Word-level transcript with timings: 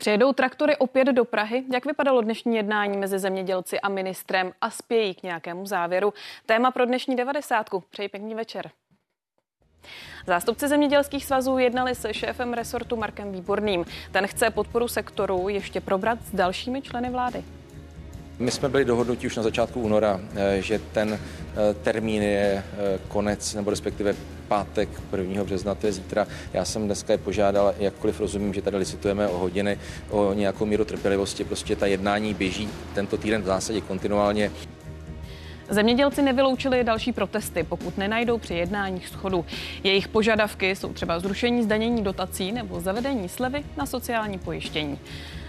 Přijedou 0.00 0.32
traktory 0.32 0.76
opět 0.76 1.04
do 1.04 1.24
Prahy? 1.24 1.64
Jak 1.72 1.86
vypadalo 1.86 2.20
dnešní 2.20 2.56
jednání 2.56 2.98
mezi 2.98 3.18
zemědělci 3.18 3.80
a 3.80 3.88
ministrem 3.88 4.52
a 4.60 4.70
spějí 4.70 5.14
k 5.14 5.22
nějakému 5.22 5.66
závěru? 5.66 6.12
Téma 6.46 6.70
pro 6.70 6.86
dnešní 6.86 7.16
devadesátku. 7.16 7.84
Přeji 7.90 8.08
pěkný 8.08 8.34
večer. 8.34 8.70
Zástupci 10.26 10.68
zemědělských 10.68 11.24
svazů 11.24 11.58
jednali 11.58 11.94
se 11.94 12.14
šéfem 12.14 12.52
resortu 12.52 12.96
Markem 12.96 13.32
Výborným. 13.32 13.84
Ten 14.12 14.26
chce 14.26 14.50
podporu 14.50 14.88
sektoru 14.88 15.48
ještě 15.48 15.80
probrat 15.80 16.18
s 16.22 16.34
dalšími 16.34 16.82
členy 16.82 17.10
vlády. 17.10 17.44
My 18.40 18.50
jsme 18.50 18.68
byli 18.68 18.84
dohodnutí 18.84 19.26
už 19.26 19.36
na 19.36 19.42
začátku 19.42 19.80
února, 19.80 20.20
eh, 20.36 20.62
že 20.62 20.80
ten 20.92 21.12
eh, 21.14 21.74
termín 21.74 22.22
je 22.22 22.64
eh, 22.64 22.98
konec, 23.08 23.54
nebo 23.54 23.70
respektive 23.70 24.14
pátek 24.48 24.88
1. 25.16 25.44
března, 25.44 25.74
to 25.74 25.86
je 25.86 25.92
zítra. 25.92 26.26
Já 26.52 26.64
jsem 26.64 26.84
dneska 26.84 27.12
je 27.12 27.18
požádal, 27.18 27.74
jakkoliv 27.78 28.20
rozumím, 28.20 28.54
že 28.54 28.62
tady 28.62 28.76
licitujeme 28.76 29.28
o 29.28 29.38
hodiny, 29.38 29.78
o 30.10 30.32
nějakou 30.32 30.66
míru 30.66 30.84
trpělivosti, 30.84 31.44
prostě 31.44 31.76
ta 31.76 31.86
jednání 31.86 32.34
běží 32.34 32.68
tento 32.94 33.16
týden 33.16 33.42
v 33.42 33.46
zásadě 33.46 33.80
kontinuálně. 33.80 34.50
Zemědělci 35.68 36.22
nevyloučili 36.22 36.84
další 36.84 37.12
protesty, 37.12 37.62
pokud 37.62 37.98
nenajdou 37.98 38.38
při 38.38 38.54
jednáních 38.54 39.08
schodu. 39.08 39.44
Jejich 39.84 40.08
požadavky 40.08 40.76
jsou 40.76 40.92
třeba 40.92 41.20
zrušení 41.20 41.62
zdanění 41.62 42.02
dotací 42.02 42.52
nebo 42.52 42.80
zavedení 42.80 43.28
slevy 43.28 43.64
na 43.76 43.86
sociální 43.86 44.38
pojištění. 44.38 44.98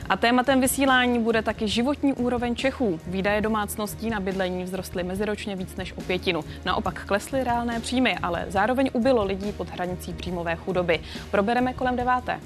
A 0.09 0.17
tématem 0.17 0.61
vysílání 0.61 1.19
bude 1.19 1.41
taky 1.41 1.67
životní 1.67 2.13
úroveň 2.13 2.55
Čechů. 2.55 2.99
Výdaje 3.07 3.41
domácností 3.41 4.09
na 4.09 4.19
bydlení 4.19 4.65
vzrostly 4.65 5.03
meziročně 5.03 5.55
víc 5.55 5.75
než 5.75 5.93
o 5.97 6.01
pětinu. 6.01 6.41
Naopak 6.65 7.05
klesly 7.05 7.43
reálné 7.43 7.79
příjmy, 7.79 8.17
ale 8.23 8.45
zároveň 8.47 8.89
ubylo 8.93 9.23
lidí 9.23 9.51
pod 9.51 9.69
hranicí 9.69 10.13
příjmové 10.13 10.55
chudoby. 10.55 10.99
Probereme 11.31 11.73
kolem 11.73 11.95
deváté. 11.95 12.39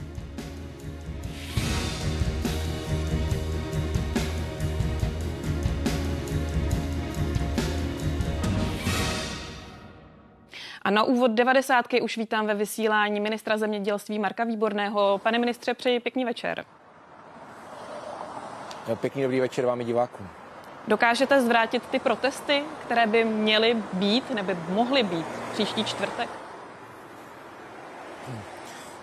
A 10.82 10.92
na 10.92 11.04
úvod 11.04 11.32
devadesátky 11.32 12.02
už 12.02 12.18
vítám 12.18 12.48
ve 12.48 12.54
vysílání 12.54 13.20
ministra 13.20 13.58
zemědělství 13.58 14.20
Marka 14.20 14.44
Výborného. 14.44 15.20
Pane 15.24 15.40
ministře, 15.40 15.74
přeji 15.74 16.00
pěkný 16.00 16.26
večer. 16.26 16.66
Pěkný 18.96 19.22
dobrý 19.24 19.40
večer 19.40 19.66
vám 19.66 19.82
i 19.82 19.84
divákům. 19.84 20.28
Dokážete 20.88 21.42
zvrátit 21.42 21.84
ty 21.88 22.00
protesty, 22.00 22.64
které 22.86 23.08
by 23.08 23.26
měly 23.26 23.78
být 23.94 24.32
nebo 24.32 24.54
mohly 24.70 25.04
být 25.04 25.26
příští 25.54 25.84
čtvrtek? 25.84 26.30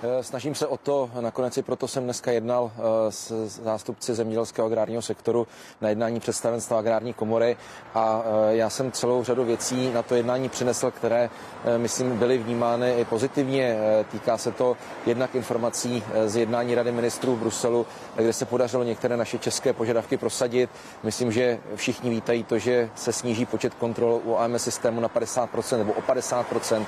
Eh, 0.05 0.23
snažím 0.23 0.55
se 0.55 0.67
o 0.67 0.77
to, 0.77 1.11
nakonec 1.21 1.57
i 1.57 1.63
proto 1.63 1.89
jsem 1.89 2.05
dneska 2.05 2.31
jednal 2.33 2.71
eh, 2.77 3.13
s 3.13 3.47
zástupci 3.47 4.15
zemědělského 4.15 4.67
agrárního 4.67 5.03
sektoru 5.03 5.47
na 5.81 5.89
jednání 5.89 6.21
představenstva 6.21 6.79
agrární 6.79 7.13
komory 7.13 7.57
a 7.95 8.23
eh, 8.25 8.57
já 8.57 8.71
jsem 8.71 8.93
celou 8.93 9.25
řadu 9.25 9.45
věcí 9.45 9.91
na 9.93 10.03
to 10.03 10.15
jednání 10.15 10.49
přinesl, 10.49 10.91
které, 10.91 11.31
myslím, 11.77 12.19
byly 12.19 12.39
vnímány 12.39 12.95
i 12.99 13.05
pozitivně. 13.05 13.77
Týká 14.11 14.39
se 14.39 14.53
to 14.53 14.77
jednak 15.07 15.35
informací 15.35 16.03
z 16.27 16.37
jednání 16.37 16.75
Rady 16.75 16.93
ministrů 16.93 17.37
v 17.37 17.39
Bruselu, 17.39 17.87
kde 18.17 18.33
se 18.33 18.45
podařilo 18.45 18.85
některé 18.85 19.17
naše 19.17 19.39
české 19.39 19.73
požadavky 19.73 20.17
prosadit. 20.17 20.71
Myslím, 21.03 21.33
že 21.33 21.59
všichni 21.75 22.11
vítají 22.11 22.45
to, 22.45 22.59
že 22.59 22.91
se 22.95 23.13
sníží 23.13 23.47
počet 23.47 23.75
kontrol 23.75 24.21
u 24.25 24.37
AMS 24.37 24.63
systému 24.63 25.01
na 25.01 25.09
50% 25.09 25.79
nebo 25.79 25.93
o 25.93 26.01
50%. 26.01 26.87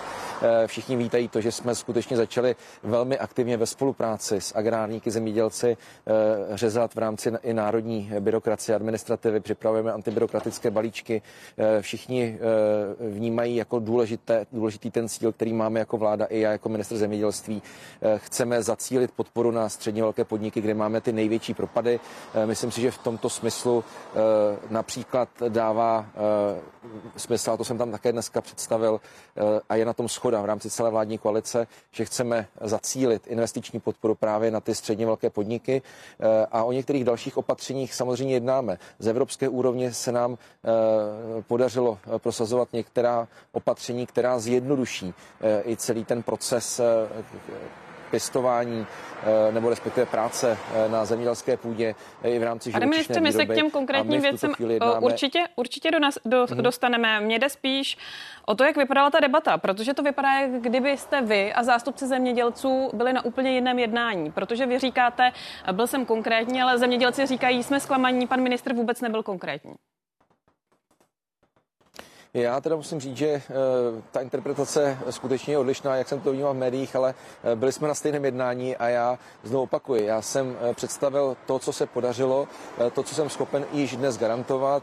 Všichni 0.66 0.96
vítají 0.96 1.28
to, 1.28 1.40
že 1.40 1.52
jsme 1.52 1.74
skutečně 1.74 2.16
začali 2.16 2.56
velmi 2.82 3.18
aktivně 3.18 3.56
ve 3.56 3.66
spolupráci 3.66 4.40
s 4.40 4.56
agrárníky, 4.56 5.10
zemědělci 5.10 5.76
eh, 5.76 6.56
řezat 6.56 6.94
v 6.94 6.98
rámci 6.98 7.32
i 7.42 7.54
národní 7.54 8.10
byrokracie, 8.20 8.76
administrativy, 8.76 9.40
připravujeme 9.40 9.92
antibyrokratické 9.92 10.70
balíčky. 10.70 11.22
Eh, 11.58 11.82
všichni 11.82 12.38
eh, 12.40 13.10
vnímají 13.10 13.56
jako 13.56 13.78
důležité, 13.78 14.46
důležitý 14.64 14.90
ten 14.90 15.08
cíl, 15.08 15.32
který 15.32 15.52
máme 15.52 15.78
jako 15.80 15.96
vláda 15.96 16.24
i 16.24 16.40
já 16.40 16.52
jako 16.52 16.68
minister 16.68 16.98
zemědělství. 16.98 17.62
Chceme 18.16 18.62
zacílit 18.62 19.10
podporu 19.10 19.50
na 19.50 19.68
středně 19.68 20.02
velké 20.02 20.24
podniky, 20.24 20.60
kde 20.60 20.74
máme 20.74 21.00
ty 21.00 21.12
největší 21.12 21.54
propady. 21.54 22.00
Myslím 22.44 22.70
si, 22.70 22.80
že 22.80 22.90
v 22.90 22.98
tomto 22.98 23.30
smyslu 23.30 23.84
například 24.70 25.28
dává 25.48 26.06
smysl, 27.16 27.50
a 27.50 27.56
to 27.56 27.64
jsem 27.64 27.78
tam 27.78 27.90
také 27.90 28.12
dneska 28.12 28.40
představil, 28.40 29.00
a 29.68 29.74
je 29.76 29.84
na 29.84 29.92
tom 29.92 30.08
schoda 30.08 30.42
v 30.42 30.44
rámci 30.44 30.70
celé 30.70 30.90
vládní 30.90 31.18
koalice, 31.18 31.66
že 31.92 32.04
chceme 32.04 32.46
zacílit 32.60 33.26
investiční 33.26 33.80
podporu 33.80 34.14
právě 34.14 34.50
na 34.50 34.60
ty 34.60 34.74
středně 34.74 35.06
velké 35.06 35.30
podniky 35.30 35.82
eh, 36.20 36.46
a 36.52 36.64
o 36.64 36.72
některých 36.72 37.04
dalších 37.04 37.36
opatřeních 37.36 37.94
samozřejmě 37.94 38.34
jednáme. 38.34 38.78
Z 38.98 39.06
evropské 39.08 39.48
úrovně 39.48 39.92
se 39.92 40.12
nám 40.12 40.38
eh, 40.38 41.42
podařilo 41.42 41.98
eh, 42.06 42.18
prosazovat 42.18 42.68
některá 42.72 43.28
opatření, 43.52 44.06
která 44.06 44.38
zjednoduší 44.54 45.14
i 45.66 45.76
celý 45.76 46.04
ten 46.04 46.22
proces 46.22 46.80
pěstování 48.14 48.86
eh, 48.86 49.52
nebo 49.52 49.70
respektive 49.70 50.06
práce 50.06 50.58
eh, 50.74 50.88
na 50.88 51.04
zemědělské 51.04 51.56
půdě 51.56 51.94
eh, 52.22 52.30
i 52.30 52.38
v 52.38 52.42
rámci 52.42 52.70
Pane 52.70 52.86
ministře, 52.86 53.20
my 53.20 53.32
se 53.32 53.46
k 53.46 53.54
těm 53.54 53.70
konkrétním 53.70 54.20
věcem 54.20 54.54
určitě, 55.00 55.44
určitě 55.56 55.90
do 55.90 55.98
nás, 55.98 56.18
do, 56.24 56.44
mm-hmm. 56.44 56.62
dostaneme. 56.62 57.20
Mně 57.20 57.38
jde 57.38 57.48
spíš 57.48 57.98
o 58.46 58.54
to, 58.54 58.64
jak 58.64 58.76
vypadala 58.76 59.10
ta 59.10 59.20
debata, 59.20 59.58
protože 59.58 59.94
to 59.94 60.02
vypadá, 60.02 60.32
jak 60.32 60.50
kdybyste 60.62 61.22
vy 61.22 61.52
a 61.52 61.62
zástupci 61.62 62.06
zemědělců 62.06 62.90
byli 62.92 63.12
na 63.12 63.24
úplně 63.24 63.50
jiném 63.50 63.78
jednání, 63.78 64.32
protože 64.32 64.66
vy 64.66 64.78
říkáte, 64.78 65.32
byl 65.72 65.86
jsem 65.86 66.06
konkrétní, 66.06 66.62
ale 66.62 66.78
zemědělci 66.78 67.26
říkají, 67.26 67.62
jsme 67.62 67.80
zklamaní, 67.80 68.26
pan 68.26 68.40
ministr 68.40 68.74
vůbec 68.74 69.00
nebyl 69.00 69.22
konkrétní. 69.22 69.74
Já 72.34 72.60
teda 72.60 72.76
musím 72.76 73.00
říct, 73.00 73.16
že 73.16 73.34
uh, 73.34 74.00
ta 74.10 74.20
interpretace 74.20 74.98
skutečně 75.10 75.54
je 75.54 75.58
odlišná, 75.58 75.96
jak 75.96 76.08
jsem 76.08 76.20
to 76.20 76.32
vnímal 76.32 76.54
v 76.54 76.56
médiích, 76.56 76.96
ale 76.96 77.14
uh, 77.44 77.54
byli 77.54 77.72
jsme 77.72 77.88
na 77.88 77.94
stejném 77.94 78.24
jednání 78.24 78.76
a 78.76 78.88
já 78.88 79.18
znovu 79.42 79.62
opakuji, 79.62 80.06
já 80.06 80.22
jsem 80.22 80.46
uh, 80.46 80.74
představil 80.74 81.36
to, 81.46 81.58
co 81.58 81.72
se 81.72 81.86
podařilo, 81.86 82.48
to, 82.94 83.02
co 83.02 83.14
jsem 83.14 83.30
schopen 83.30 83.64
již 83.72 83.96
dnes 83.96 84.18
garantovat 84.18 84.82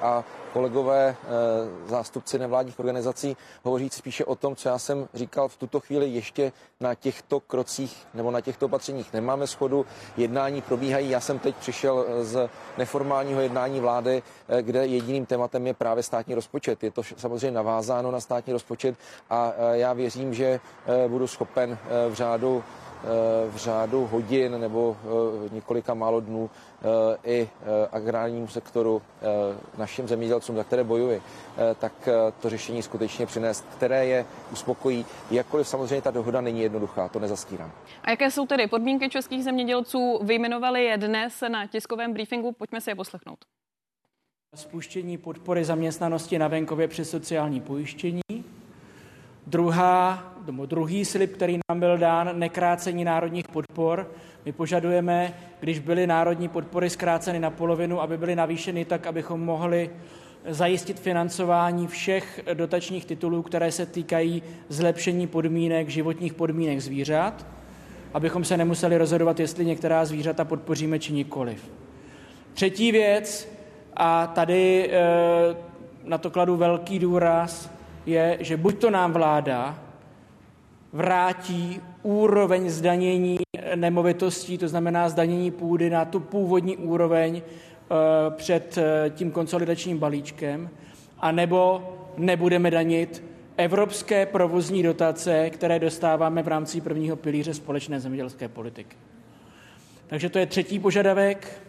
a 0.00 0.24
kolegové, 0.54 1.16
eh, 1.18 1.88
zástupci 1.88 2.38
nevládních 2.38 2.78
organizací, 2.78 3.36
hovoří 3.64 3.90
spíše 3.90 4.24
o 4.24 4.34
tom, 4.34 4.56
co 4.56 4.68
já 4.68 4.78
jsem 4.78 5.08
říkal 5.14 5.48
v 5.48 5.56
tuto 5.56 5.80
chvíli 5.80 6.08
ještě 6.08 6.52
na 6.80 6.94
těchto 6.94 7.40
krocích 7.40 8.06
nebo 8.14 8.30
na 8.30 8.40
těchto 8.40 8.66
opatřeních 8.66 9.12
nemáme 9.12 9.46
schodu. 9.46 9.86
Jednání 10.16 10.62
probíhají. 10.62 11.10
Já 11.10 11.20
jsem 11.20 11.38
teď 11.38 11.56
přišel 11.56 12.04
eh, 12.08 12.24
z 12.24 12.48
neformálního 12.78 13.40
jednání 13.40 13.80
vlády, 13.80 14.22
eh, 14.48 14.62
kde 14.62 14.86
jediným 14.86 15.26
tématem 15.26 15.66
je 15.66 15.74
právě 15.74 16.02
státní 16.02 16.34
rozpočet. 16.34 16.84
Je 16.84 16.90
to 16.90 17.02
samozřejmě 17.16 17.50
navázáno 17.50 18.10
na 18.10 18.20
státní 18.20 18.52
rozpočet 18.52 18.94
a 19.30 19.52
já 19.72 19.92
věřím, 19.92 20.34
že 20.34 20.60
budu 21.08 21.26
schopen 21.26 21.78
v 22.08 22.14
řádu 22.14 22.64
v 23.50 23.56
řádu 23.56 24.06
hodin 24.06 24.60
nebo 24.60 24.96
několika 25.52 25.94
málo 25.94 26.20
dnů 26.20 26.50
i 27.24 27.48
agrárnímu 27.92 28.48
sektoru, 28.48 29.02
našim 29.78 30.08
zemědělcům 30.08 30.56
za 30.56 30.64
které 30.64 30.84
bojuji, 30.84 31.22
eh, 31.56 31.74
tak 31.74 32.08
eh, 32.08 32.32
to 32.42 32.50
řešení 32.50 32.82
skutečně 32.82 33.26
přinést, 33.26 33.64
které 33.76 34.06
je 34.06 34.26
uspokojí. 34.52 35.06
Jakkoliv 35.30 35.68
samozřejmě 35.68 36.02
ta 36.02 36.10
dohoda 36.10 36.40
není 36.40 36.60
jednoduchá, 36.60 37.08
to 37.08 37.18
nezastírám. 37.18 37.72
A 38.02 38.10
jaké 38.10 38.30
jsou 38.30 38.46
tedy 38.46 38.66
podmínky 38.66 39.08
českých 39.08 39.44
zemědělců? 39.44 40.20
Vyjmenovali 40.22 40.84
je 40.84 40.98
dnes 40.98 41.42
na 41.48 41.66
tiskovém 41.66 42.12
briefingu, 42.12 42.52
pojďme 42.52 42.80
se 42.80 42.90
je 42.90 42.94
poslechnout. 42.94 43.38
Spuštění 44.54 45.18
podpory 45.18 45.64
zaměstnanosti 45.64 46.38
na 46.38 46.48
venkově 46.48 46.88
přes 46.88 47.10
sociální 47.10 47.60
pojištění. 47.60 48.20
Druhá, 49.46 50.33
nebo 50.46 50.66
druhý 50.66 51.04
slib, 51.04 51.32
který 51.32 51.58
nám 51.70 51.80
byl 51.80 51.98
dán, 51.98 52.38
nekrácení 52.38 53.04
národních 53.04 53.48
podpor. 53.48 54.10
My 54.44 54.52
požadujeme, 54.52 55.34
když 55.60 55.78
byly 55.78 56.06
národní 56.06 56.48
podpory 56.48 56.90
zkráceny 56.90 57.38
na 57.38 57.50
polovinu, 57.50 58.00
aby 58.00 58.18
byly 58.18 58.36
navýšeny 58.36 58.84
tak, 58.84 59.06
abychom 59.06 59.40
mohli 59.40 59.90
zajistit 60.48 61.00
financování 61.00 61.86
všech 61.86 62.40
dotačních 62.54 63.04
titulů, 63.04 63.42
které 63.42 63.72
se 63.72 63.86
týkají 63.86 64.42
zlepšení 64.68 65.26
podmínek, 65.26 65.88
životních 65.88 66.34
podmínek 66.34 66.80
zvířat, 66.80 67.46
abychom 68.14 68.44
se 68.44 68.56
nemuseli 68.56 68.98
rozhodovat, 68.98 69.40
jestli 69.40 69.64
některá 69.64 70.04
zvířata 70.04 70.44
podpoříme 70.44 70.98
či 70.98 71.12
nikoliv. 71.12 71.70
Třetí 72.54 72.92
věc, 72.92 73.48
a 73.96 74.26
tady 74.26 74.90
e, 74.92 75.00
na 76.04 76.18
to 76.18 76.30
kladu 76.30 76.56
velký 76.56 76.98
důraz, 76.98 77.70
je, 78.06 78.38
že 78.40 78.56
buď 78.56 78.78
to 78.78 78.90
nám 78.90 79.12
vláda 79.12 79.78
vrátí 80.94 81.80
úroveň 82.02 82.70
zdanění 82.70 83.38
nemovitostí, 83.74 84.58
to 84.58 84.68
znamená 84.68 85.08
zdanění 85.08 85.50
půdy 85.50 85.90
na 85.90 86.04
tu 86.04 86.20
původní 86.20 86.76
úroveň, 86.76 87.42
Eh, 87.90 88.30
před 88.30 88.78
eh, 88.78 89.10
tím 89.10 89.30
konsolidačním 89.30 89.98
balíčkem, 89.98 90.70
anebo 91.18 91.82
nebudeme 92.16 92.70
danit 92.70 93.24
evropské 93.56 94.26
provozní 94.26 94.82
dotace, 94.82 95.50
které 95.50 95.78
dostáváme 95.78 96.42
v 96.42 96.48
rámci 96.48 96.80
prvního 96.80 97.16
pilíře 97.16 97.54
společné 97.54 98.00
zemědělské 98.00 98.48
politiky. 98.48 98.96
Takže 100.06 100.28
to 100.28 100.38
je 100.38 100.46
třetí 100.46 100.78
požadavek. 100.78 101.62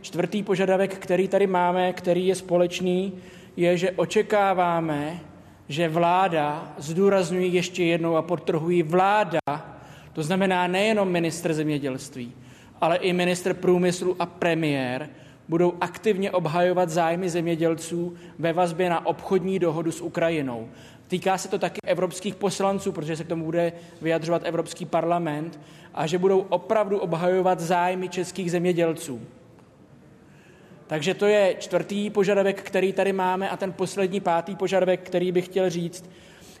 Čtvrtý 0.00 0.42
požadavek, 0.42 0.94
který 0.94 1.28
tady 1.28 1.46
máme, 1.46 1.92
který 1.92 2.26
je 2.26 2.34
společný, 2.34 3.12
je, 3.56 3.76
že 3.76 3.90
očekáváme, 3.90 5.20
že 5.72 5.88
vláda, 5.88 6.74
zdůrazňuji 6.78 7.48
ještě 7.48 7.84
jednou 7.84 8.16
a 8.16 8.22
podtrhuji 8.22 8.82
vláda, 8.82 9.38
to 10.12 10.22
znamená 10.22 10.66
nejenom 10.66 11.08
ministr 11.08 11.52
zemědělství, 11.54 12.32
ale 12.80 12.96
i 12.96 13.12
ministr 13.12 13.54
průmyslu 13.54 14.16
a 14.18 14.26
premiér, 14.26 15.08
budou 15.48 15.72
aktivně 15.80 16.30
obhajovat 16.30 16.90
zájmy 16.90 17.30
zemědělců 17.30 18.16
ve 18.38 18.52
vazbě 18.52 18.90
na 18.90 19.06
obchodní 19.06 19.58
dohodu 19.58 19.92
s 19.92 20.00
Ukrajinou. 20.00 20.68
Týká 21.08 21.38
se 21.38 21.48
to 21.48 21.58
taky 21.58 21.80
evropských 21.86 22.34
poslanců, 22.34 22.92
protože 22.92 23.16
se 23.16 23.24
k 23.24 23.28
tomu 23.28 23.44
bude 23.44 23.72
vyjadřovat 24.02 24.42
Evropský 24.44 24.84
parlament, 24.84 25.60
a 25.94 26.06
že 26.06 26.18
budou 26.18 26.38
opravdu 26.38 26.98
obhajovat 26.98 27.60
zájmy 27.60 28.08
českých 28.08 28.50
zemědělců. 28.50 29.20
Takže 30.86 31.14
to 31.14 31.26
je 31.26 31.56
čtvrtý 31.58 32.10
požadavek, 32.10 32.62
který 32.62 32.92
tady 32.92 33.12
máme 33.12 33.50
a 33.50 33.56
ten 33.56 33.72
poslední 33.72 34.20
pátý 34.20 34.56
požadavek, 34.56 35.00
který 35.00 35.32
bych 35.32 35.44
chtěl 35.44 35.70
říct, 35.70 36.10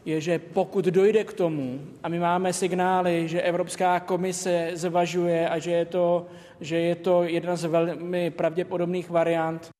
je, 0.04 0.20
že 0.20 0.38
pokud 0.38 0.84
dojde 0.84 1.24
k 1.24 1.32
tomu, 1.32 1.80
a 2.02 2.08
my 2.08 2.18
máme 2.18 2.52
signály, 2.52 3.28
že 3.28 3.42
Evropská 3.42 4.00
komise 4.00 4.70
zvažuje 4.74 5.48
a 5.48 5.58
že 5.58 5.70
je 5.70 5.84
to, 5.84 6.26
že 6.60 6.76
je 6.76 6.94
to 6.94 7.22
jedna 7.22 7.56
z 7.56 7.64
velmi 7.64 8.30
pravděpodobných 8.30 9.10
variant, 9.10 9.70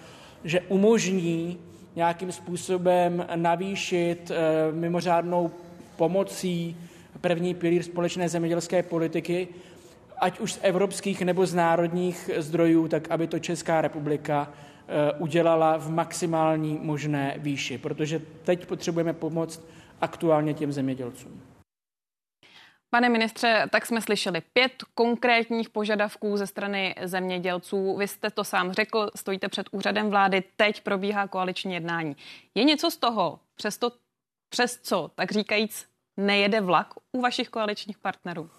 že 0.45 0.61
umožní 0.61 1.59
nějakým 1.97 2.33
způsobem 2.33 3.27
navýšit 3.35 4.31
eh, 4.31 4.73
mimořádnou 4.73 5.51
pomocí 5.97 6.77
první 7.21 7.55
pilíř 7.55 7.85
společné 7.85 8.29
zemědělské 8.29 8.83
politiky, 8.83 9.49
ať 10.23 10.41
už 10.41 10.53
z 10.53 10.59
evropských 10.63 11.23
nebo 11.23 11.47
z 11.47 11.55
národních 11.55 12.31
zdrojů, 12.37 12.89
tak 12.89 13.11
aby 13.11 13.27
to 13.27 13.39
Česká 13.39 13.81
republika 13.81 14.53
eh, 14.53 15.13
udělala 15.19 15.77
v 15.77 15.91
maximální 15.91 16.79
možné 16.83 17.35
výši, 17.37 17.79
protože 17.79 18.23
teď 18.45 18.67
potřebujeme 18.67 19.13
pomoct 19.13 19.61
aktuálně 20.01 20.55
těm 20.55 20.73
zemědělcům. 20.73 21.43
Pane 22.91 23.09
ministře, 23.09 23.67
tak 23.71 23.87
jsme 23.87 24.01
slyšeli 24.01 24.43
pět 24.53 24.73
konkrétních 24.95 25.71
požadavků 25.71 26.37
ze 26.37 26.47
strany 26.47 26.95
zemědělců. 27.03 27.97
Vy 27.97 28.09
jste 28.09 28.31
to 28.31 28.45
sám 28.45 28.73
řekl, 28.73 29.11
stojíte 29.17 29.49
před 29.49 29.67
úřadem 29.73 30.11
vlády, 30.11 30.43
teď 30.57 30.81
probíhá 30.81 31.29
koaliční 31.29 31.75
jednání. 31.75 32.17
Je 32.55 32.65
něco 32.65 32.91
z 32.91 32.97
toho, 32.97 33.39
přesto, 33.55 33.93
přes 34.49 34.79
co, 34.83 35.11
tak 35.15 35.33
říkajíc, 35.33 35.87
nejede 36.17 36.61
vlak 36.61 36.95
u 37.13 37.21
vašich 37.21 37.49
koaličních 37.49 37.99
partnerů? 37.99 38.51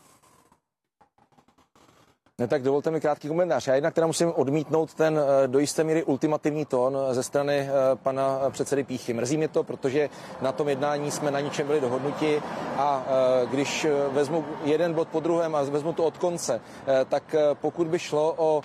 Ne, 2.41 2.47
tak 2.47 2.63
dovolte 2.63 2.91
mi 2.91 3.01
krátký 3.01 3.27
komentář. 3.27 3.67
Já 3.67 3.75
jednak 3.75 3.93
teda 3.93 4.07
musím 4.07 4.33
odmítnout 4.35 4.93
ten 4.93 5.19
eh, 5.19 5.47
do 5.47 5.59
jisté 5.59 5.83
míry 5.83 6.03
ultimativní 6.03 6.65
tón 6.65 6.97
eh, 6.97 7.13
ze 7.13 7.23
strany 7.23 7.53
eh, 7.59 7.69
pana 7.95 8.39
předsedy 8.49 8.83
Píchy. 8.83 9.13
Mrzí 9.13 9.37
mě 9.37 9.47
to, 9.47 9.63
protože 9.63 10.09
na 10.41 10.51
tom 10.51 10.69
jednání 10.69 11.11
jsme 11.11 11.31
na 11.31 11.39
ničem 11.39 11.67
byli 11.67 11.81
dohodnuti 11.81 12.41
a 12.77 13.05
když 13.49 13.87
vezmu 14.11 14.45
jeden 14.63 14.93
bod 14.93 15.07
po 15.07 15.19
druhém 15.19 15.55
a 15.55 15.63
vezmu 15.63 15.93
to 15.93 16.03
od 16.03 16.17
konce, 16.17 16.61
tak 17.09 17.35
pokud 17.53 17.87
by 17.87 17.99
šlo 17.99 18.33
o 18.37 18.61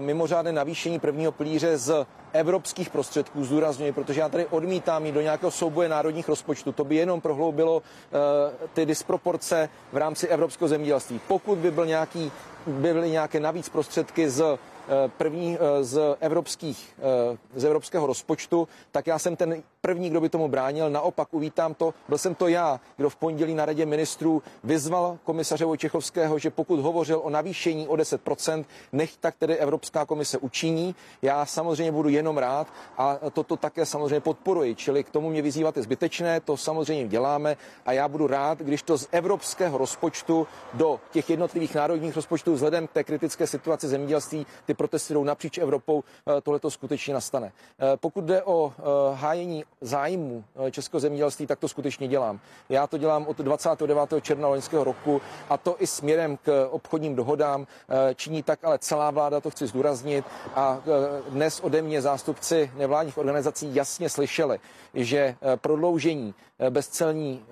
mimořádné 0.00 0.52
navýšení 0.52 0.98
prvního 0.98 1.32
pilíře 1.32 1.78
z 1.78 2.06
evropských 2.32 2.90
prostředků, 2.90 3.44
zdůrazňuji, 3.44 3.92
protože 3.92 4.20
já 4.20 4.28
tady 4.28 4.46
odmítám 4.46 5.06
jít 5.06 5.12
do 5.12 5.20
nějakého 5.20 5.50
souboje 5.50 5.88
národních 5.88 6.28
rozpočtů. 6.28 6.72
To 6.72 6.84
by 6.84 6.96
jenom 6.96 7.20
prohloubilo 7.20 7.76
uh, 7.76 7.82
ty 8.74 8.86
disproporce 8.86 9.68
v 9.92 9.96
rámci 9.96 10.28
evropského 10.28 10.68
zemědělství. 10.68 11.20
Pokud 11.28 11.58
by 11.58 11.70
byl 11.70 11.86
nějaký 11.86 12.32
byly 12.66 13.10
nějaké 13.10 13.40
navíc 13.40 13.68
prostředky 13.68 14.30
z 14.30 14.58
Eh, 14.90 15.08
první 15.16 15.58
eh, 15.60 15.84
z, 15.84 16.16
evropských, 16.20 16.94
eh, 16.98 17.38
z 17.54 17.64
evropského 17.64 18.06
rozpočtu, 18.06 18.68
tak 18.92 19.06
já 19.06 19.18
jsem 19.18 19.36
ten 19.36 19.62
první, 19.80 20.10
kdo 20.10 20.20
by 20.20 20.28
tomu 20.28 20.48
bránil. 20.48 20.90
Naopak 20.90 21.28
uvítám 21.34 21.74
to, 21.74 21.94
byl 22.08 22.18
jsem 22.18 22.34
to 22.34 22.48
já, 22.48 22.80
kdo 22.96 23.10
v 23.10 23.16
pondělí 23.16 23.54
na 23.54 23.64
radě 23.64 23.86
ministrů 23.86 24.42
vyzval 24.64 25.18
komisaře 25.24 25.64
Vojčechovského, 25.64 26.38
že 26.38 26.50
pokud 26.50 26.80
hovořil 26.80 27.20
o 27.24 27.30
navýšení 27.30 27.88
o 27.88 27.94
10%, 27.96 28.64
nech 28.92 29.16
tak 29.16 29.34
tedy 29.38 29.56
Evropská 29.56 30.04
komise 30.06 30.38
učiní. 30.38 30.94
Já 31.22 31.46
samozřejmě 31.46 31.92
budu 31.92 32.08
jenom 32.08 32.38
rád 32.38 32.66
a 32.98 33.18
toto 33.32 33.56
také 33.56 33.86
samozřejmě 33.86 34.20
podporuji, 34.20 34.74
čili 34.74 35.04
k 35.04 35.10
tomu 35.10 35.30
mě 35.30 35.42
vyzývat 35.42 35.76
je 35.76 35.82
zbytečné, 35.82 36.40
to 36.40 36.56
samozřejmě 36.56 37.08
děláme 37.08 37.56
a 37.86 37.92
já 37.92 38.08
budu 38.08 38.26
rád, 38.26 38.58
když 38.58 38.82
to 38.82 38.98
z 38.98 39.08
evropského 39.12 39.78
rozpočtu 39.78 40.46
do 40.74 41.00
těch 41.10 41.30
jednotlivých 41.30 41.74
národních 41.74 42.16
rozpočtů 42.16 42.54
vzhledem 42.54 42.86
k 42.86 42.92
té 42.92 43.04
kritické 43.04 43.46
situaci 43.46 43.88
zemědělství 43.88 44.46
ty 44.66 44.74
protesty 44.74 45.14
jdou 45.14 45.24
napříč 45.24 45.58
Evropou, 45.58 46.02
eh, 46.38 46.40
tohle 46.40 46.60
to 46.60 46.70
skutečně 46.70 47.14
nastane. 47.14 47.52
Eh, 47.52 47.96
pokud 47.96 48.24
jde 48.24 48.42
o 48.42 48.72
eh, 48.78 48.82
hájení 49.14 49.64
zájmu 49.80 50.44
českého 50.70 51.00
zemědělství, 51.00 51.46
tak 51.46 51.58
to 51.58 51.68
skutečně 51.68 52.08
dělám. 52.08 52.40
Já 52.68 52.86
to 52.86 52.98
dělám 52.98 53.26
od 53.26 53.38
29. 53.38 53.98
června 54.22 54.48
loňského 54.48 54.84
roku 54.84 55.20
a 55.48 55.56
to 55.56 55.76
i 55.78 55.86
směrem 55.86 56.36
k 56.36 56.68
obchodním 56.70 57.16
dohodám. 57.16 57.66
Činí 58.14 58.42
tak 58.42 58.64
ale 58.64 58.78
celá 58.78 59.10
vláda, 59.10 59.40
to 59.40 59.50
chci 59.50 59.66
zdůraznit. 59.66 60.24
A 60.54 60.78
dnes 61.28 61.60
ode 61.60 61.82
mě 61.82 62.02
zástupci 62.02 62.70
nevládních 62.76 63.18
organizací 63.18 63.74
jasně 63.74 64.08
slyšeli, 64.08 64.58
že 64.94 65.36
prodloužení 65.56 66.34
bezcelní 66.70 67.44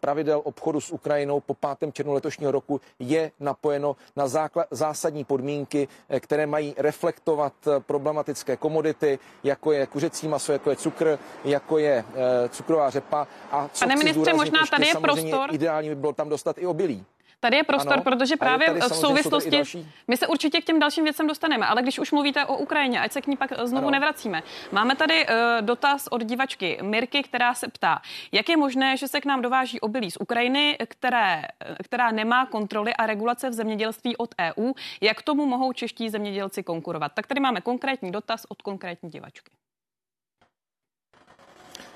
pravidel 0.00 0.40
obchodu 0.44 0.80
s 0.80 0.90
Ukrajinou 0.90 1.40
po 1.40 1.54
5. 1.78 1.94
červnu 1.94 2.12
letošního 2.14 2.52
roku 2.52 2.80
je 2.98 3.32
napojeno 3.40 3.96
na 4.16 4.24
zásadní 4.70 5.24
podmínky, 5.24 5.88
které 6.20 6.46
mají 6.46 6.74
reflektovat 6.76 7.52
eh, 7.66 7.80
problematické 7.80 8.56
komodity, 8.56 9.18
jako 9.44 9.72
je 9.72 9.86
kuřecí 9.86 10.28
maso, 10.28 10.52
jako 10.52 10.70
je 10.70 10.76
cukr, 10.76 11.18
jako 11.44 11.78
je 11.78 12.04
cukrová 12.48 12.90
řepa. 12.90 13.26
A 13.50 13.68
co 13.72 13.84
Pane 13.84 13.96
ministře, 13.96 14.32
možná 14.32 14.60
tady 14.70 14.86
je 14.86 14.94
prostor. 14.94 15.54
Ideální 15.54 15.88
by 15.88 15.94
bylo 15.94 16.12
tam 16.12 16.28
dostat 16.28 16.58
i 16.58 16.66
obilí. 16.66 17.04
Tady 17.40 17.56
je 17.56 17.64
prostor, 17.64 17.92
ano, 17.92 18.02
protože 18.02 18.36
právě 18.36 18.72
v 18.72 18.94
souvislosti, 18.94 19.62
my 20.08 20.16
se 20.16 20.26
určitě 20.26 20.60
k 20.60 20.64
těm 20.64 20.78
dalším 20.78 21.04
věcem 21.04 21.26
dostaneme, 21.26 21.66
ale 21.66 21.82
když 21.82 21.98
už 21.98 22.12
mluvíte 22.12 22.46
o 22.46 22.56
Ukrajině, 22.56 23.00
ať 23.00 23.12
se 23.12 23.22
k 23.22 23.26
ní 23.26 23.36
pak 23.36 23.52
znovu 23.64 23.86
ano. 23.86 23.90
nevracíme. 23.90 24.42
Máme 24.72 24.96
tady 24.96 25.26
uh, 25.26 25.32
dotaz 25.60 26.06
od 26.10 26.24
divačky 26.24 26.78
Mirky, 26.82 27.22
která 27.22 27.54
se 27.54 27.68
ptá, 27.68 28.02
jak 28.32 28.48
je 28.48 28.56
možné, 28.56 28.96
že 28.96 29.08
se 29.08 29.20
k 29.20 29.24
nám 29.24 29.42
dováží 29.42 29.80
obilí 29.80 30.10
z 30.10 30.16
Ukrajiny, 30.20 30.78
které, 30.88 31.42
která 31.84 32.10
nemá 32.10 32.46
kontroly 32.46 32.94
a 32.94 33.06
regulace 33.06 33.50
v 33.50 33.52
zemědělství 33.52 34.16
od 34.16 34.34
EU, 34.40 34.72
jak 35.00 35.22
tomu 35.22 35.46
mohou 35.46 35.72
čeští 35.72 36.10
zemědělci 36.10 36.62
konkurovat. 36.62 37.12
Tak 37.14 37.26
tady 37.26 37.40
máme 37.40 37.60
konkrétní 37.60 38.12
dotaz 38.12 38.46
od 38.48 38.62
konkrétní 38.62 39.10
divačky. 39.10 39.50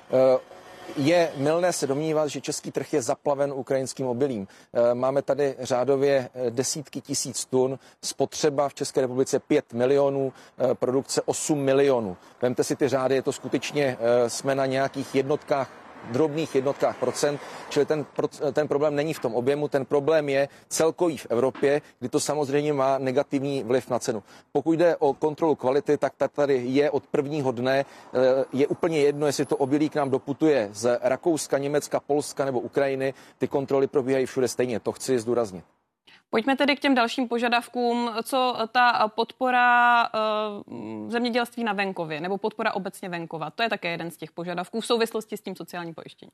Uh 0.09 0.54
je 0.97 1.31
milné 1.35 1.73
se 1.73 1.87
domnívat, 1.87 2.27
že 2.29 2.41
český 2.41 2.71
trh 2.71 2.93
je 2.93 3.01
zaplaven 3.01 3.53
ukrajinským 3.53 4.07
obilím. 4.07 4.47
Eh, 4.73 4.93
máme 4.93 5.21
tady 5.21 5.55
řádově 5.59 6.29
eh, 6.33 6.51
desítky 6.51 7.01
tisíc 7.01 7.45
tun, 7.45 7.79
spotřeba 8.01 8.69
v 8.69 8.73
České 8.73 9.01
republice 9.01 9.39
5 9.39 9.73
milionů, 9.73 10.33
eh, 10.57 10.75
produkce 10.75 11.21
8 11.21 11.59
milionů. 11.59 12.17
Vemte 12.41 12.63
si 12.63 12.75
ty 12.75 12.87
řády, 12.87 13.15
je 13.15 13.21
to 13.21 13.31
skutečně, 13.31 13.97
jsme 14.27 14.55
na 14.55 14.65
nějakých 14.65 15.15
jednotkách 15.15 15.84
drobných 16.11 16.55
jednotkách 16.55 16.97
procent, 16.97 17.41
čili 17.69 17.85
ten, 17.85 18.05
ten 18.53 18.67
problém 18.67 18.95
není 18.95 19.13
v 19.13 19.19
tom 19.19 19.35
objemu, 19.35 19.67
ten 19.67 19.85
problém 19.85 20.29
je 20.29 20.47
celkový 20.69 21.17
v 21.17 21.27
Evropě, 21.29 21.81
kdy 21.99 22.09
to 22.09 22.19
samozřejmě 22.19 22.73
má 22.73 22.97
negativní 22.97 23.63
vliv 23.63 23.89
na 23.89 23.99
cenu. 23.99 24.23
Pokud 24.51 24.73
jde 24.73 24.95
o 24.95 25.13
kontrolu 25.13 25.55
kvality, 25.55 25.97
tak 25.97 26.13
ta 26.17 26.27
tady 26.27 26.61
je 26.65 26.91
od 26.91 27.07
prvního 27.07 27.51
dne. 27.51 27.85
Eh, 27.85 28.45
je 28.53 28.67
úplně 28.67 28.99
jedno, 28.99 29.27
jestli 29.27 29.45
to 29.45 29.57
obilí 29.57 29.89
k 29.89 29.95
nám 29.95 30.09
doputuje 30.09 30.69
z 30.73 30.99
Rakouska, 31.01 31.57
Německa, 31.57 31.99
Polska 31.99 32.45
nebo 32.45 32.59
Ukrajiny. 32.59 33.13
Ty 33.37 33.47
kontroly 33.47 33.87
probíhají 33.87 34.25
všude 34.25 34.47
stejně, 34.47 34.79
to 34.79 34.91
chci 34.91 35.19
zdůraznit. 35.19 35.74
Pojďme 36.35 36.55
tedy 36.55 36.75
k 36.75 36.79
těm 36.79 36.95
dalším 36.95 37.27
požadavkům, 37.27 38.11
co 38.23 38.57
ta 38.71 39.07
podpora 39.07 40.03
uh, 40.03 41.11
zemědělství 41.11 41.63
na 41.63 41.73
venkově 41.73 42.21
nebo 42.21 42.37
podpora 42.37 42.73
obecně 42.73 43.09
venkova. 43.09 43.49
To 43.49 43.63
je 43.63 43.69
také 43.69 43.89
jeden 43.91 44.11
z 44.11 44.17
těch 44.17 44.31
požadavků 44.31 44.81
v 44.81 44.85
souvislosti 44.85 45.37
s 45.37 45.41
tím 45.41 45.55
sociálním 45.55 45.93
pojištěním. 45.93 46.31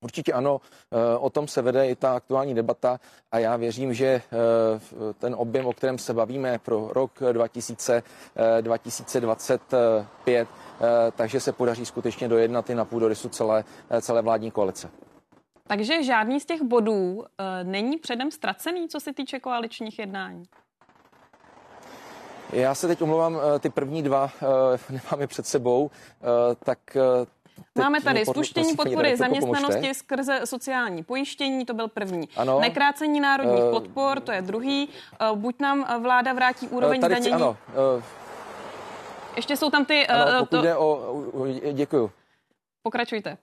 Určitě 0.00 0.32
ano, 0.32 0.60
eh, 0.92 1.18
o 1.18 1.30
tom 1.30 1.48
se 1.48 1.62
vede 1.62 1.88
i 1.88 1.96
ta 1.96 2.16
aktuální 2.16 2.54
debata 2.54 3.00
a 3.32 3.38
já 3.38 3.56
věřím, 3.56 3.94
že 3.94 4.06
eh, 4.06 4.22
ten 5.18 5.34
objem, 5.38 5.66
o 5.66 5.72
kterém 5.72 5.98
se 5.98 6.14
bavíme 6.14 6.58
pro 6.58 6.88
rok 6.92 7.22
2000, 7.32 8.02
2025, 8.60 10.48
takže 11.16 11.40
se 11.40 11.52
podaří 11.52 11.86
skutečně 11.86 12.28
dojednat 12.28 12.70
i 12.70 12.74
na 12.74 12.84
půdorysu 12.84 13.28
celé, 13.28 13.64
celé 14.00 14.22
vládní 14.22 14.50
koalice. 14.50 15.05
Takže 15.66 16.02
žádný 16.02 16.40
z 16.40 16.46
těch 16.46 16.62
bodů 16.62 17.14
uh, 17.14 17.24
není 17.62 17.98
předem 17.98 18.30
ztracený, 18.30 18.88
co 18.88 19.00
se 19.00 19.12
týče 19.12 19.40
koaličních 19.40 19.98
jednání? 19.98 20.44
Já 22.52 22.74
se 22.74 22.86
teď 22.86 23.02
omlouvám, 23.02 23.38
ty 23.60 23.70
první 23.70 24.02
dva, 24.02 24.30
nemám 24.90 25.20
je 25.20 25.26
před 25.26 25.46
sebou, 25.46 25.90
tak 26.64 26.78
Máme 27.78 28.00
tady 28.00 28.26
spuštění 28.26 28.76
podpory 28.76 29.16
zaměstnanosti 29.16 29.94
skrze 29.94 30.40
sociální 30.44 31.04
pojištění, 31.04 31.66
to 31.66 31.74
byl 31.74 31.88
první. 31.88 32.28
Ano. 32.36 32.60
Nekrácení 32.60 33.20
národních 33.20 33.64
uh, 33.64 33.70
podpor, 33.70 34.20
to 34.20 34.32
je 34.32 34.42
druhý. 34.42 34.88
Uh, 35.30 35.38
buď 35.38 35.60
nám 35.60 36.02
vláda 36.02 36.32
vrátí 36.32 36.68
úroveň 36.68 37.00
uh, 37.02 37.06
zdanění. 37.06 37.32
Ano. 37.32 37.56
Uh, 37.96 38.02
Ještě 39.36 39.56
jsou 39.56 39.70
tam 39.70 39.84
ty... 39.84 40.06
Uh, 40.08 40.14
ano, 40.14 40.38
pokud 40.38 40.56
to... 40.56 40.62
jde 40.62 40.76
o... 40.76 41.16
Děkuju. 41.72 42.10
Pokračujte. 42.82 43.38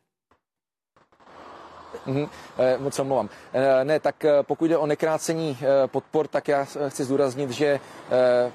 Mm-hmm, 2.08 2.30
moc 2.78 2.94
se 2.94 3.02
omlouvám. 3.02 3.30
Eh, 3.54 3.86
ne, 3.86 4.00
tak 4.00 4.26
eh, 4.26 4.44
pokud 4.44 4.66
jde 4.66 4.78
o 4.78 4.86
nekrácení 4.86 5.58
podpor, 5.88 6.28
tak 6.28 6.48
já 6.48 6.66
chci 6.88 7.04
zdůraznit, 7.04 7.50
že 7.50 7.80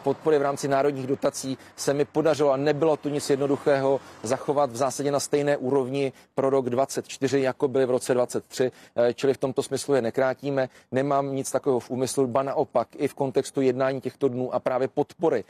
podpory 0.02 0.38
v 0.38 0.43
rámci 0.43 0.69
národních 0.69 1.07
dotací 1.07 1.59
se 1.76 1.95
mi 1.95 2.05
podařilo 2.05 2.52
a 2.52 2.57
nebylo 2.57 2.97
to 2.97 3.09
nic 3.09 3.31
jednoduchého 3.31 4.00
zachovat 4.23 4.71
v 4.71 4.76
zásadě 4.76 5.11
na 5.11 5.21
stejné 5.21 5.57
úrovni 5.57 6.12
pro 6.35 6.50
rok 6.50 6.71
24, 6.71 7.40
jako 7.40 7.69
byly 7.69 7.87
v 7.87 7.90
roce 7.90 8.14
23, 8.14 8.73
čili 9.14 9.35
v 9.35 9.38
tomto 9.38 9.62
smyslu 9.62 9.95
je 9.95 10.02
nekrátíme. 10.02 10.69
Nemám 10.93 11.35
nic 11.35 11.50
takového 11.50 11.81
v 11.81 11.90
úmyslu, 11.90 12.26
ba 12.26 12.43
naopak 12.43 12.88
i 12.97 13.09
v 13.09 13.14
kontextu 13.14 13.61
jednání 13.61 14.00
těchto 14.00 14.28
dnů 14.28 14.55
a 14.55 14.59
právě 14.61 14.88
podpory 14.88 15.45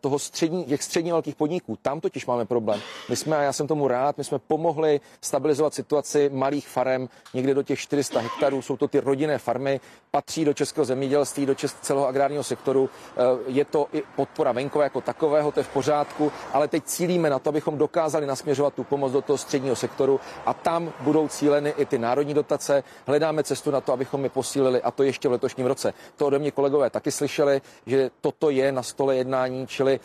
toho 0.00 0.18
střední, 0.18 0.64
těch 0.64 0.82
středně 0.82 1.12
velkých 1.12 1.34
podniků. 1.34 1.78
Tam 1.82 2.00
totiž 2.00 2.26
máme 2.26 2.44
problém. 2.44 2.80
My 3.08 3.16
jsme, 3.16 3.36
a 3.36 3.42
já 3.42 3.52
jsem 3.52 3.66
tomu 3.66 3.88
rád, 3.88 4.18
my 4.18 4.24
jsme 4.24 4.38
pomohli 4.38 5.00
stabilizovat 5.20 5.74
situaci 5.74 6.30
malých 6.32 6.68
farem, 6.68 7.08
někde 7.34 7.54
do 7.54 7.62
těch 7.62 7.78
400 7.78 8.20
hektarů. 8.20 8.62
Jsou 8.62 8.76
to 8.76 8.88
ty 8.88 9.00
rodinné 9.00 9.38
farmy, 9.38 9.80
patří 10.10 10.44
do 10.44 10.54
českého 10.54 10.84
zemědělství, 10.84 11.46
do 11.46 11.54
českého 11.54 11.84
celého 11.84 12.06
agrárního 12.08 12.42
sektoru. 12.42 12.90
Eh, 13.16 13.20
je 13.46 13.64
to 13.64 13.86
i 13.92 14.02
podpora 14.16 14.52
venkova 14.52 14.84
jako 14.84 15.00
takového, 15.00 15.52
to 15.52 15.60
je 15.60 15.64
v 15.64 15.68
pořádku, 15.68 16.32
ale 16.52 16.68
teď 16.68 16.84
cílíme 16.84 17.30
na 17.30 17.38
to, 17.38 17.48
abychom 17.48 17.78
dokázali 17.78 18.26
nasměřovat 18.26 18.74
tu 18.74 18.84
pomoc 18.84 19.12
do 19.12 19.22
toho 19.22 19.38
středního 19.38 19.76
sektoru 19.76 20.20
a 20.46 20.54
tam 20.54 20.92
budou 21.00 21.28
cíleny 21.28 21.74
i 21.76 21.86
ty 21.86 21.98
národní 21.98 22.34
dotace. 22.34 22.84
Hledáme 23.06 23.42
cestu 23.44 23.70
na 23.70 23.80
to, 23.80 23.92
abychom 23.92 24.24
je 24.24 24.30
posílili 24.30 24.82
a 24.82 24.90
to 24.90 25.02
ještě 25.02 25.28
v 25.28 25.32
letošním 25.32 25.66
roce. 25.66 25.94
To 26.16 26.26
ode 26.26 26.38
mě 26.38 26.50
kolegové 26.50 26.90
taky 26.90 27.10
slyšeli, 27.10 27.62
že 27.86 28.10
toto 28.20 28.50
je 28.50 28.72
na 28.72 28.82
stole 28.82 29.16
jednání, 29.16 29.66
čili 29.66 30.00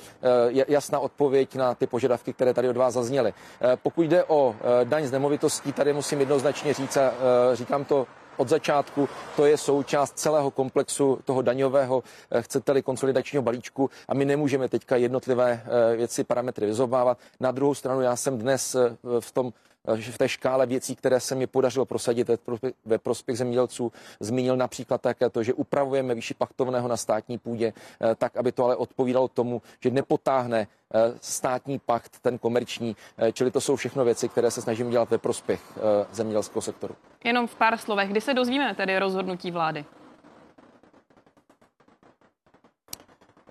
eh, 0.49 0.63
jasná 0.67 0.99
odpověď 0.99 1.55
na 1.55 1.75
ty 1.75 1.87
požadavky, 1.87 2.33
které 2.33 2.53
tady 2.53 2.69
od 2.69 2.77
vás 2.77 2.93
zazněly. 2.93 3.33
Eh, 3.61 3.77
pokud 3.83 4.01
jde 4.01 4.23
o 4.23 4.55
daň 4.83 5.05
z 5.05 5.11
nemovitostí, 5.11 5.73
tady 5.73 5.93
musím 5.93 6.19
jednoznačně 6.19 6.73
říct, 6.73 6.97
a 6.97 7.11
říkám 7.53 7.85
to 7.85 8.07
od 8.39 8.49
začátku, 8.49 9.09
to 9.35 9.45
je 9.45 9.57
součást 9.57 10.19
celého 10.19 10.51
komplexu 10.51 11.19
toho 11.25 11.41
daňového, 11.41 12.03
eh, 12.31 12.41
chcete-li 12.41 12.81
konsolidačního 12.81 13.41
balíčku 13.41 13.89
a 14.07 14.13
my 14.13 14.25
nemůžeme 14.25 14.69
teďka 14.69 14.95
jednotlivé 14.95 15.63
eh, 15.65 15.95
věci, 15.95 16.23
parametry 16.23 16.65
vyzobávat. 16.65 17.17
Na 17.39 17.51
druhou 17.51 17.75
stranu 17.75 18.01
já 18.01 18.15
jsem 18.15 18.37
dnes 18.37 18.75
v 19.19 19.31
tom 19.31 19.53
v 20.11 20.17
té 20.17 20.29
škále 20.29 20.65
věcí, 20.65 20.95
které 20.95 21.19
se 21.19 21.35
mi 21.35 21.47
podařilo 21.47 21.85
prosadit 21.85 22.29
ve 22.85 22.97
prospěch 22.97 23.37
zemědělců, 23.37 23.91
zmínil 24.19 24.57
například 24.57 25.01
také 25.01 25.29
to, 25.29 25.43
že 25.43 25.53
upravujeme 25.53 26.15
výši 26.15 26.33
pachtovného 26.33 26.87
na 26.87 26.97
státní 26.97 27.37
půdě, 27.37 27.73
tak, 28.15 28.37
aby 28.37 28.51
to 28.51 28.65
ale 28.65 28.75
odpovídalo 28.75 29.27
tomu, 29.27 29.61
že 29.79 29.91
nepotáhne 29.91 30.67
státní 31.21 31.79
pakt, 31.79 32.19
ten 32.21 32.37
komerční, 32.37 32.95
čili 33.33 33.51
to 33.51 33.61
jsou 33.61 33.75
všechno 33.75 34.05
věci, 34.05 34.29
které 34.29 34.51
se 34.51 34.61
snažím 34.61 34.89
dělat 34.89 35.09
ve 35.09 35.17
prospěch 35.17 35.61
zemědělského 36.11 36.61
sektoru. 36.61 36.95
Jenom 37.23 37.47
v 37.47 37.55
pár 37.55 37.77
slovech, 37.77 38.09
kdy 38.09 38.21
se 38.21 38.33
dozvíme 38.33 38.75
tedy 38.75 38.99
rozhodnutí 38.99 39.51
vlády? 39.51 39.85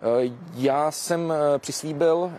Eh, 0.02 0.30
já 0.54 0.90
jsem 0.90 1.32
eh, 1.32 1.58
přislíbil 1.58 2.32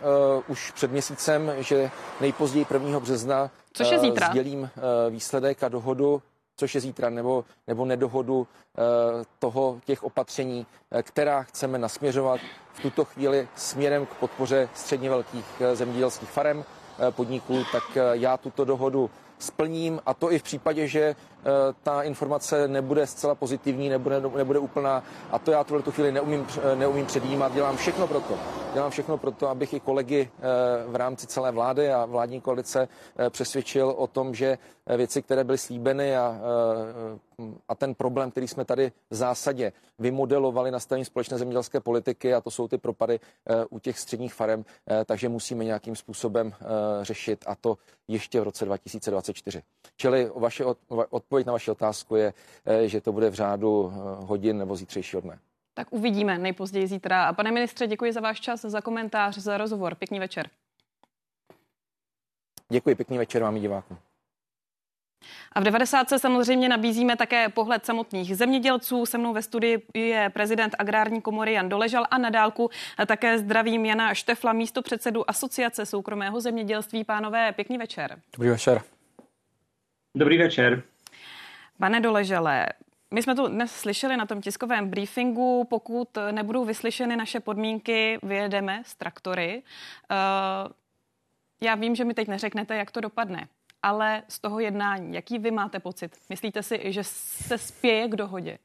už 0.47 0.71
před 0.71 0.91
měsícem, 0.91 1.51
že 1.59 1.91
nejpozději 2.21 2.65
1. 2.73 2.99
března 2.99 3.51
což 3.83 3.91
je 3.91 3.99
zítra. 3.99 4.27
sdělím 4.27 4.61
uh, 4.61 4.69
výsledek 5.09 5.63
a 5.63 5.69
dohodu, 5.69 6.21
což 6.55 6.75
je 6.75 6.81
zítra, 6.81 7.09
nebo, 7.09 7.45
nebo 7.67 7.85
nedohodu 7.85 8.39
uh, 8.39 8.45
toho 9.39 9.79
těch 9.85 10.03
opatření, 10.03 10.65
která 11.01 11.43
chceme 11.43 11.77
nasměřovat 11.77 12.39
v 12.73 12.81
tuto 12.81 13.05
chvíli 13.05 13.47
směrem 13.55 14.05
k 14.05 14.13
podpoře 14.13 14.69
středně 14.75 15.09
velkých 15.09 15.61
zemědělských 15.73 16.29
farem 16.29 16.63
podniků, 17.09 17.63
tak 17.71 17.83
já 18.13 18.37
tuto 18.37 18.65
dohodu 18.65 19.09
splním 19.39 19.99
a 20.05 20.13
to 20.13 20.31
i 20.31 20.39
v 20.39 20.43
případě, 20.43 20.87
že 20.87 21.01
eh, 21.01 21.15
ta 21.83 22.03
informace 22.03 22.67
nebude 22.67 23.07
zcela 23.07 23.35
pozitivní, 23.35 23.89
nebude, 23.89 24.21
nebude 24.35 24.59
úplná 24.59 25.03
a 25.31 25.39
to 25.39 25.51
já 25.51 25.63
tuhle 25.63 25.83
tu 25.83 25.91
chvíli 25.91 26.11
neumím, 26.11 26.47
eh, 26.73 26.75
neumím 26.75 27.05
předjímat. 27.05 27.53
Dělám 27.53 27.77
všechno 27.77 28.07
pro 28.07 28.19
to. 28.19 28.33
Dělám 28.73 28.91
všechno 28.91 29.17
pro 29.17 29.31
to, 29.31 29.47
abych 29.47 29.73
i 29.73 29.79
kolegy 29.79 30.29
eh, 30.37 30.41
v 30.87 30.95
rámci 30.95 31.27
celé 31.27 31.51
vlády 31.51 31.91
a 31.91 32.05
vládní 32.05 32.41
koalice 32.41 32.87
přesvědčil 33.29 33.89
o 33.97 34.07
tom, 34.07 34.35
že 34.35 34.57
věci, 34.97 35.21
které 35.21 35.43
byly 35.43 35.57
slíbeny 35.57 36.17
a, 36.17 36.39
a 37.67 37.75
ten 37.75 37.95
problém, 37.95 38.31
který 38.31 38.47
jsme 38.47 38.65
tady 38.65 38.91
v 39.09 39.15
zásadě 39.15 39.71
vymodelovali 39.99 40.71
nastavení 40.71 41.05
společné 41.05 41.37
zemědělské 41.37 41.79
politiky 41.79 42.33
a 42.33 42.41
to 42.41 42.51
jsou 42.51 42.67
ty 42.67 42.77
propady 42.77 43.19
u 43.69 43.79
těch 43.79 43.99
středních 43.99 44.33
farem, 44.33 44.65
takže 45.05 45.29
musíme 45.29 45.63
nějakým 45.65 45.95
způsobem 45.95 46.53
řešit 47.01 47.43
a 47.47 47.55
to 47.55 47.77
ještě 48.07 48.39
v 48.41 48.43
roce 48.43 48.65
2024. 48.65 49.61
Čili 49.97 50.31
vaše 50.35 50.65
odpověď 51.09 51.47
na 51.47 51.53
vaši 51.53 51.71
otázku 51.71 52.15
je, 52.15 52.33
eh, 52.65 52.87
že 52.87 53.01
to 53.01 53.11
bude 53.11 53.29
v 53.29 53.33
řádu 53.33 53.93
eh, 53.93 54.25
hodin 54.25 54.57
nebo 54.57 54.75
zítřejšího 54.75 55.21
dne. 55.21 55.39
Tak 55.79 55.87
uvidíme 55.93 56.37
nejpozději 56.37 56.87
zítra. 56.87 57.25
A 57.25 57.33
pane 57.33 57.51
ministře, 57.51 57.87
děkuji 57.87 58.13
za 58.13 58.21
váš 58.21 58.39
čas, 58.39 58.61
za 58.61 58.81
komentář, 58.81 59.37
za 59.37 59.57
rozhovor. 59.57 59.95
Pěkný 59.95 60.19
večer. 60.19 60.49
Děkuji, 62.69 62.95
pěkný 62.95 63.17
večer 63.17 63.43
vám 63.43 63.57
i 63.57 63.59
divákům. 63.59 63.97
A 65.51 65.59
v 65.59 65.63
90. 65.63 66.07
samozřejmě 66.17 66.69
nabízíme 66.69 67.15
také 67.15 67.49
pohled 67.49 67.85
samotných 67.85 68.37
zemědělců. 68.37 69.05
Se 69.05 69.17
mnou 69.17 69.33
ve 69.33 69.41
studii 69.41 69.85
je 69.93 70.29
prezident 70.29 70.75
agrární 70.79 71.21
komory 71.21 71.53
Jan 71.53 71.69
Doležal 71.69 72.05
a 72.11 72.17
na 72.17 72.29
dálku 72.29 72.69
také 73.07 73.39
zdravím 73.39 73.85
Jana 73.85 74.13
Štefla, 74.13 74.53
místo 74.53 74.81
předsedu 74.81 75.29
Asociace 75.29 75.85
soukromého 75.85 76.41
zemědělství. 76.41 77.03
Pánové, 77.03 77.51
pěkný 77.51 77.77
večer. 77.77 78.21
Dobrý 78.33 78.49
večer. 78.49 78.81
Dobrý 80.17 80.37
večer. 80.37 80.83
Pane 81.77 82.01
Doležale, 82.01 82.67
my 83.13 83.23
jsme 83.23 83.35
tu 83.35 83.47
dnes 83.47 83.71
slyšeli 83.71 84.17
na 84.17 84.25
tom 84.25 84.41
tiskovém 84.41 84.89
briefingu, 84.89 85.63
pokud 85.69 86.17
nebudou 86.31 86.65
vyslyšeny 86.65 87.15
naše 87.15 87.39
podmínky, 87.39 88.19
vyjedeme 88.23 88.81
z 88.85 88.95
traktory. 88.95 89.63
Uh, 90.11 90.71
já 91.61 91.75
vím, 91.75 91.95
že 91.95 92.05
mi 92.05 92.13
teď 92.13 92.27
neřeknete, 92.27 92.75
jak 92.75 92.91
to 92.91 93.01
dopadne 93.01 93.47
ale 93.83 94.23
z 94.27 94.39
toho 94.39 94.59
jednání, 94.59 95.15
jaký 95.15 95.39
vy 95.39 95.51
máte 95.51 95.79
pocit? 95.79 96.17
Myslíte 96.29 96.63
si, 96.63 96.93
že 96.93 97.03
se 97.03 97.57
spěje 97.57 98.07
k 98.07 98.15
dohodě? 98.15 98.57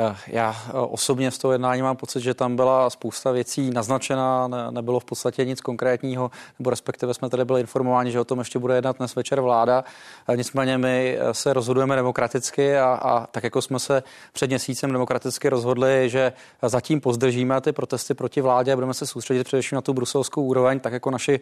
Eh, 0.00 0.16
já 0.26 0.56
eh, 0.68 0.72
osobně 0.72 1.30
z 1.30 1.38
toho 1.38 1.52
jednání 1.52 1.82
mám 1.82 1.96
pocit, 1.96 2.20
že 2.20 2.34
tam 2.34 2.56
byla 2.56 2.90
spousta 2.90 3.30
věcí 3.30 3.70
naznačená, 3.70 4.48
ne, 4.48 4.70
nebylo 4.70 5.00
v 5.00 5.04
podstatě 5.04 5.44
nic 5.44 5.60
konkrétního, 5.60 6.30
nebo 6.58 6.70
respektive 6.70 7.14
jsme 7.14 7.30
tady 7.30 7.44
byli 7.44 7.60
informováni, 7.60 8.10
že 8.10 8.20
o 8.20 8.24
tom 8.24 8.38
ještě 8.38 8.58
bude 8.58 8.74
jednat 8.74 8.98
dnes 8.98 9.14
večer 9.14 9.40
vláda. 9.40 9.84
Eh, 10.28 10.36
nicméně 10.36 10.78
my 10.78 11.18
se 11.32 11.52
rozhodujeme 11.52 11.96
demokraticky 11.96 12.78
a, 12.78 12.86
a 12.86 13.26
tak 13.26 13.44
jako 13.44 13.62
jsme 13.62 13.78
se 13.78 14.02
před 14.32 14.46
měsícem 14.46 14.92
demokraticky 14.92 15.48
rozhodli, 15.48 16.08
že 16.10 16.32
zatím 16.62 17.00
pozdržíme 17.00 17.60
ty 17.60 17.72
protesty 17.72 18.14
proti 18.14 18.40
vládě 18.40 18.72
a 18.72 18.76
budeme 18.76 18.94
se 18.94 19.06
soustředit 19.06 19.44
především 19.44 19.76
na 19.76 19.82
tu 19.82 19.94
bruselskou 19.94 20.42
úroveň, 20.42 20.80
tak 20.80 20.92
jako 20.92 21.10
naši 21.10 21.40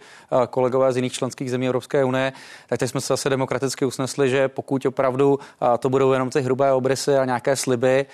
kolegové 0.51 0.93
z 0.93 0.97
jiných 0.97 1.13
členských 1.13 1.51
zemí 1.51 1.67
Evropské 1.67 2.05
unie, 2.05 2.33
tak 2.67 2.79
teď 2.79 2.91
jsme 2.91 3.01
se 3.01 3.07
zase 3.07 3.31
demokraticky 3.31 3.85
usnesli, 3.85 4.31
že 4.31 4.49
pokud 4.49 4.87
opravdu 4.87 5.39
to 5.79 5.89
budou 5.89 6.13
jenom 6.13 6.31
ty 6.31 6.41
hrubé 6.41 6.73
obrysy 6.73 7.17
a 7.17 7.25
nějaké 7.25 7.57
sliby, 7.57 8.07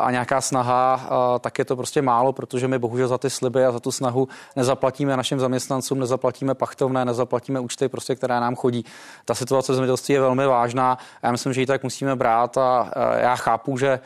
a 0.00 0.10
nějaká 0.10 0.40
snaha, 0.40 1.08
tak 1.40 1.58
je 1.58 1.64
to 1.64 1.76
prostě 1.76 2.02
málo, 2.02 2.32
protože 2.32 2.68
my 2.68 2.78
bohužel 2.78 3.08
za 3.08 3.18
ty 3.18 3.30
sliby 3.30 3.64
a 3.64 3.72
za 3.72 3.80
tu 3.80 3.92
snahu 3.92 4.28
nezaplatíme 4.56 5.16
našim 5.16 5.40
zaměstnancům, 5.40 6.00
nezaplatíme 6.00 6.54
pachtovné, 6.54 7.04
nezaplatíme 7.04 7.60
účty, 7.60 7.88
prostě, 7.88 8.14
které 8.14 8.40
nám 8.40 8.56
chodí. 8.56 8.84
Ta 9.24 9.34
situace 9.34 9.72
v 9.72 9.74
zemědělství 9.74 10.14
je 10.14 10.20
velmi 10.20 10.46
vážná 10.46 10.92
a 11.22 11.26
já 11.26 11.32
myslím, 11.32 11.52
že 11.52 11.60
ji 11.60 11.66
tak 11.66 11.82
musíme 11.82 12.16
brát 12.16 12.58
a 12.58 12.90
já 13.16 13.36
chápu, 13.36 13.78
že 13.78 14.00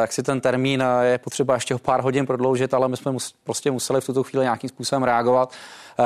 jak 0.00 0.12
si 0.12 0.22
ten 0.22 0.40
termín 0.40 0.84
je 1.02 1.18
potřeba 1.18 1.54
ještě 1.54 1.74
o 1.74 1.78
pár 1.78 2.00
hodin 2.00 2.26
prodloužit, 2.26 2.74
ale 2.74 2.88
my 2.88 2.96
jsme 2.96 3.12
prostě 3.44 3.70
museli 3.70 4.00
v 4.00 4.06
tuto 4.06 4.22
chvíli 4.22 4.44
nějakým 4.44 4.70
způsobem 4.70 5.02
reagovat. 5.02 5.52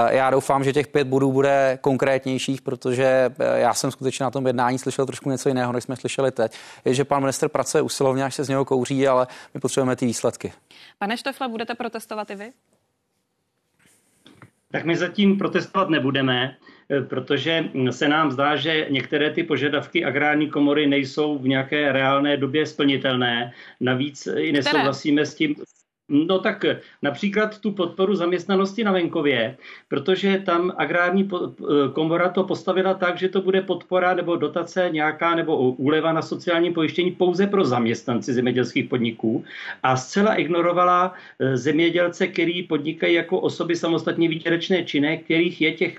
Já 0.09 0.31
doufám, 0.31 0.65
že 0.65 0.73
těch 0.73 0.89
pět 0.89 1.09
bodů 1.09 1.33
bude 1.33 1.79
konkrétnějších, 1.81 2.63
protože 2.63 3.31
já 3.55 3.75
jsem 3.75 3.91
skutečně 3.91 4.25
na 4.25 4.31
tom 4.31 4.47
jednání 4.47 4.79
slyšel 4.79 5.07
trošku 5.07 5.31
něco 5.31 5.49
jiného, 5.49 5.73
než 5.73 5.85
jsme 5.85 5.97
slyšeli 5.97 6.31
teď. 6.31 6.53
Je, 6.85 6.95
že 6.95 7.05
pan 7.05 7.21
minister 7.21 7.49
pracuje 7.49 7.83
usilovně, 7.83 8.25
až 8.25 8.35
se 8.35 8.45
z 8.45 8.49
něho 8.49 8.65
kouří, 8.65 9.09
ale 9.09 9.18
my 9.55 9.61
potřebujeme 9.61 9.97
ty 9.97 10.07
výsledky. 10.07 10.53
Pane 10.99 11.17
Štefle, 11.17 11.49
budete 11.49 11.75
protestovat 11.75 12.31
i 12.31 12.35
vy? 12.35 12.53
Tak 14.71 14.85
my 14.85 14.97
zatím 14.97 15.39
protestovat 15.39 15.91
nebudeme, 15.91 16.57
protože 17.09 17.65
se 17.91 18.09
nám 18.09 18.31
zdá, 18.31 18.57
že 18.57 18.87
některé 18.91 19.31
ty 19.31 19.43
požadavky 19.43 20.05
agrární 20.05 20.51
komory 20.51 20.87
nejsou 20.87 21.39
v 21.39 21.49
nějaké 21.49 21.93
reálné 21.93 22.37
době 22.37 22.67
splnitelné. 22.67 23.53
Navíc 23.81 24.29
i 24.37 24.53
nesouhlasíme 24.53 25.27
s 25.27 25.35
tím, 25.35 25.57
No 26.11 26.39
tak 26.39 26.65
například 27.03 27.59
tu 27.59 27.73
podporu 27.73 28.15
zaměstnanosti 28.15 28.85
na 28.85 28.93
venkově, 28.93 29.57
protože 29.89 30.43
tam 30.47 30.73
agrární 30.77 31.29
komora 31.93 32.29
to 32.29 32.45
postavila 32.45 32.95
tak, 32.95 33.19
že 33.19 33.29
to 33.29 33.43
bude 33.43 33.63
podpora 33.63 34.15
nebo 34.15 34.37
dotace 34.37 34.89
nějaká 34.93 35.35
nebo 35.35 35.57
úleva 35.73 36.13
na 36.13 36.23
sociální 36.23 36.73
pojištění 36.73 37.11
pouze 37.11 37.47
pro 37.47 37.65
zaměstnanci 37.65 38.33
zemědělských 38.33 38.89
podniků 38.89 39.45
a 39.83 39.97
zcela 39.97 40.35
ignorovala 40.35 41.15
e, 41.39 41.57
zemědělce, 41.57 42.27
který 42.27 42.63
podnikají 42.63 43.15
jako 43.15 43.41
osoby 43.41 43.77
samostatně 43.77 44.29
výdělečné 44.29 44.85
činné, 44.85 45.17
kterých 45.17 45.61
je 45.61 45.73
těch 45.73 45.99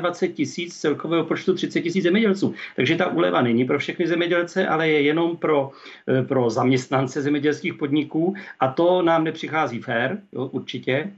25 0.00 0.34
tisíc 0.34 0.80
celkového 0.80 1.24
počtu 1.24 1.54
30 1.54 1.80
tisíc 1.80 2.02
zemědělců. 2.02 2.54
Takže 2.76 2.96
ta 2.96 3.06
úleva 3.06 3.42
není 3.42 3.64
pro 3.64 3.78
všechny 3.78 4.06
zemědělce, 4.06 4.66
ale 4.66 4.88
je 4.88 5.00
jenom 5.00 5.36
pro, 5.36 5.70
pro 6.28 6.50
zaměstnance 6.50 7.22
zemědělských 7.22 7.74
podniků 7.74 8.34
a 8.60 8.68
to 8.68 9.02
nám 9.02 9.24
nepřijde 9.24 9.43
přichází 9.44 9.78
fér, 9.78 10.20
jo, 10.32 10.46
určitě. 10.46 11.12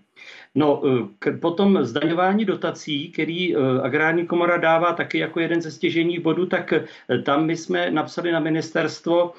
No, 0.55 0.83
eh, 0.85 1.09
k, 1.19 1.41
potom 1.41 1.85
zdaňování 1.85 2.45
dotací, 2.45 3.13
který 3.13 3.57
eh, 3.57 3.59
agrární 3.83 4.27
komora 4.27 4.57
dává 4.57 4.93
taky 4.93 5.19
jako 5.19 5.41
jeden 5.41 5.63
ze 5.63 5.71
stěžení 5.71 6.19
bodů, 6.19 6.47
tak 6.47 6.73
eh, 6.73 6.85
tam 7.23 7.47
my 7.47 7.57
jsme 7.57 7.91
napsali 7.91 8.33
na 8.33 8.41
ministerstvo, 8.41 9.33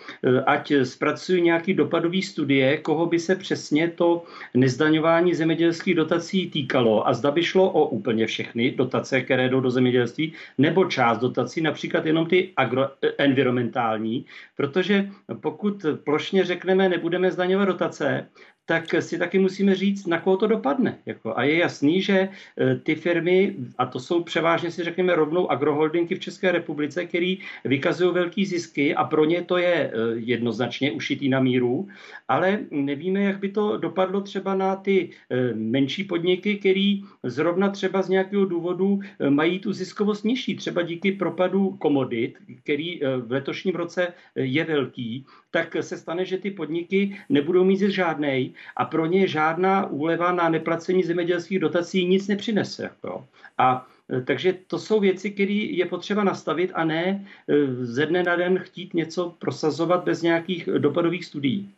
ať 0.45 0.73
zpracují 0.83 1.41
nějaký 1.41 1.73
dopadový 1.73 2.21
studie, 2.23 2.77
koho 2.77 3.05
by 3.05 3.19
se 3.19 3.35
přesně 3.35 3.87
to 3.87 4.23
nezdaňování 4.53 5.35
zemědělských 5.35 5.95
dotací 5.95 6.49
týkalo 6.49 7.07
a 7.07 7.13
zda 7.13 7.31
by 7.31 7.43
šlo 7.43 7.71
o 7.71 7.87
úplně 7.87 8.27
všechny 8.27 8.71
dotace, 8.71 9.21
které 9.21 9.49
jdou 9.49 9.59
do 9.59 9.71
zemědělství, 9.71 10.33
nebo 10.57 10.85
část 10.85 11.17
dotací, 11.17 11.61
například 11.61 12.05
jenom 12.05 12.25
ty 12.25 12.53
agroenvironmentální, 12.57 14.25
protože 14.57 15.09
pokud 15.41 15.85
plošně 16.03 16.45
řekneme, 16.45 16.89
nebudeme 16.89 17.31
zdaňovat 17.31 17.67
dotace, 17.67 18.27
tak 18.67 18.95
si 18.99 19.17
taky 19.17 19.39
musíme 19.39 19.75
říct, 19.75 20.07
na 20.07 20.19
koho 20.19 20.37
to 20.37 20.47
dopadne. 20.47 20.97
Jako. 21.05 21.37
A 21.37 21.43
je 21.43 21.57
jasný, 21.57 22.01
že 22.01 22.17
e, 22.19 22.29
ty 22.75 22.95
firmy, 22.95 23.55
a 23.77 23.85
to 23.85 23.99
jsou 23.99 24.23
převážně 24.23 24.71
si 24.71 24.83
řekněme 24.83 25.15
rovnou 25.15 25.51
agroholdingy 25.51 26.15
v 26.15 26.19
České 26.19 26.51
republice, 26.51 27.05
který 27.05 27.39
vykazují 27.65 28.13
velký 28.13 28.45
zisky 28.45 28.95
a 28.95 29.03
pro 29.03 29.25
ně 29.25 29.41
to 29.41 29.57
je 29.57 29.73
e, 29.73 29.91
jednoznačně 30.15 30.91
ušitý 30.91 31.29
na 31.29 31.39
míru, 31.39 31.87
ale 32.27 32.59
nevíme, 32.71 33.21
jak 33.21 33.39
by 33.39 33.49
to 33.49 33.77
dopadlo 33.77 34.21
třeba 34.21 34.55
na 34.55 34.75
ty 34.75 35.09
e, 35.29 35.53
menší 35.53 36.03
podniky, 36.03 36.55
který 36.55 37.03
zrovna 37.23 37.69
třeba 37.69 38.01
z 38.01 38.09
nějakého 38.09 38.45
důvodu 38.45 38.99
mají 39.29 39.59
tu 39.59 39.73
ziskovost 39.73 40.23
nižší, 40.25 40.55
třeba 40.55 40.81
díky 40.81 41.11
propadu 41.11 41.69
komodit, 41.79 42.37
který 42.63 42.99
v 42.99 43.31
letošním 43.31 43.75
roce 43.75 44.13
je 44.35 44.63
velký, 44.63 45.25
tak 45.51 45.75
se 45.81 45.97
stane, 45.97 46.25
že 46.25 46.37
ty 46.37 46.51
podniky 46.51 47.17
nebudou 47.29 47.63
mít 47.63 47.79
žádnej 47.79 48.53
a 48.75 48.85
pro 48.85 49.05
ně 49.05 49.27
žádná 49.27 49.85
úleva 49.85 50.31
na 50.31 50.49
neplacení 50.49 51.03
zemědělských 51.03 51.59
dotací 51.59 52.05
nic 52.05 52.27
nepřinese. 52.27 52.83
Jako. 52.83 53.27
A 53.57 53.87
e, 54.13 54.21
takže 54.21 54.53
to 54.67 54.79
jsou 54.79 54.99
věci, 54.99 55.31
které 55.31 55.53
je 55.53 55.85
potřeba 55.85 56.23
nastavit 56.23 56.71
a 56.73 56.83
ne 56.83 57.25
e, 57.47 57.85
ze 57.85 58.05
dne 58.05 58.23
na 58.23 58.35
den 58.35 58.59
chtít 58.59 58.93
něco 58.93 59.35
prosazovat 59.39 60.03
bez 60.03 60.21
nějakých 60.21 60.69
dopadových 60.77 61.25
studií. 61.25 61.73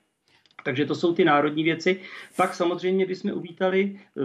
Takže 0.63 0.85
to 0.85 0.95
jsou 0.95 1.13
ty 1.13 1.25
národní 1.25 1.63
věci. 1.63 1.99
Pak 2.35 2.55
samozřejmě 2.55 3.05
bychom 3.05 3.31
uvítali, 3.31 3.99
eh, 4.17 4.21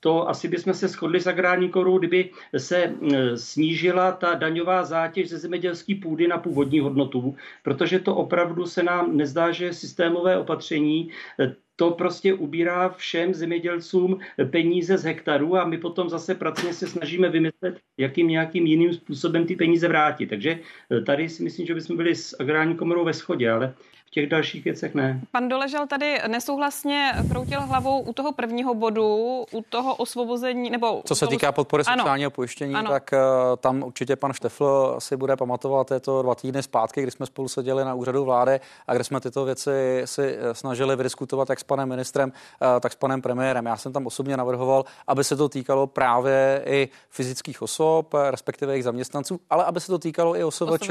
to 0.00 0.28
asi 0.28 0.48
bychom 0.48 0.74
se 0.74 0.88
shodli 0.88 1.20
s 1.20 1.26
agrární 1.26 1.68
korou, 1.68 1.98
kdyby 1.98 2.30
se 2.56 2.76
eh, 2.76 3.36
snížila 3.36 4.12
ta 4.12 4.34
daňová 4.34 4.84
zátěž 4.84 5.28
ze 5.28 5.38
zemědělské 5.38 5.94
půdy 5.94 6.28
na 6.28 6.38
původní 6.38 6.80
hodnotu, 6.80 7.36
protože 7.62 7.98
to 7.98 8.16
opravdu 8.16 8.66
se 8.66 8.82
nám 8.82 9.16
nezdá, 9.16 9.52
že 9.52 9.72
systémové 9.72 10.38
opatření 10.38 11.10
eh, 11.40 11.54
to 11.78 11.90
prostě 11.90 12.34
ubírá 12.34 12.88
všem 12.88 13.34
zemědělcům 13.34 14.18
peníze 14.50 14.98
z 14.98 15.04
hektarů 15.04 15.56
a 15.56 15.64
my 15.64 15.78
potom 15.78 16.08
zase 16.08 16.34
pracně 16.34 16.74
se 16.74 16.86
snažíme 16.86 17.28
vymyslet, 17.28 17.78
jakým 17.96 18.28
nějakým 18.28 18.66
jiným 18.66 18.92
způsobem 18.94 19.46
ty 19.46 19.56
peníze 19.56 19.88
vrátit. 19.88 20.26
Takže 20.26 20.58
tady 21.06 21.28
si 21.28 21.42
myslím, 21.42 21.66
že 21.66 21.74
bychom 21.74 21.96
byli 21.96 22.14
s 22.14 22.36
agrární 22.40 22.74
komorou 22.74 23.04
ve 23.04 23.12
shodě, 23.12 23.50
ale 23.50 23.74
v 24.08 24.10
těch 24.10 24.28
dalších 24.28 24.64
věcech 24.64 24.94
ne. 24.94 25.20
Pan 25.30 25.48
Doležel 25.48 25.86
tady 25.86 26.18
nesouhlasně 26.28 27.12
kroutil 27.30 27.60
hlavou 27.60 28.00
u 28.00 28.12
toho 28.12 28.32
prvního 28.32 28.74
bodu, 28.74 29.16
u 29.52 29.64
toho 29.68 29.94
osvobození, 29.94 30.70
nebo... 30.70 31.02
Co 31.04 31.14
se 31.14 31.26
týká 31.26 31.52
podpory 31.52 31.82
ano. 31.86 32.02
sociálního 32.02 32.30
pojištění, 32.30 32.74
ano. 32.74 32.90
tak 32.90 33.10
uh, 33.12 33.18
tam 33.56 33.82
určitě 33.82 34.16
pan 34.16 34.32
Štefl 34.32 34.96
si 34.98 35.16
bude 35.16 35.36
pamatovat, 35.36 35.90
je 35.90 36.00
to 36.00 36.22
dva 36.22 36.34
týdny 36.34 36.62
zpátky, 36.62 37.02
kdy 37.02 37.10
jsme 37.10 37.26
spolu 37.26 37.48
seděli 37.48 37.84
na 37.84 37.94
úřadu 37.94 38.24
vlády 38.24 38.60
a 38.86 38.94
kde 38.94 39.04
jsme 39.04 39.20
tyto 39.20 39.44
věci 39.44 40.02
si 40.04 40.36
eh, 40.38 40.54
snažili 40.54 40.96
vydiskutovat 40.96 41.50
jak 41.50 41.60
s 41.60 41.64
panem 41.64 41.88
ministrem, 41.88 42.32
uh, 42.32 42.80
tak 42.80 42.92
s 42.92 42.96
panem 42.96 43.22
premiérem. 43.22 43.66
Já 43.66 43.76
jsem 43.76 43.92
tam 43.92 44.06
osobně 44.06 44.36
navrhoval, 44.36 44.84
aby 45.06 45.24
se 45.24 45.36
to 45.36 45.48
týkalo 45.48 45.86
právě 45.86 46.62
i 46.66 46.88
fyzických 47.10 47.62
osob, 47.62 48.14
respektive 48.30 48.72
jejich 48.72 48.84
zaměstnanců, 48.84 49.40
ale 49.50 49.64
aby 49.64 49.80
se 49.80 49.86
to 49.86 49.98
týkalo 49.98 50.36
i 50.36 50.44
OSVČ, 50.44 50.90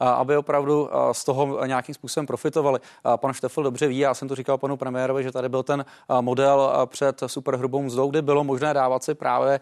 aby 0.00 0.36
opravdu 0.36 0.88
z 1.12 1.24
toho 1.24 1.66
nějakým 1.66 1.94
způsobem 1.94 2.26
profitovali 2.26 2.49
profitovali. 2.50 2.80
Pan 3.16 3.32
Štefel 3.32 3.64
dobře 3.64 3.86
ví, 3.86 3.98
já 3.98 4.14
jsem 4.14 4.28
to 4.28 4.34
říkal 4.34 4.58
panu 4.58 4.76
premiérovi, 4.76 5.22
že 5.22 5.32
tady 5.32 5.48
byl 5.48 5.62
ten 5.62 5.84
model 6.20 6.72
před 6.86 7.22
superhrubou 7.26 7.82
mzdou, 7.82 8.10
kde 8.10 8.22
bylo 8.22 8.44
možné 8.44 8.74
dávat 8.74 9.04
si 9.04 9.14
právě 9.14 9.60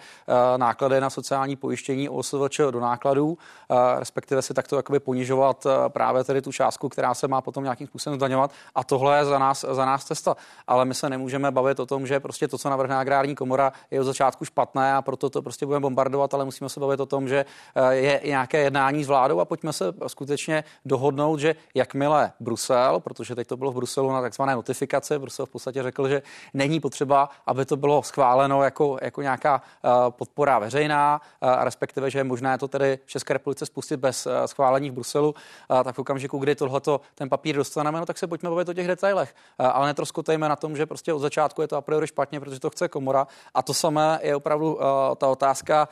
náklady 0.57 1.01
na 1.01 1.11
sociální 1.11 1.57
pojištění 1.57 2.09
OSVČ 2.09 2.61
do 2.70 2.81
nákladů, 2.81 3.38
respektive 3.98 4.42
si 4.42 4.55
takto 4.55 4.77
jakoby 4.77 5.01
ponižovat 5.01 5.66
právě 5.88 6.24
tedy 6.24 6.42
tu 6.42 6.53
částku, 6.53 6.88
která 6.88 7.14
se 7.14 7.29
má 7.29 7.40
potom 7.40 7.64
nějakým 7.64 7.87
způsobem 7.87 8.18
zdaňovat. 8.18 8.51
A 8.74 8.85
tohle 8.85 9.18
je 9.18 9.24
za 9.24 9.38
nás, 9.38 9.64
za 9.70 9.85
nás 9.85 10.05
cesta. 10.05 10.37
Ale 10.66 10.85
my 10.85 10.94
se 10.94 11.11
nemůžeme 11.11 11.51
bavit 11.51 11.81
o 11.81 11.87
tom, 11.87 12.07
že 12.07 12.20
prostě 12.20 12.48
to, 12.48 12.59
co 12.59 12.70
navrhne 12.70 12.96
agrární 12.96 13.35
komora, 13.35 13.72
je 13.90 14.01
od 14.01 14.05
začátku 14.05 14.44
špatné 14.44 14.94
a 14.94 15.03
proto 15.03 15.31
to 15.31 15.42
prostě 15.42 15.66
budeme 15.66 15.83
bombardovat, 15.83 16.35
ale 16.35 16.44
musíme 16.44 16.68
se 16.68 16.81
bavit 16.81 17.01
o 17.01 17.07
tom, 17.07 17.29
že 17.29 17.44
je 17.90 18.20
nějaké 18.24 18.59
jednání 18.59 19.05
s 19.05 19.09
vládou 19.09 19.40
a 19.40 19.44
pojďme 19.44 19.72
se 19.72 19.92
skutečně 20.07 20.64
dohodnout, 20.85 21.40
že 21.40 21.55
jakmile 21.74 22.33
Brusel 22.40 22.78
Brusel, 22.79 23.01
protože 23.01 23.35
teď 23.35 23.49
to 23.49 23.57
bylo 23.57 23.71
v 23.71 23.75
Bruselu 23.75 24.12
na 24.12 24.21
takzvané 24.21 24.55
notifikace. 24.55 25.19
Brusel 25.19 25.47
v 25.47 25.51
podstatě 25.51 25.83
řekl, 25.83 26.09
že 26.09 26.23
není 26.55 26.81
potřeba, 26.81 27.29
aby 27.47 27.64
to 27.64 27.77
bylo 27.77 28.03
schváleno 28.03 28.62
jako, 28.62 28.99
jako 29.03 29.23
nějaká 29.23 29.62
uh, 29.85 29.91
podpora 30.11 30.59
veřejná, 30.59 31.21
uh, 31.43 31.64
respektive, 31.64 32.11
že 32.11 32.19
je 32.19 32.25
možné 32.25 32.59
to 32.59 32.69
tedy 32.69 32.99
v 33.07 33.11
České 33.11 33.33
republice 33.33 33.67
spustit 33.67 33.97
bez 33.97 34.27
uh, 34.27 34.33
schválení 34.47 34.91
v 34.91 34.93
Bruselu. 34.93 35.35
Tak 35.85 35.97
v 35.97 35.99
okamžiku, 35.99 36.38
kdy 36.38 36.55
tohleto 36.55 37.01
ten 37.14 37.29
papír 37.29 37.57
dostaneme, 37.57 38.01
no, 38.01 38.07
tak 38.07 38.19
se 38.19 38.27
pojďme 38.27 38.51
bavit 38.51 38.69
o 38.69 38.75
těch 38.75 38.87
detailech. 38.87 39.35
Ale 39.59 39.87
netroskotejme 39.87 40.49
na 40.49 40.57
tom, 40.57 40.77
že 40.77 40.87
prostě 40.87 41.12
od 41.12 41.19
začátku 41.19 41.62
je 41.62 41.69
to 41.69 41.77
a 41.77 41.81
priori 41.81 42.07
špatně, 42.07 42.41
protože 42.41 42.61
to 42.61 42.71
chce 42.71 42.88
komora. 42.88 43.27
A 43.55 43.62
to 43.62 43.75
samé 43.75 44.19
je 44.23 44.37
opravdu 44.37 44.79
ta 45.17 45.29
otázka 45.29 45.88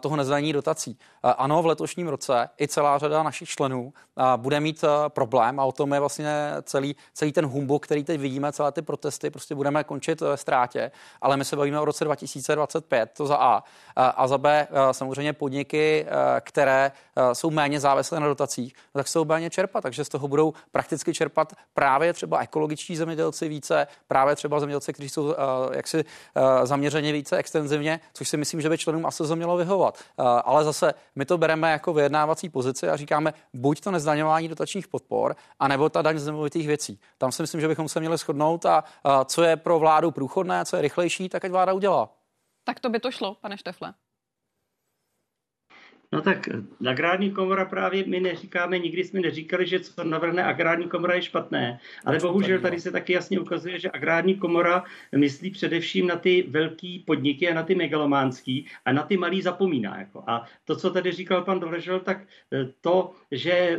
toho 0.00 0.16
nezdanění 0.16 0.52
dotací. 0.52 0.98
Uh, 1.24 1.32
ano, 1.38 1.62
v 1.62 1.66
letošním 1.66 2.08
roce 2.08 2.48
i 2.60 2.68
celá 2.68 2.98
řada 2.98 3.22
našich 3.22 3.48
členů 3.48 3.92
uh, 4.14 4.24
bude 4.36 4.60
mít 4.60 4.84
uh, 4.84 4.90
problém 5.08 5.60
a 5.60 5.64
o 5.64 5.72
tom 5.72 5.92
je 5.92 6.00
vlastně 6.00 6.30
celý, 6.62 6.96
celý 7.14 7.32
ten 7.32 7.46
humbuk, 7.46 7.84
který 7.84 8.04
teď 8.04 8.20
vidíme, 8.20 8.52
celé 8.52 8.72
ty 8.72 8.82
protesty, 8.82 9.30
prostě 9.30 9.54
budeme 9.54 9.84
končit 9.84 10.20
ve 10.20 10.36
ztrátě, 10.36 10.90
ale 11.20 11.36
my 11.36 11.44
se 11.44 11.56
bavíme 11.56 11.80
o 11.80 11.84
roce 11.84 12.04
2025, 12.04 13.10
to 13.16 13.26
za 13.26 13.36
A. 13.36 13.64
A 13.96 14.28
za 14.28 14.38
B 14.38 14.68
samozřejmě 14.92 15.32
podniky, 15.32 16.06
které 16.40 16.92
jsou 17.32 17.50
méně 17.50 17.80
závislé 17.80 18.20
na 18.20 18.26
dotacích, 18.26 18.74
no 18.94 18.98
tak 18.98 19.08
se 19.08 19.24
méně 19.24 19.50
čerpat, 19.50 19.82
takže 19.82 20.04
z 20.04 20.08
toho 20.08 20.28
budou 20.28 20.52
prakticky 20.72 21.14
čerpat 21.14 21.52
právě 21.74 22.12
třeba 22.12 22.38
ekologičtí 22.38 22.96
zemědělci 22.96 23.48
více, 23.48 23.86
právě 24.08 24.36
třeba 24.36 24.60
zemědělci, 24.60 24.92
kteří 24.92 25.08
jsou 25.08 25.34
jaksi 25.72 26.04
zaměřeně 26.62 27.12
více 27.12 27.36
extenzivně, 27.36 28.00
což 28.12 28.28
si 28.28 28.36
myslím, 28.36 28.60
že 28.60 28.68
by 28.68 28.78
členům 28.78 29.06
asi 29.06 29.22
mělo 29.36 29.56
vyhovat. 29.56 29.98
Ale 30.44 30.64
zase 30.64 30.94
my 31.14 31.24
to 31.24 31.38
bereme 31.38 31.72
jako 31.72 31.92
vyjednávací 31.92 32.48
pozici 32.48 32.88
a 32.88 32.96
říkáme, 32.96 33.34
buď 33.54 33.80
to 33.80 33.90
nezdaňování 33.90 34.48
dotačních 34.48 34.88
podpor, 34.88 35.36
anebo 35.58 35.88
ta 35.88 36.02
daň 36.02 36.18
z 36.18 36.26
nemovitých 36.26 36.66
věcí. 36.66 37.00
Tam 37.18 37.32
si 37.32 37.42
myslím, 37.42 37.60
že 37.60 37.68
bychom 37.68 37.88
se 37.88 38.00
měli 38.00 38.16
shodnout 38.16 38.66
a, 38.66 38.84
a 39.04 39.24
co 39.24 39.42
je 39.42 39.56
pro 39.56 39.78
vládu 39.78 40.10
průchodné, 40.10 40.64
co 40.64 40.76
je 40.76 40.82
rychlejší, 40.82 41.28
tak 41.28 41.44
ať 41.44 41.50
vláda 41.50 41.72
udělá. 41.72 42.08
Tak 42.64 42.80
to 42.80 42.88
by 42.88 43.00
to 43.00 43.10
šlo, 43.10 43.34
pane 43.34 43.58
Štefle. 43.58 43.94
No 46.12 46.22
tak 46.22 46.48
agrární 46.86 47.30
komora 47.30 47.64
právě 47.64 48.04
my 48.06 48.20
neříkáme, 48.20 48.78
nikdy 48.78 49.04
jsme 49.04 49.20
neříkali, 49.20 49.66
že 49.66 49.80
co 49.80 50.04
navrhne 50.04 50.44
agrární 50.44 50.88
komora 50.88 51.14
je 51.14 51.22
špatné, 51.22 51.80
ale 52.04 52.18
bohužel 52.18 52.58
tady 52.60 52.80
se 52.80 52.90
taky 52.90 53.12
jasně 53.12 53.40
ukazuje, 53.40 53.78
že 53.78 53.90
agrární 53.90 54.34
komora 54.34 54.84
myslí 55.16 55.50
především 55.50 56.06
na 56.06 56.16
ty 56.16 56.42
velký 56.48 56.98
podniky 56.98 57.48
a 57.48 57.54
na 57.54 57.62
ty 57.62 57.74
megalománský 57.74 58.66
a 58.84 58.92
na 58.92 59.02
ty 59.02 59.16
malý 59.16 59.42
zapomíná. 59.42 59.98
Jako. 59.98 60.24
A 60.26 60.44
to, 60.64 60.76
co 60.76 60.90
tady 60.90 61.12
říkal 61.12 61.42
pan 61.42 61.60
Doležel, 61.60 62.00
tak 62.00 62.18
eh, 62.52 62.68
to, 62.80 63.12
že 63.30 63.52
eh, 63.52 63.78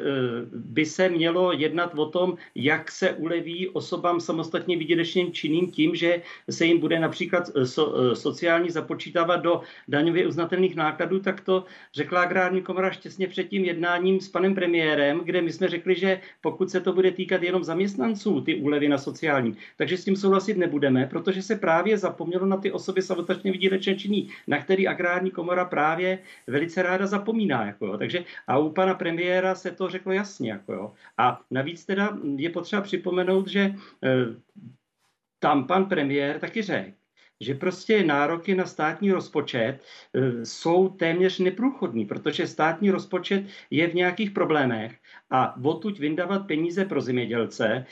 by 0.54 0.86
se 0.86 1.10
mělo 1.10 1.52
jednat 1.52 1.92
o 1.96 2.06
tom, 2.06 2.38
jak 2.56 2.92
se 2.92 3.14
uleví 3.14 3.70
osobám 3.70 4.20
samostatně 4.20 4.78
výdělečným 4.78 5.32
činným 5.32 5.72
tím, 5.72 5.96
že 5.96 6.22
se 6.50 6.66
jim 6.66 6.80
bude 6.80 7.00
například 7.00 7.50
eh, 7.56 7.66
so, 7.66 8.16
sociální 8.16 8.70
započítávat 8.70 9.42
do 9.42 9.62
daňově 9.88 10.28
uznatelných 10.28 10.76
nákladů, 10.76 11.20
tak 11.20 11.42
to 11.42 11.66
řekla 11.94 12.21
agrární 12.22 12.62
komora 12.62 12.92
štěstně 12.92 13.28
před 13.28 13.44
tím 13.44 13.66
jednáním 13.66 14.20
s 14.20 14.30
panem 14.30 14.56
premiérem, 14.56 15.22
kde 15.24 15.42
my 15.42 15.52
jsme 15.52 15.68
řekli, 15.68 15.96
že 15.96 16.22
pokud 16.42 16.70
se 16.70 16.80
to 16.82 16.94
bude 16.94 17.12
týkat 17.12 17.44
jenom 17.44 17.64
zaměstnanců, 17.64 18.42
ty 18.42 18.56
úlevy 18.56 18.90
na 18.90 18.98
sociální, 18.98 19.58
takže 19.78 19.98
s 19.98 20.06
tím 20.06 20.16
souhlasit 20.16 20.58
nebudeme, 20.58 21.06
protože 21.06 21.42
se 21.42 21.56
právě 21.56 21.98
zapomnělo 21.98 22.46
na 22.46 22.58
ty 22.58 22.72
osoby 22.72 23.02
samostatně 23.02 23.52
výdělečné 23.52 23.96
činní, 23.96 24.30
na 24.48 24.62
který 24.62 24.88
agrární 24.88 25.32
komora 25.32 25.66
právě 25.66 26.20
velice 26.48 26.82
ráda 26.82 27.08
zapomíná. 27.08 27.66
Jako 27.66 27.86
jo. 27.86 27.98
Takže 27.98 28.24
a 28.48 28.58
u 28.58 28.70
pana 28.70 28.94
premiéra 28.94 29.56
se 29.56 29.72
to 29.72 29.90
řeklo 29.90 30.12
jasně. 30.12 30.52
Jako 30.52 30.74
jo. 30.74 30.92
A 31.18 31.42
navíc 31.52 31.86
teda 31.86 32.18
je 32.36 32.50
potřeba 32.50 32.82
připomenout, 32.82 33.48
že 33.48 33.60
e, 33.60 33.76
tam 35.40 35.68
pan 35.68 35.86
premiér 35.86 36.40
taky 36.40 36.62
řekl, 36.62 37.01
že 37.42 37.56
prostě 37.56 38.04
nároky 38.04 38.56
na 38.56 38.66
státní 38.66 39.12
rozpočet 39.12 39.80
e, 40.14 40.46
jsou 40.46 40.90
téměř 40.90 41.40
neprůchodný, 41.40 42.06
protože 42.06 42.48
státní 42.48 42.92
rozpočet 42.92 43.44
je 43.70 43.88
v 43.88 43.94
nějakých 43.94 44.32
problémech 44.32 44.96
a 45.30 45.64
odtud 45.64 46.00
vyndávat 46.00 46.48
peníze 46.48 46.86
pro 46.86 47.02
zemědělce 47.02 47.66
e, 47.66 47.86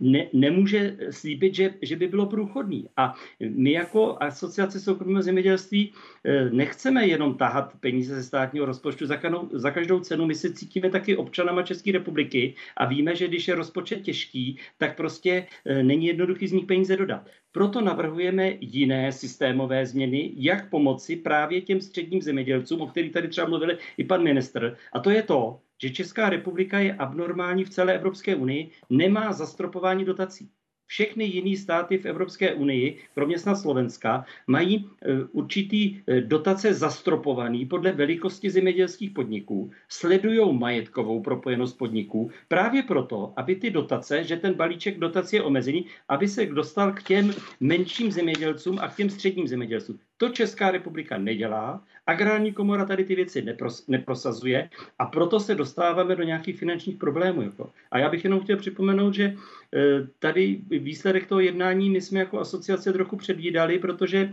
ne, 0.00 0.26
nemůže 0.32 0.96
slíbit, 1.10 1.54
že, 1.54 1.74
že 1.82 1.96
by 1.96 2.06
bylo 2.08 2.26
průchodný. 2.26 2.88
A 2.96 3.14
my 3.40 3.72
jako 3.72 4.16
asociace 4.20 4.80
soukromého 4.80 5.22
zemědělství 5.22 5.92
e, 6.24 6.50
nechceme 6.50 7.06
jenom 7.06 7.34
tahat 7.34 7.72
peníze 7.80 8.14
ze 8.14 8.22
státního 8.22 8.66
rozpočtu 8.66 9.06
za, 9.06 9.16
kanou, 9.16 9.48
za 9.52 9.70
každou 9.70 10.00
cenu. 10.00 10.26
My 10.26 10.34
se 10.34 10.52
cítíme 10.52 10.90
taky 10.90 11.16
občanama 11.16 11.62
České 11.62 11.92
republiky 11.92 12.54
a 12.76 12.84
víme, 12.84 13.16
že 13.16 13.28
když 13.28 13.48
je 13.48 13.54
rozpočet 13.54 14.02
těžký, 14.02 14.58
tak 14.78 14.96
prostě 14.96 15.46
není 15.82 16.06
jednoduchý 16.06 16.48
z 16.48 16.52
nich 16.52 16.66
peníze 16.66 16.96
dodat. 16.96 17.28
Proto 17.52 17.80
navrhujeme 17.80 18.52
jiné 18.60 19.12
systémové 19.12 19.86
změny, 19.86 20.32
jak 20.34 20.70
pomoci 20.70 21.16
právě 21.16 21.60
těm 21.60 21.80
středním 21.80 22.22
zemědělcům, 22.22 22.80
o 22.80 22.86
kterých 22.86 23.12
tady 23.12 23.28
třeba 23.28 23.48
mluvil 23.48 23.78
i 23.96 24.04
pan 24.04 24.22
ministr. 24.22 24.76
A 24.92 25.00
to 25.00 25.10
je 25.10 25.22
to, 25.22 25.60
že 25.82 25.90
Česká 25.90 26.28
republika 26.30 26.78
je 26.78 26.94
abnormální 26.94 27.64
v 27.64 27.70
celé 27.70 27.94
Evropské 27.94 28.36
unii, 28.36 28.70
nemá 28.90 29.32
zastropování 29.32 30.04
dotací. 30.04 30.50
Všechny 30.90 31.24
jiné 31.24 31.56
státy 31.56 31.98
v 31.98 32.06
Evropské 32.06 32.54
unii, 32.54 32.98
kromě 33.14 33.38
snad 33.38 33.54
Slovenska, 33.54 34.24
mají 34.46 34.76
e, 34.76 35.24
určitý 35.32 36.02
e, 36.06 36.20
dotace 36.20 36.74
zastropovaný 36.74 37.66
podle 37.66 37.92
velikosti 37.92 38.50
zemědělských 38.50 39.10
podniků, 39.10 39.70
sledují 39.88 40.58
majetkovou 40.58 41.22
propojenost 41.22 41.78
podniků 41.78 42.30
právě 42.48 42.82
proto, 42.82 43.32
aby 43.36 43.56
ty 43.56 43.70
dotace, 43.70 44.24
že 44.24 44.36
ten 44.36 44.54
balíček 44.54 44.98
dotací 44.98 45.36
je 45.36 45.42
omezený, 45.42 45.86
aby 46.08 46.28
se 46.28 46.46
dostal 46.46 46.92
k 46.92 47.02
těm 47.02 47.34
menším 47.60 48.12
zemědělcům 48.12 48.78
a 48.78 48.88
k 48.88 48.96
těm 48.96 49.10
středním 49.10 49.48
zemědělcům. 49.48 49.98
To 50.20 50.28
Česká 50.28 50.70
republika 50.70 51.18
nedělá, 51.18 51.84
agrární 52.06 52.52
komora 52.52 52.84
tady 52.84 53.04
ty 53.04 53.14
věci 53.14 53.42
nepros, 53.42 53.86
neprosazuje 53.88 54.70
a 54.98 55.06
proto 55.06 55.40
se 55.40 55.54
dostáváme 55.54 56.16
do 56.16 56.22
nějakých 56.22 56.58
finančních 56.58 56.96
problémů. 56.96 57.42
Jako. 57.42 57.72
A 57.90 57.98
já 57.98 58.08
bych 58.08 58.24
jenom 58.24 58.40
chtěl 58.40 58.56
připomenout, 58.56 59.14
že 59.14 59.36
Eh, 59.74 60.06
tady 60.18 60.60
výsledek 60.70 61.26
toho 61.26 61.40
jednání 61.40 61.90
my 61.90 62.00
jsme 62.00 62.18
jako 62.18 62.40
asociace 62.40 62.92
trochu 62.92 63.16
předvídali, 63.16 63.78
protože 63.78 64.30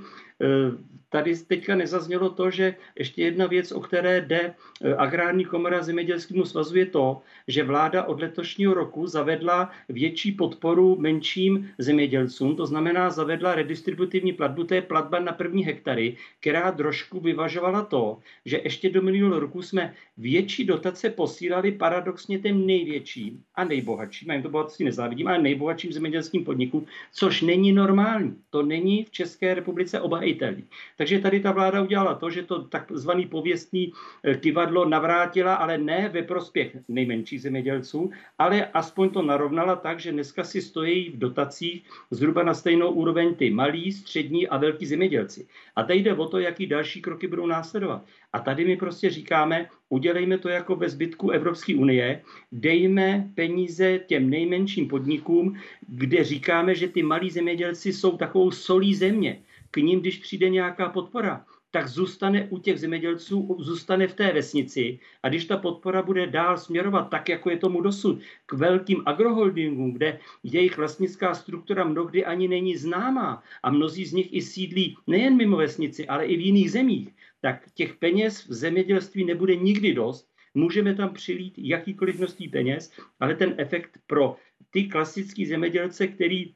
tady 1.10 1.36
teďka 1.38 1.76
nezaznělo 1.76 2.30
to, 2.30 2.52
že 2.52 2.76
ještě 3.00 3.24
jedna 3.24 3.48
věc, 3.48 3.72
o 3.72 3.80
které 3.80 4.22
jde 4.22 4.54
eh, 4.82 4.96
agrární 4.96 5.46
komora 5.46 5.84
zemědělskému 5.84 6.46
svazu 6.46 6.78
je 6.78 6.86
to, 6.86 7.22
že 7.48 7.64
vláda 7.64 8.04
od 8.04 8.22
letošního 8.22 8.74
roku 8.74 9.08
zavedla 9.08 9.72
větší 9.90 10.32
podporu 10.32 10.96
menším 11.00 11.70
zemědělcům, 11.78 12.56
to 12.56 12.66
znamená 12.66 13.10
zavedla 13.10 13.56
redistributivní 13.56 14.34
platbu, 14.34 14.64
to 14.64 14.74
je 14.74 14.82
platba 14.82 15.20
na 15.20 15.32
první 15.32 15.66
hektary, 15.66 16.18
která 16.40 16.72
trošku 16.72 17.20
vyvažovala 17.20 17.82
to, 17.86 18.20
že 18.46 18.62
ještě 18.64 18.90
do 18.90 19.02
minulého 19.02 19.40
roku 19.40 19.62
jsme 19.62 19.94
větší 20.18 20.66
dotace 20.66 21.10
posílali 21.10 21.72
paradoxně 21.72 22.40
těm 22.40 22.66
největším 22.66 23.44
a 23.56 23.64
nejbohatším, 23.64 24.30
a 24.30 24.34
jim 24.34 24.44
to 24.44 24.50
bohatství 24.50 24.86
nezávidím, 24.86 25.28
ale 25.28 25.42
nejbohatším 25.42 25.92
zemědělským 25.92 26.46
podnikům, 26.46 26.86
což 27.14 27.42
není 27.42 27.72
normální. 27.72 28.36
To 28.50 28.64
není 28.64 29.04
v 29.04 29.12
České 29.12 29.54
republice 29.54 30.00
obhajitelný. 30.28 30.64
Takže 30.98 31.20
tady 31.20 31.40
ta 31.40 31.52
vláda 31.52 31.82
udělala 31.82 32.16
to, 32.16 32.30
že 32.30 32.44
to 32.44 32.64
takzvaný 32.64 33.26
pověstný 33.26 33.94
eh, 34.24 34.36
kivadlo 34.36 34.86
navrátila, 34.86 35.56
ale 35.56 35.78
ne 35.78 36.10
ve 36.10 36.24
prospěch 36.24 36.78
nejmenších 36.88 37.42
zemědělců, 37.42 38.12
ale 38.38 38.66
aspoň 38.66 39.10
to 39.10 39.22
narovnala 39.22 39.76
tak, 39.76 40.00
že 40.00 40.12
dneska 40.12 40.44
si 40.44 40.62
stojí 40.62 41.10
v 41.10 41.20
dotacích 41.20 41.84
zhruba 42.12 42.44
na 42.44 42.54
stejnou 42.54 42.92
úroveň 42.92 43.36
ty 43.36 43.50
malí, 43.50 43.92
střední 43.92 44.48
a 44.48 44.58
velký 44.58 44.86
zemědělci. 44.86 45.48
A 45.76 45.84
teď 45.84 46.04
jde 46.04 46.14
o 46.14 46.28
to, 46.28 46.40
jaký 46.40 46.68
další 46.68 47.02
kroky 47.02 47.28
budou 47.28 47.48
následovat. 47.48 48.04
A 48.34 48.40
tady 48.40 48.66
my 48.66 48.78
prostě 48.78 49.10
říkáme, 49.10 49.70
udělejme 49.90 50.38
to 50.38 50.50
jako 50.50 50.76
ve 50.76 50.90
zbytku 50.90 51.32
Evropské 51.32 51.76
unie, 51.76 52.22
dejme 52.52 53.32
peníze 53.36 54.00
těm 54.00 54.30
nejmenším 54.30 54.88
podnikům, 54.88 55.56
kde 55.88 56.24
říkáme, 56.24 56.76
že 56.76 56.88
ty 56.88 57.04
malí 57.04 57.30
zemědělci 57.32 57.94
jsou 57.94 58.18
takovou 58.18 58.52
solí 58.52 58.96
země. 58.96 59.40
K 59.72 59.78
ním, 59.78 60.00
když 60.00 60.18
přijde 60.18 60.50
nějaká 60.50 60.90
podpora, 60.90 61.46
tak 61.72 61.88
zůstane 61.88 62.48
u 62.50 62.58
těch 62.58 62.80
zemědělců, 62.80 63.58
zůstane 63.60 64.08
v 64.08 64.14
té 64.14 64.34
vesnici. 64.34 65.00
A 65.24 65.30
když 65.30 65.46
ta 65.46 65.58
podpora 65.58 66.02
bude 66.02 66.28
dál 66.28 66.58
směrovat, 66.58 67.10
tak 67.10 67.30
jako 67.30 67.50
je 67.50 67.58
tomu 67.58 67.82
dosud, 67.82 68.20
k 68.46 68.54
velkým 68.54 69.04
agroholdingům, 69.06 69.94
kde 69.94 70.20
jejich 70.44 70.78
vlastnická 70.78 71.34
struktura 71.34 71.84
mnohdy 71.84 72.26
ani 72.26 72.48
není 72.48 72.78
známá 72.78 73.44
a 73.64 73.72
mnozí 73.72 74.06
z 74.06 74.14
nich 74.14 74.34
i 74.34 74.42
sídlí 74.42 74.98
nejen 75.08 75.38
mimo 75.38 75.58
vesnici, 75.58 76.08
ale 76.08 76.26
i 76.26 76.38
v 76.38 76.46
jiných 76.46 76.72
zemích, 76.72 77.10
tak 77.42 77.66
těch 77.74 77.96
peněz 77.96 78.48
v 78.48 78.54
zemědělství 78.54 79.26
nebude 79.26 79.56
nikdy 79.56 79.94
dost. 79.94 80.32
Můžeme 80.54 80.96
tam 80.96 81.14
přilít 81.14 81.54
jakýkoliv 81.58 82.18
množství 82.18 82.48
peněz, 82.48 82.92
ale 83.20 83.36
ten 83.36 83.56
efekt 83.58 84.00
pro 84.08 84.36
ty 84.70 84.84
klasický 84.84 85.46
zemědělce, 85.46 86.08
který 86.08 86.54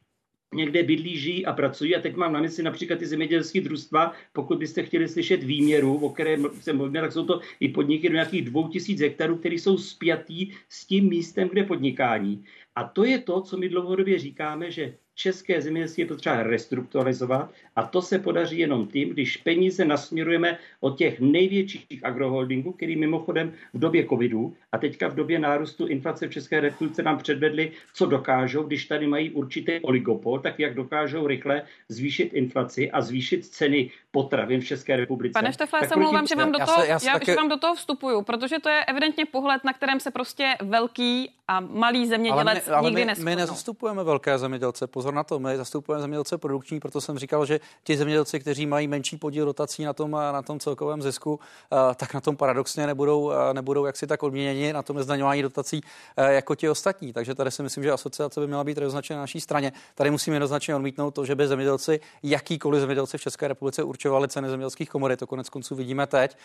někde 0.54 0.84
bydlí, 0.84 1.18
žijí 1.18 1.46
a 1.46 1.54
pracují. 1.54 1.96
A 1.96 2.02
teď 2.02 2.16
mám 2.16 2.34
na 2.34 2.42
mysli 2.42 2.64
například 2.64 3.00
ty 3.00 3.06
zemědělské 3.06 3.62
družstva. 3.62 4.14
Pokud 4.34 4.58
byste 4.58 4.84
chtěli 4.84 5.08
slyšet 5.08 5.44
výměru, 5.44 5.96
o 5.98 6.10
které 6.10 6.38
se 6.60 6.74
mluvíme, 6.74 7.02
tak 7.02 7.12
jsou 7.12 7.26
to 7.26 7.40
i 7.60 7.70
podniky 7.70 8.10
do 8.10 8.14
nějakých 8.14 8.46
2000 8.46 9.04
hektarů, 9.04 9.36
které 9.36 9.56
jsou 9.56 9.78
spjatý 9.78 10.52
s 10.70 10.86
tím 10.86 11.10
místem, 11.10 11.50
kde 11.50 11.64
podnikání. 11.64 12.44
A 12.76 12.84
to 12.84 13.04
je 13.04 13.20
to, 13.20 13.42
co 13.42 13.58
my 13.58 13.70
dlouhodobě 13.70 14.20
říkáme, 14.20 14.72
že 14.72 14.94
české 15.16 15.62
zemědělství 15.62 16.02
je 16.02 16.08
potřeba 16.08 16.44
restrukturalizovat 16.44 17.54
a 17.76 17.84
to 17.84 18.02
se 18.02 18.20
podaří 18.20 18.58
jenom 18.58 18.88
tím, 18.88 19.10
když 19.10 19.38
peníze 19.38 19.86
nasměrujeme 19.86 20.58
od 20.80 20.98
těch 20.98 21.20
největších 21.20 22.06
agroholdingů, 22.06 22.72
který 22.72 22.96
mimochodem 22.96 23.54
v 23.74 23.80
době 23.80 24.06
covidu 24.06 24.54
a 24.72 24.78
teďka 24.78 25.08
v 25.08 25.16
době 25.16 25.40
nárůstu 25.40 25.88
inflace 25.88 26.28
v 26.28 26.32
České 26.32 26.60
republice 26.60 27.04
nám 27.04 27.18
předvedli, 27.18 27.72
co 27.94 28.06
dokážou, 28.06 28.64
když 28.64 28.86
tady 28.86 29.08
mají 29.08 29.32
určitý 29.32 29.80
oligopol, 29.80 30.40
tak 30.40 30.60
jak 30.60 30.74
dokážou 30.74 31.28
rychle 31.28 31.62
zvýšit 31.90 32.34
inflaci 32.34 32.92
a 32.92 33.02
zvýšit 33.02 33.46
ceny 33.46 33.92
potravin 34.12 34.62
v 34.62 34.66
České 34.66 34.96
republice. 34.96 35.34
Pane 35.34 35.54
Štefle, 35.54 35.80
já 35.84 35.88
se 35.88 36.00
mluvám, 36.00 36.28
že 36.28 36.36
vám 36.36 36.52
do 36.52 36.60
toho, 36.60 36.72
já, 36.72 36.86
se, 36.86 36.88
já, 36.88 37.00
se 37.00 37.08
já 37.08 37.14
taky... 37.14 37.26
že 37.26 37.36
vám 37.36 37.50
do 37.50 37.58
toho 37.58 37.76
vstupuju, 37.76 38.22
protože 38.22 38.60
to 38.60 38.70
je 38.70 38.86
evidentně 38.86 39.26
pohled, 39.26 39.64
na 39.64 39.74
kterém 39.74 40.00
se 40.00 40.12
prostě 40.12 40.54
velký 40.62 41.30
a 41.48 41.60
malý 41.60 42.08
zemědělec 42.08 42.48
ale 42.48 42.54
my, 42.54 42.62
ale 42.76 42.90
nikdy 42.90 43.06
my, 43.06 43.24
my 43.24 43.36
nezastupujeme 43.36 44.04
velké 44.04 44.38
zemědělce, 44.38 44.88
pozor 44.88 45.14
na 45.14 45.24
to, 45.24 45.40
my 45.40 45.58
zastupujeme 45.58 46.02
zemědělce 46.02 46.38
produkční, 46.38 46.80
proto 46.80 47.02
jsem 47.02 47.18
říkal, 47.18 47.46
že 47.46 47.60
ti 47.84 47.98
zemědělci, 47.98 48.40
kteří 48.40 48.66
mají 48.66 48.88
menší 48.88 49.18
podíl 49.18 49.46
dotací 49.46 49.84
na 49.84 49.94
tom, 49.94 50.12
na 50.12 50.42
tom 50.42 50.60
celkovém 50.60 51.02
zisku, 51.02 51.40
eh, 51.72 51.96
tak 51.96 52.14
na 52.14 52.22
tom 52.22 52.36
paradoxně 52.36 52.88
nebudou, 52.88 53.32
eh, 53.32 53.54
nebudou 53.54 53.86
jaksi 53.86 54.08
tak 54.08 54.24
odměněni 54.24 54.74
na 54.74 54.82
tom 54.82 55.04
zdaňování 55.04 55.42
dotací 55.42 55.82
eh, 56.18 56.34
jako 56.34 56.56
ti 56.56 56.70
ostatní. 56.70 57.14
Takže 57.14 57.36
tady 57.36 57.52
si 57.52 57.64
myslím, 57.64 57.84
že 57.84 57.92
asociace 57.92 58.40
by 58.40 58.48
měla 58.48 58.64
být 58.64 58.78
jednoznačně 58.78 59.16
na 59.16 59.22
naší 59.22 59.42
straně. 59.42 59.72
Tady 59.96 60.12
musíme 60.12 60.36
jednoznačně 60.36 60.76
odmítnout 60.76 61.12
to, 61.12 61.26
že 61.26 61.36
by 61.36 61.48
zemědělci, 61.48 62.00
jakýkoliv 62.24 62.80
zemědělci 62.80 63.18
v 63.18 63.22
České 63.22 63.48
republice 63.48 63.84
určovali 63.84 64.28
ceny 64.28 64.50
zemědělských 64.50 64.90
komodit. 64.90 65.20
To 65.20 65.28
konec 65.28 65.50
konců 65.50 65.76
vidíme 65.76 66.08
teď, 66.08 66.38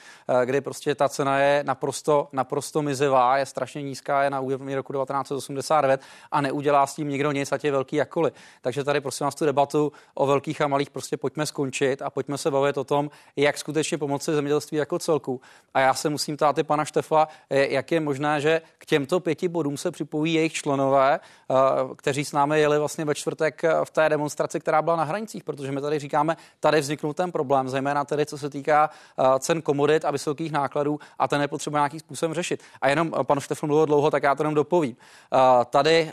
kdy 0.45 0.61
prostě 0.61 0.95
ta 0.95 1.09
cena 1.09 1.39
je 1.39 1.65
naprosto, 1.65 2.29
naprosto 2.33 2.83
mizivá, 2.83 3.39
je 3.39 3.47
strašně 3.47 3.83
nízká, 3.83 4.23
je 4.23 4.31
na 4.31 4.41
úrovni 4.41 4.75
roku 4.75 4.93
1989 4.93 6.01
a 6.31 6.41
neudělá 6.41 6.87
s 6.87 6.95
tím 6.95 7.09
nikdo 7.09 7.33
nic, 7.33 7.53
ať 7.53 7.65
je 7.65 7.73
velký 7.73 7.97
jakkoliv. 7.97 8.33
Takže 8.61 8.85
tady 8.85 9.01
prosím 9.01 9.25
vás 9.25 9.35
tu 9.35 9.45
debatu 9.45 9.93
o 10.15 10.27
velkých 10.27 10.61
a 10.61 10.69
malých 10.69 10.91
prostě 10.91 11.06
pojďme 11.17 11.47
skončit 11.47 12.03
a 12.03 12.11
pojďme 12.11 12.39
se 12.39 12.51
bavit 12.51 12.79
o 12.79 12.85
tom, 12.85 13.11
jak 13.37 13.59
skutečně 13.59 13.99
pomoci 13.99 14.35
zemědělství 14.35 14.79
jako 14.79 14.99
celku. 14.99 15.41
A 15.75 15.81
já 15.81 15.95
se 15.95 16.09
musím 16.09 16.37
ptát 16.37 16.59
i 16.59 16.63
pana 16.63 16.85
Štefa, 16.85 17.29
eh, 17.51 17.73
jak 17.73 17.93
je 17.93 18.01
možné, 18.01 18.41
že 18.41 18.63
k 18.79 18.87
těmto 18.87 19.21
pěti 19.21 19.49
bodům 19.49 19.77
se 19.77 19.91
připojí 19.91 20.35
jejich 20.35 20.53
členové, 20.53 21.21
eh, 21.21 21.55
kteří 21.97 22.25
s 22.25 22.33
námi 22.33 22.61
jeli 22.61 22.79
vlastně 22.79 23.05
ve 23.05 23.15
čtvrtek 23.15 23.65
eh, 23.65 23.85
v 23.85 23.91
té 23.91 24.09
demonstraci, 24.09 24.61
která 24.61 24.83
byla 24.83 24.97
na 24.97 25.05
hranicích, 25.05 25.45
protože 25.45 25.73
my 25.73 25.81
tady 25.81 25.99
říkáme, 25.99 26.37
tady 26.61 26.81
vzniknul 26.81 27.15
ten 27.15 27.33
problém, 27.33 27.69
zejména 27.69 28.05
tedy 28.05 28.27
co 28.27 28.39
se 28.39 28.51
týká 28.51 28.91
cen 29.39 29.63
komodit 29.63 30.05
a 30.05 30.11
vysokých 30.11 30.53
nákladů 30.53 30.99
a 31.19 31.29
ten 31.29 31.41
je 31.41 31.49
potřeba 31.49 31.79
nějakým 31.79 32.01
způsobem 32.01 32.35
řešit. 32.35 32.63
A 32.81 32.89
jenom 32.89 33.13
pan 33.23 33.41
Štefan 33.41 33.69
mluvil 33.69 33.87
dlouho, 33.87 34.11
tak 34.11 34.23
já 34.23 34.35
to 34.35 34.43
jenom 34.43 34.55
dopovím. 34.55 34.97
Tady 35.71 36.13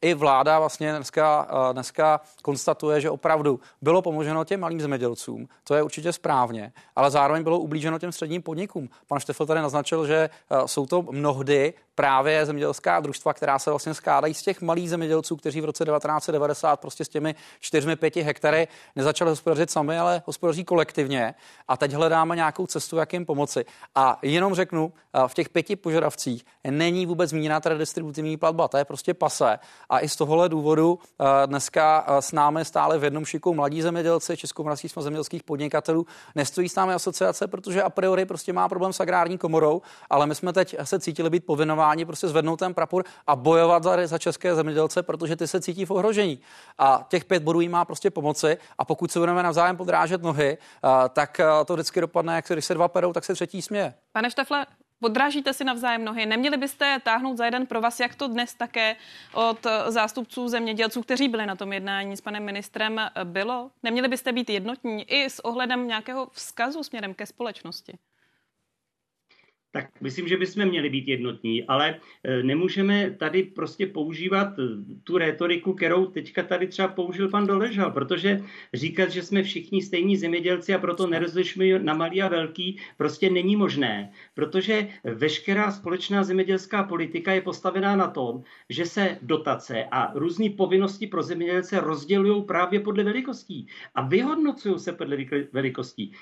i 0.00 0.14
vláda 0.14 0.58
vlastně 0.58 0.92
dneska, 0.92 1.48
dneska 1.72 2.20
konstatuje, 2.42 3.00
že 3.00 3.10
opravdu 3.10 3.60
bylo 3.82 4.02
pomoženo 4.02 4.21
pomoženo 4.22 4.44
těm 4.44 4.60
malým 4.60 4.80
zemědělcům, 4.80 5.48
to 5.64 5.74
je 5.74 5.82
určitě 5.82 6.12
správně, 6.12 6.72
ale 6.96 7.10
zároveň 7.10 7.42
bylo 7.42 7.58
ublíženo 7.58 7.98
těm 7.98 8.12
středním 8.12 8.42
podnikům. 8.42 8.88
Pan 9.06 9.20
Štefel 9.20 9.46
tady 9.46 9.60
naznačil, 9.60 10.06
že 10.06 10.30
eh, 10.50 10.68
jsou 10.68 10.86
to 10.86 11.02
mnohdy 11.02 11.74
právě 12.02 12.46
zemědělská 12.46 13.00
družstva, 13.00 13.34
která 13.34 13.58
se 13.58 13.70
vlastně 13.70 13.94
skládají 13.94 14.34
z 14.34 14.42
těch 14.42 14.60
malých 14.60 14.90
zemědělců, 14.90 15.36
kteří 15.36 15.60
v 15.60 15.64
roce 15.64 15.84
1990 15.84 16.80
prostě 16.80 17.04
s 17.04 17.08
těmi 17.08 17.34
4-5 17.62 18.22
hektary 18.22 18.68
nezačali 18.96 19.30
hospodařit 19.30 19.70
sami, 19.70 19.98
ale 19.98 20.22
hospodaří 20.26 20.64
kolektivně. 20.64 21.34
A 21.68 21.76
teď 21.76 21.92
hledáme 21.92 22.36
nějakou 22.36 22.66
cestu, 22.66 22.96
jak 22.96 23.12
jim 23.12 23.26
pomoci. 23.26 23.64
A 23.94 24.18
jenom 24.22 24.54
řeknu, 24.54 24.92
v 25.26 25.34
těch 25.34 25.48
pěti 25.48 25.76
požadavcích 25.76 26.44
není 26.70 27.06
vůbec 27.06 27.30
zmíněna 27.30 27.60
ta 27.60 27.68
redistributivní 27.68 28.36
platba, 28.36 28.68
to 28.68 28.76
je 28.76 28.84
prostě 28.84 29.14
pase. 29.14 29.58
A 29.90 30.00
i 30.00 30.08
z 30.08 30.16
tohohle 30.16 30.48
důvodu 30.48 30.98
dneska 31.46 32.06
s 32.20 32.32
námi 32.32 32.64
stále 32.64 32.98
v 32.98 33.04
jednom 33.04 33.24
šiku 33.24 33.54
mladí 33.54 33.82
zemědělci, 33.82 34.36
Českomoravský 34.36 34.88
jsme 34.88 35.02
zemědělských 35.02 35.42
podnikatelů, 35.42 36.06
nestojí 36.34 36.68
s 36.68 36.74
námi 36.74 36.92
asociace, 36.94 37.46
protože 37.46 37.82
a 37.82 37.90
priori 37.90 38.24
prostě 38.24 38.52
má 38.52 38.68
problém 38.68 38.92
s 38.92 39.00
agrární 39.00 39.38
komorou, 39.38 39.82
ale 40.10 40.26
my 40.26 40.34
jsme 40.34 40.52
teď 40.52 40.76
se 40.82 41.00
cítili 41.00 41.30
být 41.30 41.46
povinováni 41.46 41.91
prostě 42.06 42.28
zvednout 42.28 42.58
ten 42.58 42.74
prapor 42.74 43.04
a 43.26 43.36
bojovat 43.36 43.82
za, 43.82 44.06
za 44.06 44.18
české 44.18 44.54
zemědělce, 44.54 45.02
protože 45.02 45.36
ty 45.36 45.46
se 45.46 45.60
cítí 45.60 45.84
v 45.84 45.90
ohrožení. 45.90 46.40
A 46.78 47.06
těch 47.08 47.24
pět 47.24 47.42
bodů 47.42 47.60
jim 47.60 47.72
má 47.72 47.84
prostě 47.84 48.10
pomoci 48.10 48.58
a 48.78 48.84
pokud 48.84 49.12
se 49.12 49.18
budeme 49.18 49.42
navzájem 49.42 49.76
podrážet 49.76 50.22
nohy, 50.22 50.58
tak 51.12 51.40
to 51.66 51.74
vždycky 51.74 52.00
dopadne, 52.00 52.36
jak 52.36 52.46
se, 52.46 52.54
když 52.54 52.64
se 52.64 52.74
dva 52.74 52.88
perou, 52.88 53.12
tak 53.12 53.24
se 53.24 53.34
třetí 53.34 53.62
směje. 53.62 53.94
Pane 54.12 54.30
Štefle, 54.30 54.66
Podrážíte 55.00 55.52
si 55.52 55.64
navzájem 55.64 56.04
nohy. 56.04 56.26
Neměli 56.26 56.56
byste 56.56 57.00
táhnout 57.04 57.36
za 57.36 57.44
jeden 57.44 57.66
pro 57.66 57.80
vás, 57.80 58.00
jak 58.00 58.14
to 58.14 58.28
dnes 58.28 58.54
také 58.54 58.96
od 59.34 59.66
zástupců 59.88 60.48
zemědělců, 60.48 61.02
kteří 61.02 61.28
byli 61.28 61.46
na 61.46 61.56
tom 61.56 61.72
jednání 61.72 62.16
s 62.16 62.20
panem 62.20 62.44
ministrem, 62.44 63.00
bylo? 63.24 63.70
Neměli 63.82 64.08
byste 64.08 64.32
být 64.32 64.50
jednotní 64.50 65.10
i 65.10 65.30
s 65.30 65.44
ohledem 65.44 65.88
nějakého 65.88 66.28
vzkazu 66.32 66.82
směrem 66.82 67.14
ke 67.14 67.26
společnosti? 67.26 67.98
Tak 69.72 69.88
myslím, 70.00 70.28
že 70.28 70.36
bychom 70.36 70.64
měli 70.64 70.90
být 70.90 71.08
jednotní, 71.08 71.64
ale 71.64 71.96
e, 72.24 72.42
nemůžeme 72.42 73.10
tady 73.10 73.42
prostě 73.42 73.86
používat 73.86 74.58
e, 74.58 74.62
tu 75.04 75.18
rétoriku, 75.18 75.72
kterou 75.72 76.06
teďka 76.06 76.42
tady 76.42 76.66
třeba 76.66 76.88
použil 76.88 77.28
pan 77.28 77.46
Doležal, 77.46 77.90
protože 77.90 78.40
říkat, 78.74 79.10
že 79.10 79.22
jsme 79.22 79.42
všichni 79.42 79.82
stejní 79.82 80.16
zemědělci 80.16 80.74
a 80.74 80.78
proto 80.78 81.06
nerozlišujeme 81.06 81.84
na 81.84 81.94
malý 81.94 82.22
a 82.22 82.28
velký, 82.28 82.78
prostě 82.96 83.30
není 83.30 83.56
možné, 83.56 84.12
protože 84.34 84.88
veškerá 85.04 85.70
společná 85.72 86.24
zemědělská 86.24 86.82
politika 86.82 87.32
je 87.32 87.40
postavená 87.40 87.96
na 87.96 88.08
tom, 88.08 88.42
že 88.68 88.86
se 88.86 89.18
dotace 89.22 89.84
a 89.90 90.12
různé 90.14 90.50
povinnosti 90.50 91.06
pro 91.06 91.22
zemědělce 91.22 91.80
rozdělují 91.80 92.44
právě 92.44 92.80
podle 92.80 93.04
velikostí 93.04 93.66
a 93.94 94.06
vyhodnocují 94.06 94.78
se 94.78 94.92
podle 94.92 95.16
velikostí. 95.52 96.12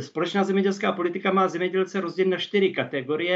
Společná 0.00 0.44
zemědělská 0.44 0.92
politika 0.92 1.32
má 1.32 1.48
zemědělce 1.48 2.00
rozdělit 2.00 2.28
na 2.28 2.36
čtyři 2.36 2.70
kategorie 2.70 2.87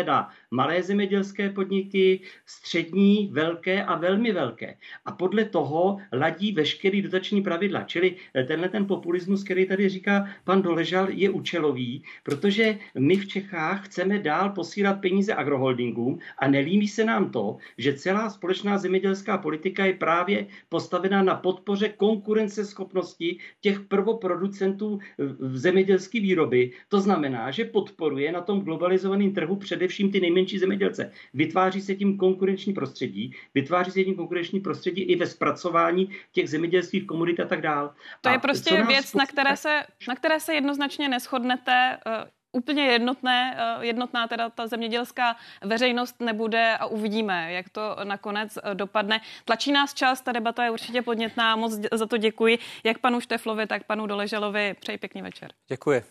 na 0.06 0.28
malé 0.50 0.82
zemědělské 0.82 1.50
podniky, 1.50 2.20
střední, 2.46 3.30
velké 3.32 3.84
a 3.84 3.96
velmi 3.96 4.32
velké. 4.32 4.76
A 5.04 5.12
podle 5.12 5.44
toho 5.44 5.98
ladí 6.12 6.52
veškerý 6.52 7.02
dotační 7.02 7.42
pravidla. 7.42 7.82
Čili 7.82 8.16
eh, 8.34 8.44
tenhle 8.44 8.68
ten 8.68 8.86
populismus, 8.86 9.44
který 9.44 9.66
tady 9.66 9.88
říká 9.88 10.28
pan 10.44 10.62
Doležal, 10.62 11.10
je 11.10 11.30
účelový, 11.30 12.02
protože 12.22 12.78
my 12.98 13.16
v 13.16 13.28
Čechách 13.28 13.86
chceme 13.86 14.18
dál 14.18 14.50
posílat 14.50 15.00
peníze 15.00 15.34
agroholdingům 15.34 16.18
a 16.38 16.48
nelíbí 16.48 16.88
se 16.88 17.04
nám 17.04 17.30
to, 17.30 17.56
že 17.78 17.98
celá 17.98 18.30
společná 18.30 18.78
zemědělská 18.78 19.38
politika 19.38 19.84
je 19.84 19.92
právě 19.92 20.46
postavená 20.68 21.22
na 21.22 21.34
podpoře 21.34 21.88
konkurenceschopnosti 21.88 23.38
těch 23.60 23.80
prvoproducentů 23.80 24.98
v 25.38 25.58
zemědělské 25.58 26.20
výroby. 26.20 26.70
To 26.88 27.00
znamená, 27.00 27.50
že 27.50 27.64
podporuje 27.64 28.32
na 28.32 28.40
tom 28.40 28.60
globalizovaném 28.60 29.32
trhu 29.32 29.41
především 29.57 30.12
ty 30.12 30.20
nejmenší 30.20 30.59
zemědělce. 30.59 31.12
Vytváří 31.35 31.81
se 31.81 31.94
tím 31.94 32.18
konkurenční 32.18 32.72
prostředí, 32.72 33.35
vytváří 33.55 33.90
se 33.90 34.05
tím 34.05 34.14
konkurenční 34.14 34.61
prostředí 34.61 35.02
i 35.02 35.16
ve 35.16 35.26
zpracování 35.26 36.11
těch 36.33 36.50
zemědělských 36.50 37.07
komodit 37.07 37.40
a 37.40 37.44
tak 37.44 37.61
dále. 37.61 37.90
To 38.20 38.28
a 38.28 38.33
je 38.33 38.38
prostě 38.38 38.85
věc, 38.85 39.14
na 39.14 39.26
které, 39.26 39.57
se, 39.57 39.83
na 40.09 40.14
které 40.14 40.40
se 40.40 40.55
jednoznačně 40.55 41.09
neschodnete. 41.09 41.98
Uh 42.07 42.28
úplně 42.52 42.83
jednotné, 42.87 43.57
eh, 43.59 43.87
jednotná 43.87 44.28
teda 44.28 44.50
ta 44.50 44.66
zemědělská 44.66 45.37
veřejnost 45.64 46.20
nebude 46.20 46.76
a 46.76 46.87
uvidíme, 46.87 47.52
jak 47.52 47.68
to 47.68 47.96
nakonec 48.05 48.59
eh, 48.62 48.74
dopadne. 48.74 49.20
Tlačí 49.44 49.72
nás 49.72 49.94
čas, 49.94 50.20
ta 50.20 50.33
debata 50.33 50.64
je 50.64 50.70
určitě 50.70 51.02
podnětná, 51.02 51.57
moc 51.57 51.72
za 51.92 52.07
to 52.07 52.16
děkuji, 52.16 52.59
jak 52.85 52.98
panu 52.98 53.20
Šteflovi, 53.20 53.66
tak 53.66 53.85
panu 53.85 54.07
Doleželovi. 54.07 54.74
Přeji 54.81 54.98
pěkný 54.98 55.22
večer. 55.22 55.52
Děkuji. 55.68 56.05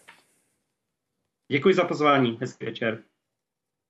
Děkuji 1.51 1.73
za 1.73 1.83
pozvání, 1.83 2.37
hezký 2.41 2.65
večer. 2.65 3.03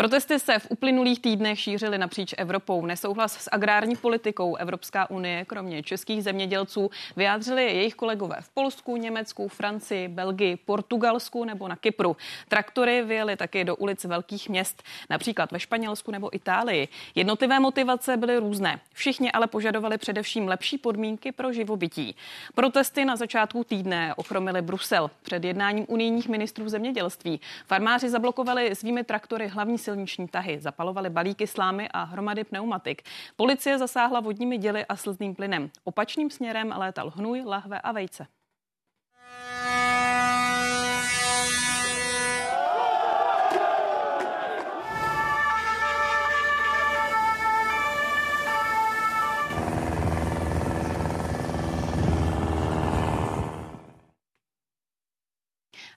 Protesty 0.00 0.38
se 0.38 0.58
v 0.58 0.66
uplynulých 0.70 1.20
týdnech 1.20 1.60
šířily 1.60 1.98
napříč 1.98 2.34
Evropou. 2.38 2.86
Nesouhlas 2.86 3.32
s 3.32 3.48
agrární 3.52 3.96
politikou 3.96 4.56
Evropská 4.56 5.10
unie, 5.10 5.44
kromě 5.44 5.82
českých 5.82 6.24
zemědělců, 6.24 6.90
vyjádřili 7.16 7.64
jejich 7.64 7.94
kolegové 7.94 8.36
v 8.40 8.48
Polsku, 8.48 8.96
Německu, 8.96 9.48
Francii, 9.48 10.08
Belgii, 10.08 10.56
Portugalsku 10.56 11.44
nebo 11.44 11.68
na 11.68 11.76
Kypru. 11.76 12.16
Traktory 12.48 13.02
vyjeli 13.02 13.36
také 13.36 13.64
do 13.64 13.76
ulic 13.76 14.04
velkých 14.04 14.48
měst, 14.48 14.82
například 15.10 15.52
ve 15.52 15.60
Španělsku 15.60 16.10
nebo 16.10 16.36
Itálii. 16.36 16.88
Jednotlivé 17.14 17.60
motivace 17.60 18.16
byly 18.16 18.38
různé. 18.38 18.80
Všichni 18.92 19.32
ale 19.32 19.46
požadovali 19.46 19.98
především 19.98 20.48
lepší 20.48 20.78
podmínky 20.78 21.32
pro 21.32 21.52
živobytí. 21.52 22.16
Protesty 22.54 23.04
na 23.04 23.16
začátku 23.16 23.64
týdne 23.64 24.14
ochromili 24.14 24.62
Brusel. 24.62 25.10
Před 25.22 25.44
jednáním 25.44 25.84
unijních 25.88 26.28
ministrů 26.28 26.68
zemědělství 26.68 27.40
farmáři 27.66 28.08
zablokovali 28.08 28.74
svými 28.74 29.04
traktory 29.04 29.48
hlavní 29.48 29.78
silniční 29.88 30.28
tahy, 30.28 30.60
zapalovali 30.60 31.10
balíky 31.10 31.46
slámy 31.46 31.88
a 31.88 32.02
hromady 32.02 32.44
pneumatik. 32.44 33.02
Policie 33.36 33.78
zasáhla 33.78 34.20
vodními 34.20 34.58
děly 34.58 34.86
a 34.86 34.96
slzným 34.96 35.34
plynem. 35.34 35.70
Opačným 35.84 36.30
směrem 36.30 36.74
létal 36.76 37.12
hnůj, 37.16 37.42
lahve 37.44 37.80
a 37.80 37.92
vejce. 37.92 38.26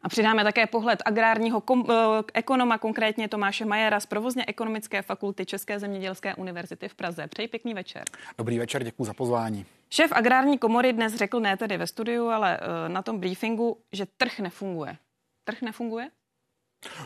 A 0.03 0.09
přidáme 0.09 0.43
také 0.43 0.67
pohled 0.67 0.99
agrárního 1.05 1.61
kom, 1.61 1.85
eh, 1.89 2.23
ekonoma, 2.33 2.77
konkrétně 2.77 3.27
Tomáše 3.27 3.65
Majera 3.65 3.99
z 3.99 4.05
provozně 4.05 4.45
ekonomické 4.47 5.01
fakulty 5.01 5.45
České 5.45 5.79
zemědělské 5.79 6.35
univerzity 6.35 6.87
v 6.87 6.95
Praze. 6.95 7.27
Přeji 7.27 7.47
pěkný 7.47 7.73
večer. 7.73 8.03
Dobrý 8.37 8.59
večer, 8.59 8.83
děkuji 8.83 9.05
za 9.05 9.13
pozvání. 9.13 9.65
Šéf 9.89 10.11
agrární 10.11 10.57
komory 10.57 10.93
dnes 10.93 11.15
řekl, 11.15 11.39
ne 11.39 11.57
tedy 11.57 11.77
ve 11.77 11.87
studiu, 11.87 12.27
ale 12.27 12.59
eh, 12.61 12.89
na 12.89 13.01
tom 13.01 13.19
briefingu, 13.19 13.77
že 13.91 14.05
trh 14.17 14.39
nefunguje. 14.39 14.97
Trh 15.43 15.61
nefunguje? 15.61 16.09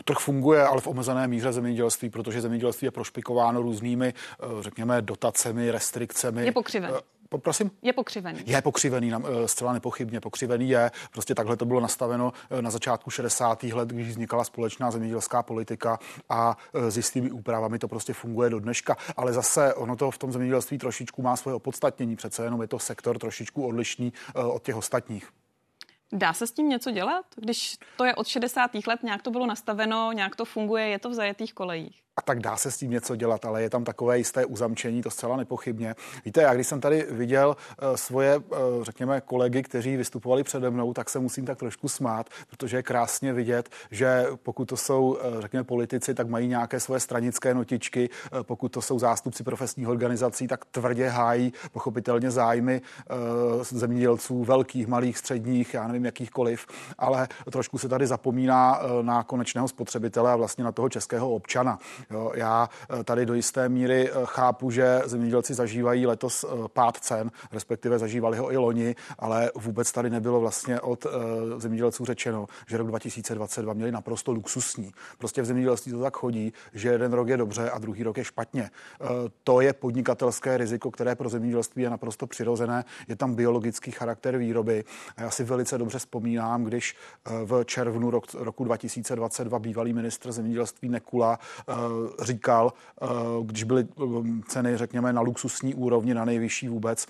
Trh 0.04 0.18
funguje, 0.18 0.62
ale 0.62 0.80
v 0.80 0.86
omezené 0.86 1.28
míře 1.28 1.52
zemědělství, 1.52 2.10
protože 2.10 2.40
zemědělství 2.40 2.86
je 2.86 2.90
prošpikováno 2.90 3.62
různými, 3.62 4.14
eh, 4.14 4.46
řekněme, 4.60 5.02
dotacemi, 5.02 5.70
restrikcemi. 5.70 6.44
Je 6.44 6.52
pokřiven. 6.52 6.90
Prosím? 7.28 7.70
Je 7.82 7.92
pokřivený. 7.92 8.40
Je 8.46 8.62
pokřivený, 8.62 9.12
eh, 9.12 9.48
zcela 9.48 9.72
nepochybně 9.72 10.20
pokřivený 10.20 10.68
je. 10.68 10.90
Prostě 11.12 11.34
takhle 11.34 11.56
to 11.56 11.64
bylo 11.64 11.80
nastaveno 11.80 12.32
eh, 12.50 12.62
na 12.62 12.70
začátku 12.70 13.10
60. 13.10 13.62
let, 13.72 13.88
když 13.88 14.08
vznikala 14.08 14.44
společná 14.44 14.90
zemědělská 14.90 15.42
politika 15.42 15.98
a 16.28 16.56
eh, 16.74 16.90
s 16.90 16.96
jistými 16.96 17.30
úpravami 17.30 17.78
to 17.78 17.88
prostě 17.88 18.12
funguje 18.12 18.50
do 18.50 18.60
dneška. 18.60 18.96
Ale 19.16 19.32
zase 19.32 19.74
ono 19.74 19.96
to 19.96 20.10
v 20.10 20.18
tom 20.18 20.32
zemědělství 20.32 20.78
trošičku 20.78 21.22
má 21.22 21.36
svoje 21.36 21.54
opodstatnění. 21.54 22.16
Přece 22.16 22.44
jenom 22.44 22.62
je 22.62 22.68
to 22.68 22.78
sektor 22.78 23.18
trošičku 23.18 23.66
odlišný 23.66 24.12
od 24.34 24.62
těch 24.62 24.76
ostatních. 24.76 25.28
Dá 26.12 26.32
se 26.32 26.46
s 26.46 26.52
tím 26.52 26.68
něco 26.68 26.90
dělat? 26.90 27.24
Když 27.36 27.76
to 27.96 28.04
je 28.04 28.14
od 28.14 28.26
60. 28.26 28.70
let, 28.86 29.02
nějak 29.02 29.22
to 29.22 29.30
bylo 29.30 29.46
nastaveno, 29.46 30.12
nějak 30.12 30.36
to 30.36 30.44
funguje, 30.44 30.88
je 30.88 30.98
to 30.98 31.10
v 31.10 31.14
zajetých 31.14 31.54
kolejích? 31.54 32.05
A 32.16 32.22
tak 32.22 32.40
dá 32.40 32.56
se 32.56 32.70
s 32.70 32.76
tím 32.76 32.90
něco 32.90 33.16
dělat, 33.16 33.44
ale 33.44 33.62
je 33.62 33.70
tam 33.70 33.84
takové 33.84 34.18
jisté 34.18 34.44
uzamčení, 34.44 35.02
to 35.02 35.10
zcela 35.10 35.36
nepochybně. 35.36 35.94
Víte, 36.24 36.42
já 36.42 36.54
když 36.54 36.66
jsem 36.66 36.80
tady 36.80 37.06
viděl 37.10 37.48
uh, 37.48 37.96
svoje, 37.96 38.38
uh, 38.38 38.54
řekněme, 38.82 39.20
kolegy, 39.20 39.62
kteří 39.62 39.96
vystupovali 39.96 40.42
přede 40.42 40.70
mnou, 40.70 40.92
tak 40.92 41.10
se 41.10 41.18
musím 41.18 41.46
tak 41.46 41.58
trošku 41.58 41.88
smát, 41.88 42.30
protože 42.50 42.76
je 42.76 42.82
krásně 42.82 43.32
vidět, 43.32 43.68
že 43.90 44.26
pokud 44.42 44.64
to 44.64 44.76
jsou, 44.76 45.10
uh, 45.10 45.40
řekněme, 45.40 45.64
politici, 45.64 46.14
tak 46.14 46.28
mají 46.28 46.48
nějaké 46.48 46.80
svoje 46.80 47.00
stranické 47.00 47.54
notičky, 47.54 48.08
pokud 48.42 48.68
to 48.68 48.82
jsou 48.82 48.98
zástupci 48.98 49.44
profesních 49.44 49.88
organizací, 49.88 50.48
tak 50.48 50.64
tvrdě 50.64 51.08
hájí 51.08 51.52
pochopitelně 51.72 52.30
zájmy 52.30 52.80
zemědělců 53.62 54.44
velkých, 54.44 54.86
malých, 54.86 55.18
středních, 55.18 55.74
já 55.74 55.86
nevím, 55.86 56.04
jakýchkoliv, 56.04 56.66
ale 56.98 57.28
trošku 57.50 57.78
se 57.78 57.88
tady 57.88 58.06
zapomíná 58.06 58.80
na 59.02 59.22
konečného 59.22 59.68
spotřebitele 59.68 60.32
a 60.32 60.36
vlastně 60.36 60.64
na 60.64 60.72
toho 60.72 60.88
českého 60.88 61.30
občana. 61.30 61.78
Jo, 62.10 62.32
já 62.34 62.68
tady 63.04 63.26
do 63.26 63.34
jisté 63.34 63.68
míry 63.68 64.10
chápu, 64.24 64.70
že 64.70 65.02
zemědělci 65.04 65.54
zažívají 65.54 66.06
letos 66.06 66.44
pád 66.72 66.96
cen, 66.96 67.30
respektive 67.52 67.98
zažívali 67.98 68.38
ho 68.38 68.52
i 68.52 68.56
loni, 68.56 68.94
ale 69.18 69.50
vůbec 69.54 69.92
tady 69.92 70.10
nebylo 70.10 70.40
vlastně 70.40 70.80
od 70.80 71.06
zemědělců 71.56 72.04
řečeno, 72.04 72.46
že 72.66 72.76
rok 72.76 72.86
2022 72.86 73.72
měli 73.72 73.92
naprosto 73.92 74.32
luxusní. 74.32 74.92
Prostě 75.18 75.42
v 75.42 75.44
zemědělství 75.44 75.92
to 75.92 76.00
tak 76.00 76.16
chodí, 76.16 76.52
že 76.72 76.88
jeden 76.88 77.12
rok 77.12 77.28
je 77.28 77.36
dobře 77.36 77.70
a 77.70 77.78
druhý 77.78 78.02
rok 78.02 78.18
je 78.18 78.24
špatně. 78.24 78.70
To 79.44 79.60
je 79.60 79.72
podnikatelské 79.72 80.56
riziko, 80.56 80.90
které 80.90 81.14
pro 81.14 81.28
zemědělství 81.28 81.82
je 81.82 81.90
naprosto 81.90 82.26
přirozené. 82.26 82.84
Je 83.08 83.16
tam 83.16 83.34
biologický 83.34 83.90
charakter 83.90 84.38
výroby. 84.38 84.84
A 85.16 85.22
já 85.22 85.30
si 85.30 85.44
velice 85.44 85.78
dobře 85.78 85.98
vzpomínám, 85.98 86.64
když 86.64 86.96
eh, 87.26 87.30
v 87.44 87.64
červnu 87.64 88.10
rok, 88.10 88.24
roku 88.34 88.64
2022 88.64 89.58
bývalý 89.58 89.92
ministr 89.92 90.32
zemědělství 90.32 90.88
Nekula 90.88 91.38
eh, 91.38 91.72
říkal, 92.22 92.72
eh, 93.02 93.06
když 93.42 93.64
byly 93.64 93.88
ceny, 94.48 94.76
řekněme, 94.76 95.12
na 95.12 95.20
luxusní 95.20 95.74
úrovni, 95.74 96.14
na 96.14 96.24
nejvyšší 96.24 96.68
vůbec, 96.68 97.06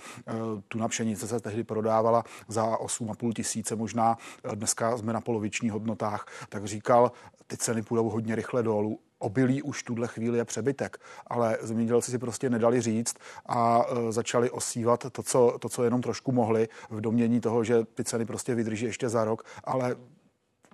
tu 0.69 0.79
na 0.79 0.89
pšenice 0.89 1.29
se 1.29 1.41
tehdy 1.41 1.65
prodávala 1.65 2.25
za 2.49 2.77
8,5 2.77 3.33
tisíce, 3.33 3.77
možná 3.77 4.19
dneska 4.55 4.99
jsme 4.99 5.13
na 5.13 5.21
polovičních 5.21 5.73
hodnotách, 5.73 6.27
tak 6.49 6.65
říkal, 6.65 7.13
ty 7.47 7.57
ceny 7.57 7.83
půjdou 7.83 8.09
hodně 8.09 8.35
rychle 8.35 8.63
dolů. 8.63 8.99
Obilí 9.19 9.63
už 9.63 9.83
tuhle 9.83 10.09
chvíli 10.09 10.39
je 10.39 10.45
přebytek, 10.45 10.99
ale 11.27 11.59
zemědělci 11.61 12.11
si 12.11 12.19
prostě 12.19 12.51
nedali 12.51 12.81
říct 12.81 13.17
a 13.47 13.85
začali 14.11 14.51
osívat 14.51 15.07
to 15.13 15.23
co, 15.23 15.57
to, 15.61 15.69
co 15.69 15.85
jenom 15.85 16.03
trošku 16.03 16.33
mohli 16.33 16.69
v 16.91 17.01
domění 17.01 17.41
toho, 17.41 17.65
že 17.65 17.85
ty 17.85 18.05
ceny 18.05 18.25
prostě 18.25 18.55
vydrží 18.55 18.85
ještě 18.85 19.09
za 19.09 19.25
rok, 19.25 19.45
ale 19.65 19.97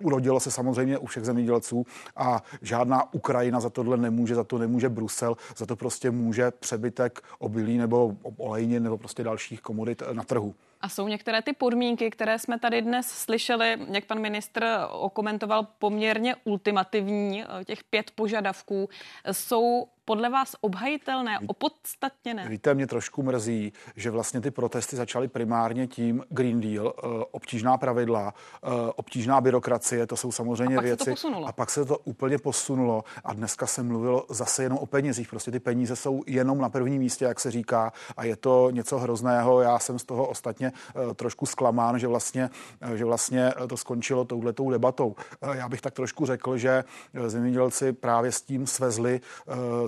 urodilo 0.01 0.39
se 0.39 0.51
samozřejmě 0.51 0.97
u 0.97 1.05
všech 1.05 1.25
zemědělců 1.25 1.85
a 2.15 2.43
žádná 2.61 3.13
Ukrajina 3.13 3.59
za 3.59 3.69
tohle 3.69 3.97
nemůže, 3.97 4.35
za 4.35 4.43
to 4.43 4.57
nemůže 4.57 4.89
Brusel, 4.89 5.37
za 5.57 5.65
to 5.65 5.75
prostě 5.75 6.11
může 6.11 6.51
přebytek 6.51 7.21
obilí 7.39 7.77
nebo 7.77 8.15
olejnin 8.37 8.83
nebo 8.83 8.97
prostě 8.97 9.23
dalších 9.23 9.61
komodit 9.61 10.03
na 10.13 10.23
trhu. 10.23 10.55
A 10.81 10.89
jsou 10.89 11.07
některé 11.07 11.41
ty 11.41 11.53
podmínky, 11.53 12.11
které 12.11 12.39
jsme 12.39 12.59
tady 12.59 12.81
dnes 12.81 13.07
slyšeli, 13.07 13.77
jak 13.91 14.05
pan 14.05 14.19
ministr 14.19 14.65
okomentoval 14.91 15.67
poměrně 15.79 16.35
ultimativní, 16.43 17.43
eh, 17.43 17.65
těch 17.65 17.83
pět 17.83 18.11
požadavků, 18.15 18.89
jsou 19.31 19.87
podle 20.05 20.29
vás 20.29 20.55
obhajitelné, 20.61 21.39
opodstatněné? 21.47 22.49
Víte, 22.49 22.73
mě 22.73 22.87
trošku 22.87 23.23
mrzí, 23.23 23.73
že 23.95 24.11
vlastně 24.11 24.41
ty 24.41 24.51
protesty 24.51 24.95
začaly 24.95 25.27
primárně 25.27 25.87
tím 25.87 26.23
Green 26.29 26.61
Deal, 26.61 26.93
eh, 26.97 27.07
obtížná 27.31 27.77
pravidla, 27.77 28.33
eh, 28.63 28.67
obtížná 28.95 29.41
byrokracie, 29.41 30.07
to 30.07 30.17
jsou 30.17 30.31
samozřejmě 30.31 30.75
a 30.75 30.77
pak 30.77 30.85
věci. 30.85 31.15
Se 31.15 31.27
to 31.27 31.45
a 31.45 31.51
pak 31.51 31.69
se 31.69 31.85
to 31.85 31.97
úplně 31.97 32.37
posunulo 32.37 33.03
a 33.23 33.33
dneska 33.33 33.67
se 33.67 33.83
mluvilo 33.83 34.25
zase 34.29 34.63
jenom 34.63 34.77
o 34.77 34.85
penězích. 34.85 35.27
Prostě 35.27 35.51
ty 35.51 35.59
peníze 35.59 35.95
jsou 35.95 36.23
jenom 36.27 36.57
na 36.57 36.69
prvním 36.69 36.99
místě, 36.99 37.25
jak 37.25 37.39
se 37.39 37.51
říká, 37.51 37.93
a 38.17 38.23
je 38.23 38.35
to 38.35 38.69
něco 38.71 38.99
hrozného. 38.99 39.61
Já 39.61 39.79
jsem 39.79 39.99
z 39.99 40.03
toho 40.03 40.27
ostatně 40.27 40.71
eh, 40.71 41.13
trošku 41.13 41.45
zklamán, 41.45 41.99
že 41.99 42.07
vlastně, 42.07 42.49
že 42.95 43.05
vlastně 43.05 43.53
to 43.69 43.77
skončilo 43.77 44.25
touhletou 44.25 44.71
debatou. 44.71 45.15
Já 45.53 45.69
bych 45.69 45.81
tak 45.81 45.93
trošku 45.93 46.25
řekl, 46.25 46.57
že 46.57 46.83
zemědělci 47.27 47.93
právě 47.93 48.31
s 48.31 48.41
tím 48.41 48.67
svezli 48.67 49.21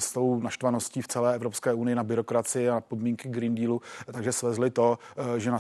s 0.06 0.14
tou 0.14 0.40
naštvaností 0.40 1.02
v 1.02 1.08
celé 1.08 1.36
Evropské 1.36 1.74
unii 1.74 1.96
na 1.96 2.04
byrokracii 2.04 2.70
a 2.70 2.82
podmínky 2.82 3.30
Green 3.30 3.56
Dealu, 3.56 3.82
takže 4.14 4.32
svezli 4.32 4.70
to, 4.70 5.00
eh, 5.18 5.40
že 5.40 5.52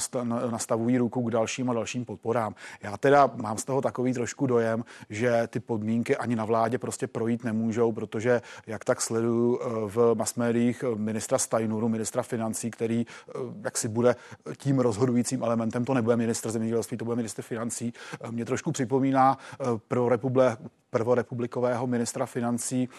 nastavují 0.51 0.97
ruku 0.97 1.21
k 1.21 1.31
dalším 1.31 1.69
a 1.69 1.73
dalším 1.73 2.05
podporám. 2.05 2.55
Já 2.83 2.97
teda 2.97 3.31
mám 3.35 3.57
z 3.57 3.63
toho 3.63 3.81
takový 3.81 4.13
trošku 4.13 4.47
dojem, 4.47 4.85
že 5.09 5.47
ty 5.47 5.59
podmínky 5.59 6.17
ani 6.17 6.35
na 6.35 6.45
vládě 6.45 6.77
prostě 6.77 7.07
projít 7.07 7.43
nemůžou, 7.43 7.91
protože 7.91 8.41
jak 8.67 8.85
tak 8.85 9.01
sleduju 9.01 9.59
eh, 9.61 9.65
v 9.85 10.15
masmédiích 10.15 10.83
eh, 10.83 10.95
ministra 10.95 11.37
Steinuru, 11.37 11.89
ministra 11.89 12.23
financí, 12.23 12.71
který 12.71 13.05
jak 13.63 13.77
si 13.77 13.87
bude 13.87 14.15
tím 14.57 14.79
rozhodujícím 14.79 15.43
elementem, 15.43 15.85
to 15.85 15.93
nebude 15.93 16.15
ministr 16.15 16.51
zemědělství, 16.51 16.97
to 16.97 17.05
bude 17.05 17.15
ministr 17.15 17.41
financí, 17.41 17.93
mě 18.31 18.45
trošku 18.45 18.71
připomíná 18.71 19.37
pro 19.87 20.09
republiku 20.09 20.35
prvorepublikového 20.95 21.87
ministra 21.87 22.25
financí 22.25 22.89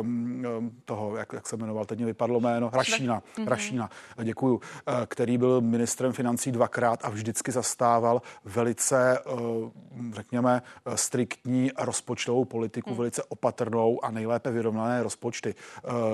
um, 0.00 0.70
toho, 0.84 1.16
jak, 1.16 1.32
jak 1.32 1.46
se 1.46 1.56
jmenoval, 1.56 1.84
teď 1.84 1.98
mě 1.98 2.06
vypadlo 2.06 2.40
jméno, 2.40 2.70
Rašína, 2.72 3.20
mm-hmm. 3.20 3.48
Rašína, 3.48 3.90
děkuju, 4.22 4.54
uh, 4.54 4.60
který 5.06 5.38
byl 5.38 5.60
ministrem 5.60 6.12
financí 6.12 6.52
dvakrát 6.52 7.04
a 7.04 7.10
vždycky 7.10 7.52
zastával 7.52 8.22
velice, 8.44 9.18
uh, 9.18 9.70
řekněme, 10.12 10.62
striktní 10.94 11.70
rozpočtovou 11.78 12.44
politiku, 12.44 12.90
mm. 12.90 12.96
velice 12.96 13.22
opatrnou 13.22 14.04
a 14.04 14.10
nejlépe 14.10 14.50
vyrovnané 14.50 15.02
rozpočty. 15.02 15.54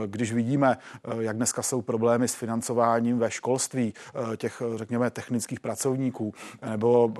Když 0.06 0.32
vidíme, 0.32 0.76
jak 1.18 1.36
dneska 1.36 1.62
jsou 1.62 1.82
problémy 1.82 2.28
s 2.28 2.34
financováním 2.34 3.18
ve 3.18 3.30
školství 3.30 3.94
těch, 4.36 4.62
řekněme, 4.74 5.10
technických 5.10 5.60
pracovníků, 5.60 6.34
nebo 6.70 7.12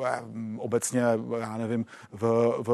obecně, 0.59 1.03
já 1.41 1.57
nevím, 1.57 1.87
v, 2.13 2.55
v, 2.59 2.71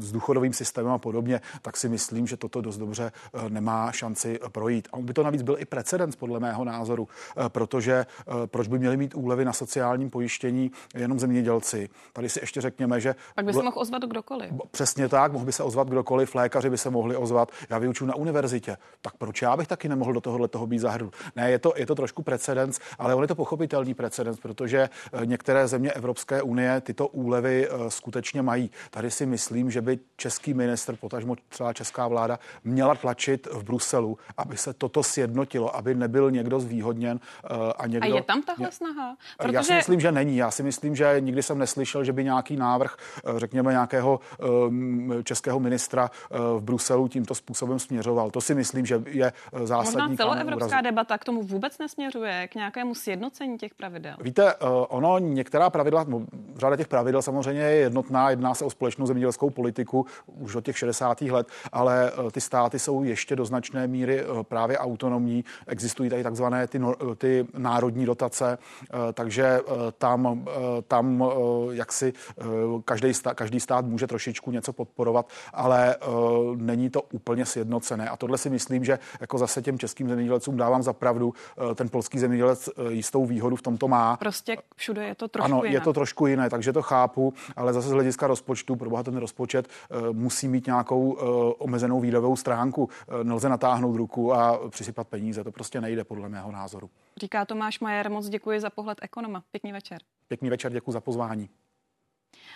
s 0.00 0.12
důchodovým 0.12 0.52
systémem, 0.52 0.65
systémem 0.66 0.92
a 0.92 0.98
podobně, 0.98 1.40
tak 1.62 1.76
si 1.76 1.88
myslím, 1.88 2.26
že 2.26 2.36
toto 2.36 2.60
dost 2.60 2.76
dobře 2.76 3.12
eh, 3.34 3.50
nemá 3.50 3.92
šanci 3.92 4.38
eh, 4.42 4.48
projít. 4.48 4.88
A 4.92 4.98
by 4.98 5.12
to 5.12 5.22
navíc 5.22 5.42
byl 5.42 5.56
i 5.58 5.64
precedens, 5.64 6.16
podle 6.16 6.40
mého 6.40 6.64
názoru, 6.64 7.08
eh, 7.08 7.48
protože 7.48 8.06
proč 8.46 8.68
by 8.68 8.78
měli 8.78 8.96
mít 8.96 9.14
úlevy 9.14 9.44
na 9.44 9.52
sociálním 9.52 10.10
pojištění 10.10 10.70
jenom 10.94 11.18
zemědělci? 11.18 11.88
Tady 12.12 12.28
si 12.28 12.40
ještě 12.42 12.60
řekněme, 12.60 13.00
že. 13.00 13.14
Pak 13.34 13.44
by 13.44 13.52
se 13.52 13.62
mohl 13.62 13.78
ozvat 13.78 14.02
kdokoliv. 14.02 14.50
Přesně 14.70 15.08
tak, 15.08 15.32
mohl 15.32 15.44
by 15.44 15.52
se 15.52 15.62
ozvat 15.62 15.88
kdokoliv, 15.88 16.34
lékaři 16.34 16.70
by 16.70 16.78
se 16.78 16.90
mohli 16.90 17.16
ozvat. 17.16 17.52
Já 17.70 17.78
vyučuji 17.78 18.06
na 18.06 18.14
univerzitě, 18.14 18.76
tak 19.02 19.16
proč 19.16 19.42
já 19.42 19.56
bych 19.56 19.68
taky 19.68 19.88
nemohl 19.88 20.12
do 20.12 20.20
tohohle 20.20 20.48
toho 20.48 20.66
být 20.66 20.78
zahrnut? 20.78 21.14
Ne, 21.36 21.50
je 21.50 21.58
to, 21.58 21.72
je 21.76 21.86
to 21.86 21.94
trošku 21.94 22.22
precedens, 22.22 22.80
ale 22.98 23.14
on 23.14 23.22
je 23.22 23.28
to 23.28 23.34
pochopitelný 23.34 23.94
precedens, 23.94 24.40
protože 24.40 24.88
některé 25.24 25.68
země 25.68 25.92
Evropské 25.92 26.42
unie 26.42 26.80
tyto 26.80 27.08
úlevy 27.08 27.68
skutečně 27.88 28.42
mají. 28.42 28.70
Tady 28.90 29.10
si 29.10 29.26
myslím, 29.26 29.70
že 29.70 29.80
by 29.80 29.98
český 30.16 30.45
minister, 30.54 30.96
potažmo 30.96 31.36
celá 31.50 31.72
česká 31.72 32.08
vláda, 32.08 32.38
měla 32.64 32.94
tlačit 32.94 33.48
v 33.52 33.64
Bruselu, 33.64 34.18
aby 34.36 34.56
se 34.56 34.72
toto 34.72 35.02
sjednotilo, 35.02 35.76
aby 35.76 35.94
nebyl 35.94 36.30
někdo 36.30 36.60
zvýhodněn 36.60 37.20
uh, 37.50 37.56
a 37.78 37.86
někdo... 37.86 38.14
A 38.14 38.16
je 38.16 38.22
tam 38.22 38.42
tahle 38.42 38.72
snaha? 38.72 39.16
Protože... 39.38 39.54
Já 39.54 39.62
si 39.62 39.74
myslím, 39.74 40.00
že 40.00 40.12
není. 40.12 40.36
Já 40.36 40.50
si 40.50 40.62
myslím, 40.62 40.96
že 40.96 41.16
nikdy 41.20 41.42
jsem 41.42 41.58
neslyšel, 41.58 42.04
že 42.04 42.12
by 42.12 42.24
nějaký 42.24 42.56
návrh, 42.56 42.96
uh, 43.24 43.38
řekněme, 43.38 43.72
nějakého 43.72 44.20
um, 44.68 45.12
českého 45.24 45.60
ministra 45.60 46.10
v 46.30 46.60
Bruselu 46.60 47.08
tímto 47.08 47.34
způsobem 47.34 47.78
směřoval. 47.78 48.30
To 48.30 48.40
si 48.40 48.54
myslím, 48.54 48.86
že 48.86 49.02
je 49.06 49.32
zásadní. 49.64 50.08
Možná 50.08 50.16
celoevropská 50.16 50.80
debata 50.80 51.18
k 51.18 51.24
tomu 51.24 51.42
vůbec 51.42 51.78
nesměřuje, 51.78 52.48
k 52.48 52.54
nějakému 52.54 52.94
sjednocení 52.94 53.58
těch 53.58 53.74
pravidel. 53.74 54.16
Víte, 54.20 54.54
ono 54.88 55.18
některá 55.18 55.70
pravidla, 55.70 56.04
no, 56.08 56.26
řada 56.56 56.76
těch 56.76 56.88
pravidel 56.88 57.22
samozřejmě 57.22 57.62
je 57.62 57.76
jednotná, 57.76 58.30
jedná 58.30 58.54
se 58.54 58.64
o 58.64 58.70
společnou 58.70 59.06
zemědělskou 59.06 59.50
politiku, 59.50 60.06
už 60.36 60.54
od 60.54 60.64
těch 60.64 60.78
60. 60.78 61.20
let, 61.20 61.48
ale 61.72 62.12
eh, 62.12 62.30
ty 62.30 62.40
státy 62.40 62.78
jsou 62.78 63.02
ještě 63.02 63.36
do 63.36 63.44
značné 63.44 63.86
míry 63.86 64.20
eh, 64.20 64.24
právě 64.42 64.78
autonomní. 64.78 65.44
Existují 65.66 66.10
tady 66.10 66.22
takzvané 66.22 66.66
ty, 66.66 66.80
ty 67.18 67.46
národní 67.56 68.06
dotace, 68.06 68.58
eh, 68.58 69.12
takže 69.12 69.60
tam, 69.98 70.46
tam 70.88 71.24
jaksi 71.70 72.12
každý 72.84 73.14
stát, 73.14 73.34
každý 73.34 73.60
stát 73.60 73.84
může 73.84 74.06
trošičku 74.06 74.50
něco 74.50 74.72
podporovat, 74.72 75.28
ale 75.52 75.96
není 76.56 76.90
to 76.90 77.02
úplně 77.02 77.46
sjednocené. 77.46 78.08
A 78.08 78.16
tohle 78.16 78.38
si 78.38 78.50
myslím, 78.50 78.84
že 78.84 78.98
jako 79.20 79.38
zase 79.38 79.62
těm 79.62 79.78
českým 79.78 80.08
zemědělcům 80.08 80.56
dávám 80.56 80.82
za 80.82 80.92
pravdu, 80.92 81.34
ten 81.74 81.88
polský 81.88 82.18
zemědělec 82.18 82.68
jistou 82.88 83.26
výhodu 83.26 83.56
v 83.56 83.62
tomto 83.62 83.88
má. 83.88 84.16
Prostě 84.16 84.56
všude 84.76 85.04
je 85.04 85.14
to 85.14 85.28
trošku 85.28 85.44
Ano, 85.44 85.64
jiné. 85.64 85.76
je 85.76 85.80
to 85.80 85.92
trošku 85.92 86.26
jiné, 86.26 86.50
takže 86.50 86.72
to 86.72 86.82
chápu, 86.82 87.34
ale 87.56 87.72
zase 87.72 87.88
z 87.88 87.92
hlediska 87.92 88.26
rozpočtu, 88.26 88.76
pro 88.76 88.90
ten 89.02 89.16
rozpočet 89.16 89.68
musí 90.26 90.48
mít 90.48 90.66
nějakou 90.66 91.12
uh, 91.12 91.52
omezenou 91.58 92.00
výdavou 92.00 92.36
stránku. 92.36 92.84
Uh, 92.84 93.24
nelze 93.24 93.48
natáhnout 93.48 93.96
ruku 93.96 94.34
a 94.34 94.68
přisypat 94.68 95.08
peníze. 95.08 95.44
To 95.44 95.52
prostě 95.52 95.80
nejde, 95.80 96.04
podle 96.04 96.28
mého 96.28 96.52
názoru. 96.52 96.90
Říká 97.20 97.44
Tomáš 97.44 97.80
Majer, 97.80 98.10
moc 98.10 98.28
děkuji 98.28 98.60
za 98.60 98.70
pohled 98.70 98.98
ekonoma. 99.02 99.42
Pěkný 99.50 99.72
večer. 99.72 99.98
Pěkný 100.28 100.50
večer, 100.50 100.72
děkuji 100.72 100.92
za 100.92 101.00
pozvání. 101.00 101.48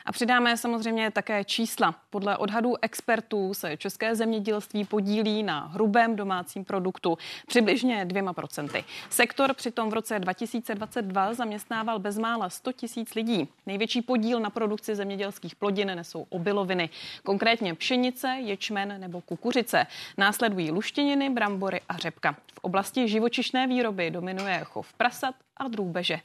A 0.07 0.13
přidáme 0.13 0.57
samozřejmě 0.57 1.11
také 1.11 1.45
čísla. 1.45 1.95
Podle 2.11 2.37
odhadů 2.37 2.75
expertů 2.83 3.55
se 3.55 3.77
české 3.77 4.17
zemědělství 4.17 4.85
podílí 4.85 5.43
na 5.43 5.67
hrubém 5.67 6.17
domácím 6.17 6.65
produktu 6.65 7.19
přibližně 7.47 8.05
dvěma 8.05 8.33
procenty. 8.33 8.85
Sektor 9.11 9.55
přitom 9.55 9.91
v 9.91 9.95
roce 9.95 10.19
2022 10.19 11.35
zaměstnával 11.35 11.99
bezmála 11.99 12.51
100 12.51 12.73
tisíc 12.73 13.15
lidí. 13.15 13.49
Největší 13.67 14.03
podíl 14.03 14.41
na 14.41 14.51
produkci 14.51 14.95
zemědělských 14.95 15.57
plodin 15.57 15.93
nesou 15.95 16.27
obiloviny, 16.29 16.91
konkrétně 17.23 17.75
pšenice, 17.75 18.29
ječmen 18.29 19.01
nebo 19.01 19.21
kukuřice. 19.21 19.87
Následují 20.19 20.71
luštěniny, 20.71 21.31
brambory 21.31 21.81
a 21.89 21.97
řepka. 21.97 22.37
V 22.55 22.59
oblasti 22.63 23.09
živočišné 23.09 23.67
výroby 23.67 24.11
dominuje 24.11 24.61
chov 24.65 24.93
prasat 24.93 25.35
a 25.57 25.69
drůbeže. 25.69 26.21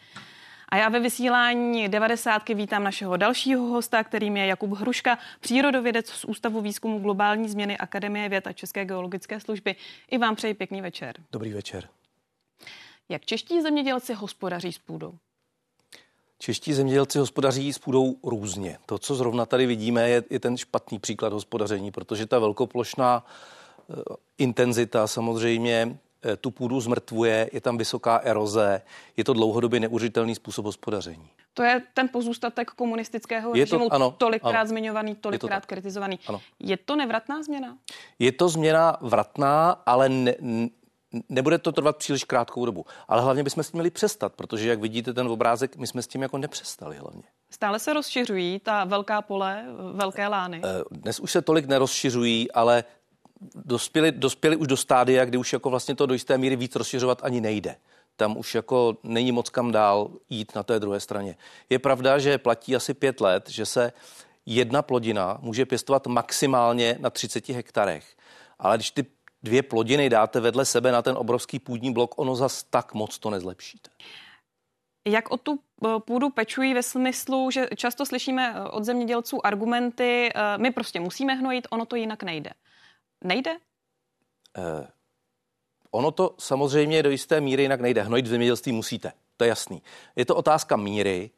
A 0.70 0.78
já 0.78 0.90
ve 0.90 1.00
vysílání 1.00 1.90
90. 1.90 2.50
vítám 2.50 2.84
našeho 2.84 3.18
dalšího 3.18 3.66
hosta, 3.66 4.04
kterým 4.04 4.38
je 4.38 4.46
Jakub 4.46 4.72
Hruška, 4.72 5.18
přírodovědec 5.40 6.10
z 6.10 6.26
Ústavu 6.26 6.62
výzkumu 6.62 7.00
globální 7.00 7.50
změny 7.50 7.78
Akademie 7.78 8.30
věd 8.30 8.48
a 8.48 8.54
České 8.54 8.86
geologické 8.86 9.40
služby. 9.40 9.76
I 10.12 10.18
vám 10.18 10.36
přeji 10.36 10.54
pěkný 10.54 10.82
večer. 10.82 11.16
Dobrý 11.32 11.54
večer. 11.54 11.90
Jak 13.10 13.26
čeští 13.26 13.62
zemědělci 13.62 14.14
hospodaří 14.14 14.74
s 14.74 14.78
půdou? 14.78 15.14
Čeští 16.40 16.74
zemědělci 16.74 17.20
hospodaří 17.20 17.74
s 17.74 17.80
půdou 17.80 18.16
různě. 18.24 18.78
To, 18.86 18.98
co 18.98 19.16
zrovna 19.16 19.46
tady 19.46 19.66
vidíme, 19.66 20.10
je, 20.10 20.24
je 20.30 20.40
ten 20.40 20.58
špatný 20.58 21.00
příklad 21.00 21.34
hospodaření, 21.34 21.92
protože 21.92 22.26
ta 22.26 22.40
velkoplošná 22.40 23.26
uh, 23.88 23.96
intenzita 24.38 25.08
samozřejmě 25.08 25.98
tu 26.42 26.52
půdu 26.52 26.80
zmrtvuje, 26.80 27.50
je 27.54 27.62
tam 27.62 27.78
vysoká 27.78 28.18
eroze, 28.18 28.82
je 29.18 29.24
to 29.24 29.34
dlouhodobě 29.34 29.80
neužitelný 29.80 30.36
způsob 30.36 30.66
hospodaření. 30.66 31.30
To 31.54 31.64
je 31.64 31.82
ten 31.94 32.10
pozůstatek 32.10 32.72
komunistického 32.72 33.56
je 33.56 33.66
to, 33.66 33.78
režimu, 33.78 33.94
ano, 33.94 34.12
tolikrát 34.18 34.60
ano, 34.60 34.68
zmiňovaný, 34.68 35.16
tolikrát 35.16 35.60
to 35.60 35.68
kritizovaný. 35.68 36.20
Ano. 36.28 36.42
Je 36.60 36.78
to 36.78 36.96
nevratná 36.96 37.44
změna? 37.44 37.78
Je 38.20 38.32
to 38.32 38.50
změna 38.50 38.98
vratná, 39.02 39.72
ale 39.86 40.10
ne, 40.10 40.36
nebude 41.30 41.58
to 41.58 41.72
trvat 41.72 41.98
příliš 41.98 42.24
krátkou 42.24 42.66
dobu. 42.66 42.86
Ale 43.08 43.22
hlavně 43.22 43.44
bychom 43.44 43.64
s 43.64 43.72
tím 43.72 43.78
měli 43.78 43.90
přestat, 43.90 44.34
protože 44.34 44.70
jak 44.70 44.80
vidíte 44.80 45.14
ten 45.14 45.28
obrázek, 45.28 45.78
my 45.78 45.88
jsme 45.88 46.02
s 46.02 46.08
tím 46.08 46.22
jako 46.22 46.38
nepřestali 46.38 46.98
hlavně. 46.98 47.24
Stále 47.50 47.80
se 47.80 47.94
rozšiřují 47.94 48.60
ta 48.60 48.84
velká 48.84 49.22
pole, 49.22 49.66
velké 49.94 50.28
lány? 50.28 50.62
Eh, 50.64 50.84
dnes 50.92 51.20
už 51.20 51.32
se 51.32 51.42
tolik 51.42 51.66
nerozšiřují, 51.66 52.52
ale 52.52 52.84
dospěli, 53.56 54.12
dospěli 54.12 54.56
už 54.56 54.68
do 54.68 54.78
stádia, 54.78 55.26
kdy 55.26 55.38
už 55.38 55.54
jako 55.54 55.70
vlastně 55.70 55.96
to 55.96 56.06
do 56.06 56.14
jisté 56.14 56.38
míry 56.38 56.56
víc 56.56 56.76
rozšiřovat 56.76 57.20
ani 57.24 57.42
nejde. 57.42 57.76
Tam 58.16 58.38
už 58.38 58.56
jako 58.56 58.98
není 59.04 59.32
moc 59.32 59.50
kam 59.50 59.72
dál 59.72 60.10
jít 60.30 60.56
na 60.56 60.64
té 60.64 60.80
druhé 60.80 61.00
straně. 61.00 61.36
Je 61.70 61.80
pravda, 61.80 62.20
že 62.20 62.38
platí 62.38 62.76
asi 62.76 62.94
pět 62.94 63.22
let, 63.22 63.50
že 63.50 63.66
se 63.66 63.94
jedna 64.46 64.82
plodina 64.82 65.38
může 65.42 65.66
pěstovat 65.66 66.08
maximálně 66.08 66.98
na 67.00 67.10
30 67.10 67.50
hektarech. 67.50 68.06
Ale 68.60 68.78
když 68.78 68.92
ty 68.92 69.06
dvě 69.44 69.64
plodiny 69.64 70.10
dáte 70.10 70.40
vedle 70.40 70.66
sebe 70.66 70.92
na 70.92 71.02
ten 71.02 71.18
obrovský 71.18 71.60
půdní 71.60 71.94
blok, 71.94 72.20
ono 72.20 72.36
zas 72.36 72.64
tak 72.64 72.94
moc 72.94 73.20
to 73.20 73.30
nezlepšíte. 73.30 73.90
Jak 75.08 75.32
o 75.32 75.38
tu 75.38 75.60
eh, 75.86 75.90
půdu 76.00 76.30
pečují 76.30 76.74
ve 76.74 76.84
smyslu, 76.84 77.52
že 77.52 77.68
často 77.76 78.06
slyšíme 78.06 78.54
eh, 78.56 78.70
od 78.70 78.84
zemědělců 78.84 79.46
argumenty, 79.46 80.30
eh, 80.36 80.58
my 80.58 80.72
prostě 80.72 81.00
musíme 81.00 81.34
hnojit, 81.34 81.68
ono 81.70 81.86
to 81.86 81.96
jinak 81.96 82.24
nejde. 82.24 82.50
Nejde? 83.26 83.52
Eh, 84.58 84.88
ono 85.92 86.12
to 86.12 86.36
samozřejmě 86.40 87.04
do 87.04 87.10
jisté 87.10 87.42
míry 87.42 87.62
jinak 87.62 87.82
nejde. 87.82 88.02
Hnojit 88.04 88.26
v 88.26 88.30
zemědělství 88.30 88.72
musíte, 88.72 89.12
to 89.38 89.44
je 89.44 89.48
jasný. 89.48 89.82
Je 90.16 90.26
to 90.26 90.36
otázka 90.36 90.76
míry 90.76 91.32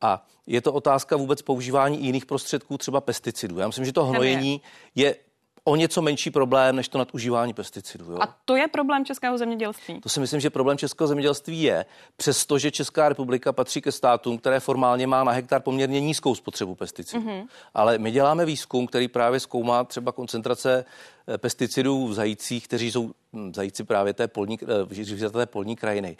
a 0.00 0.26
je 0.46 0.60
to 0.60 0.72
otázka 0.72 1.16
vůbec 1.16 1.42
používání 1.42 2.04
jiných 2.04 2.26
prostředků, 2.26 2.78
třeba 2.78 3.00
pesticidů. 3.00 3.58
Já 3.58 3.66
myslím, 3.66 3.84
že 3.84 3.92
to 3.92 4.04
hnojení 4.04 4.60
je 4.94 5.16
o 5.64 5.76
něco 5.76 6.02
menší 6.02 6.30
problém 6.30 6.76
než 6.76 6.88
to 6.88 6.98
nadužívání 6.98 7.54
pesticidů. 7.54 8.12
Jo? 8.12 8.18
A 8.20 8.36
to 8.44 8.56
je 8.56 8.68
problém 8.68 9.04
českého 9.04 9.38
zemědělství? 9.38 10.00
To 10.00 10.08
si 10.08 10.20
myslím, 10.20 10.40
že 10.40 10.50
problém 10.50 10.78
českého 10.78 11.08
zemědělství 11.08 11.62
je, 11.62 11.84
přestože 12.16 12.70
Česká 12.70 13.08
republika 13.08 13.52
patří 13.52 13.80
ke 13.80 13.92
státům, 13.92 14.38
které 14.38 14.60
formálně 14.60 15.06
má 15.06 15.24
na 15.24 15.32
hektar 15.32 15.62
poměrně 15.62 16.00
nízkou 16.00 16.34
spotřebu 16.34 16.74
pesticidů. 16.74 17.22
Mm-hmm. 17.22 17.46
Ale 17.74 17.98
my 17.98 18.10
děláme 18.10 18.44
výzkum, 18.44 18.86
který 18.86 19.08
právě 19.08 19.40
zkoumá 19.40 19.84
třeba 19.84 20.12
koncentrace 20.12 20.84
eh, 21.28 21.38
pesticidů 21.38 22.06
v 22.06 22.14
zajících, 22.14 22.64
kteří 22.68 22.92
jsou 22.92 23.10
hm, 23.32 23.52
zajíci 23.54 23.84
právě 23.84 24.12
té 24.12 24.28
polní, 24.28 24.58
eh, 25.22 25.30
té 25.30 25.46
polní 25.46 25.76
krajiny. 25.76 26.16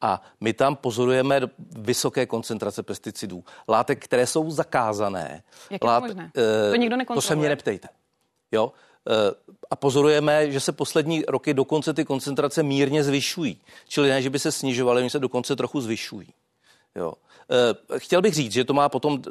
A 0.00 0.22
my 0.40 0.52
tam 0.52 0.76
pozorujeme 0.76 1.40
vysoké 1.78 2.26
koncentrace 2.26 2.82
pesticidů. 2.82 3.44
Látek, 3.68 4.04
které 4.04 4.26
jsou 4.26 4.50
zakázané. 4.50 5.42
Jak 5.70 5.82
je 5.84 5.90
to 5.90 6.00
možné? 6.00 6.30
To 6.70 6.76
nikdo 6.76 6.96
nekontroluje. 6.96 7.22
To 7.22 7.28
se 7.28 7.36
mě 7.36 7.48
neptejte. 7.48 7.88
Jo? 8.54 8.72
Eh, 9.10 9.34
a 9.70 9.76
pozorujeme, 9.76 10.50
že 10.50 10.60
se 10.60 10.72
poslední 10.72 11.24
roky 11.28 11.54
dokonce 11.54 11.94
ty 11.94 12.04
koncentrace 12.04 12.62
mírně 12.62 13.04
zvyšují. 13.04 13.60
Čili 13.88 14.08
ne, 14.08 14.22
že 14.22 14.30
by 14.30 14.38
se 14.38 14.52
snižovaly, 14.52 15.00
oni 15.00 15.10
se 15.10 15.18
dokonce 15.18 15.56
trochu 15.56 15.80
zvyšují. 15.80 16.28
Jo. 16.94 17.12
Eh, 17.50 17.98
chtěl 17.98 18.22
bych 18.22 18.34
říct, 18.34 18.52
že 18.52 18.64
to 18.64 18.74
má 18.74 18.88
potom, 18.88 19.22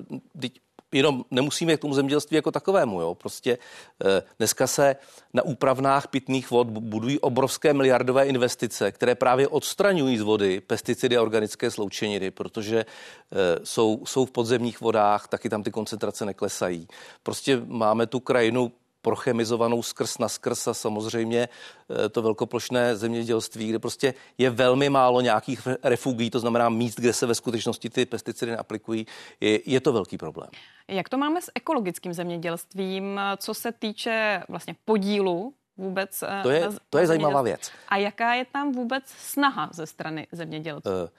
jenom 0.91 1.25
nemusíme 1.31 1.77
k 1.77 1.81
tomu 1.81 1.93
zemědělství 1.93 2.35
jako 2.35 2.51
takovému. 2.51 3.01
Jo. 3.01 3.15
Prostě 3.15 3.57
eh, 4.05 4.23
dneska 4.37 4.67
se 4.67 4.95
na 5.33 5.43
úpravnách 5.43 6.07
pitných 6.07 6.51
vod 6.51 6.67
budují 6.67 7.19
obrovské 7.19 7.73
miliardové 7.73 8.25
investice, 8.25 8.91
které 8.91 9.15
právě 9.15 9.47
odstraňují 9.47 10.17
z 10.17 10.21
vody 10.21 10.61
pesticidy 10.61 11.17
a 11.17 11.21
organické 11.21 11.71
sloučeniny, 11.71 12.31
protože 12.31 12.85
jsou, 13.63 14.01
jsou 14.05 14.25
v 14.25 14.31
podzemních 14.31 14.81
vodách, 14.81 15.27
taky 15.27 15.49
tam 15.49 15.63
ty 15.63 15.71
koncentrace 15.71 16.25
neklesají. 16.25 16.87
Prostě 17.23 17.61
máme 17.65 18.07
tu 18.07 18.19
krajinu 18.19 18.71
prochemizovanou 19.03 19.83
skrz 19.83 20.17
na 20.17 20.29
skrz 20.29 20.67
a 20.67 20.73
samozřejmě 20.73 21.49
eh, 21.49 22.09
to 22.09 22.21
velkoplošné 22.21 22.95
zemědělství, 22.95 23.69
kde 23.69 23.79
prostě 23.79 24.13
je 24.37 24.49
velmi 24.49 24.89
málo 24.89 25.21
nějakých 25.21 25.67
refugí, 25.83 26.29
to 26.29 26.39
znamená 26.39 26.69
míst, 26.69 26.99
kde 26.99 27.13
se 27.13 27.25
ve 27.25 27.35
skutečnosti 27.35 27.89
ty 27.89 28.05
pesticidy 28.05 28.51
neaplikují, 28.51 29.05
je, 29.41 29.59
je 29.65 29.79
to 29.81 29.93
velký 29.93 30.17
problém. 30.17 30.49
Jak 30.87 31.09
to 31.09 31.17
máme 31.17 31.41
s 31.41 31.51
ekologickým 31.55 32.13
zemědělstvím, 32.13 33.19
co 33.37 33.53
se 33.53 33.71
týče 33.71 34.43
vlastně 34.49 34.75
podílu 34.85 35.53
vůbec? 35.77 36.23
To 36.43 36.49
je, 36.49 36.69
to 36.89 36.97
je 36.97 37.07
zajímavá 37.07 37.41
věc. 37.41 37.71
A 37.87 37.97
jaká 37.97 38.33
je 38.33 38.45
tam 38.45 38.71
vůbec 38.71 39.03
snaha 39.07 39.69
ze 39.73 39.85
strany 39.85 40.27
zemědělců? 40.31 40.89
Uh, 40.89 41.09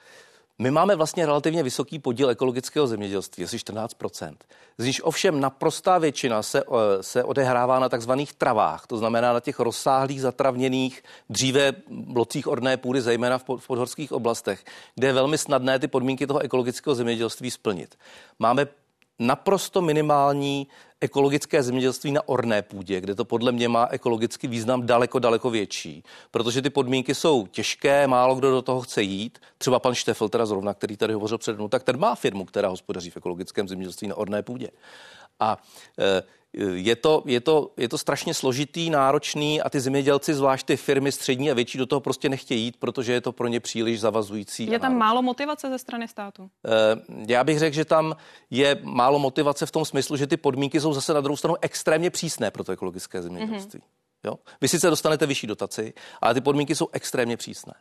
my 0.59 0.71
máme 0.71 0.95
vlastně 0.95 1.25
relativně 1.25 1.63
vysoký 1.63 1.99
podíl 1.99 2.29
ekologického 2.29 2.87
zemědělství, 2.87 3.43
asi 3.43 3.57
14% 3.57 4.35
z 4.77 4.85
níž 4.85 5.01
ovšem 5.03 5.39
naprostá 5.39 5.97
většina 5.97 6.43
se, 6.43 6.63
eh, 6.63 7.03
se 7.03 7.23
odehrává 7.23 7.79
na 7.79 7.89
takzvaných 7.89 8.33
travách, 8.33 8.87
to 8.87 8.97
znamená 8.97 9.33
na 9.33 9.39
těch 9.39 9.59
rozsáhlých 9.59 10.21
zatravněných 10.21 11.03
dříve 11.29 11.73
blocích 11.89 12.47
orné 12.47 12.77
půdy, 12.77 13.01
zejména 13.01 13.37
v 13.37 13.43
podhorských 13.67 14.11
oblastech, 14.11 14.63
kde 14.95 15.07
je 15.07 15.13
velmi 15.13 15.37
snadné 15.37 15.79
ty 15.79 15.87
podmínky 15.87 16.27
toho 16.27 16.39
ekologického 16.39 16.95
zemědělství 16.95 17.51
splnit. 17.51 17.95
Máme 18.39 18.67
naprosto 19.19 19.81
minimální 19.81 20.67
ekologické 21.01 21.63
zemědělství 21.63 22.11
na 22.11 22.27
orné 22.27 22.61
půdě, 22.61 23.01
kde 23.01 23.15
to 23.15 23.25
podle 23.25 23.51
mě 23.51 23.69
má 23.69 23.87
ekologický 23.91 24.47
význam 24.47 24.85
daleko, 24.85 25.19
daleko 25.19 25.49
větší, 25.49 26.03
protože 26.31 26.61
ty 26.61 26.69
podmínky 26.69 27.15
jsou 27.15 27.47
těžké, 27.47 28.07
málo 28.07 28.35
kdo 28.35 28.51
do 28.51 28.61
toho 28.61 28.81
chce 28.81 29.01
jít. 29.01 29.39
Třeba 29.57 29.79
pan 29.79 29.93
Štefel, 29.93 30.29
teda 30.29 30.45
zrovna, 30.45 30.73
který 30.73 30.97
tady 30.97 31.13
hovořil 31.13 31.37
před 31.37 31.55
mnou, 31.55 31.67
tak 31.67 31.83
ten 31.83 31.99
má 31.99 32.15
firmu, 32.15 32.45
která 32.45 32.69
hospodaří 32.69 33.09
v 33.09 33.17
ekologickém 33.17 33.67
zemědělství 33.67 34.07
na 34.07 34.15
orné 34.15 34.43
půdě. 34.43 34.69
A 35.39 35.57
e, 35.99 36.23
je 36.73 36.95
to, 36.95 37.23
je, 37.25 37.41
to, 37.41 37.71
je 37.77 37.89
to 37.89 37.97
strašně 37.97 38.33
složitý, 38.33 38.89
náročný 38.89 39.61
a 39.61 39.69
ty 39.69 39.79
zemědělci, 39.79 40.33
zvlášť 40.33 40.65
ty 40.65 40.77
firmy 40.77 41.11
střední 41.11 41.51
a 41.51 41.53
větší, 41.53 41.77
do 41.77 41.85
toho 41.85 41.99
prostě 41.99 42.29
nechtějí 42.29 42.63
jít, 42.63 42.77
protože 42.77 43.13
je 43.13 43.21
to 43.21 43.31
pro 43.31 43.47
ně 43.47 43.59
příliš 43.59 43.99
zavazující. 43.99 44.71
Je 44.71 44.79
tam 44.79 44.97
málo 44.97 45.21
motivace 45.21 45.69
ze 45.69 45.79
strany 45.79 46.07
státu? 46.07 46.49
Eh, 46.65 47.01
já 47.27 47.43
bych 47.43 47.59
řekl, 47.59 47.75
že 47.75 47.85
tam 47.85 48.15
je 48.49 48.79
málo 48.83 49.19
motivace 49.19 49.65
v 49.65 49.71
tom 49.71 49.85
smyslu, 49.85 50.17
že 50.17 50.27
ty 50.27 50.37
podmínky 50.37 50.81
jsou 50.81 50.93
zase 50.93 51.13
na 51.13 51.21
druhou 51.21 51.37
stranu 51.37 51.55
extrémně 51.61 52.09
přísné 52.09 52.51
pro 52.51 52.63
to 52.63 52.71
ekologické 52.71 53.21
zemědělství. 53.21 53.79
Mm-hmm. 53.79 54.29
Jo? 54.29 54.35
Vy 54.61 54.67
sice 54.67 54.89
dostanete 54.89 55.25
vyšší 55.25 55.47
dotaci, 55.47 55.93
ale 56.21 56.33
ty 56.33 56.41
podmínky 56.41 56.75
jsou 56.75 56.87
extrémně 56.91 57.37
přísné. 57.37 57.73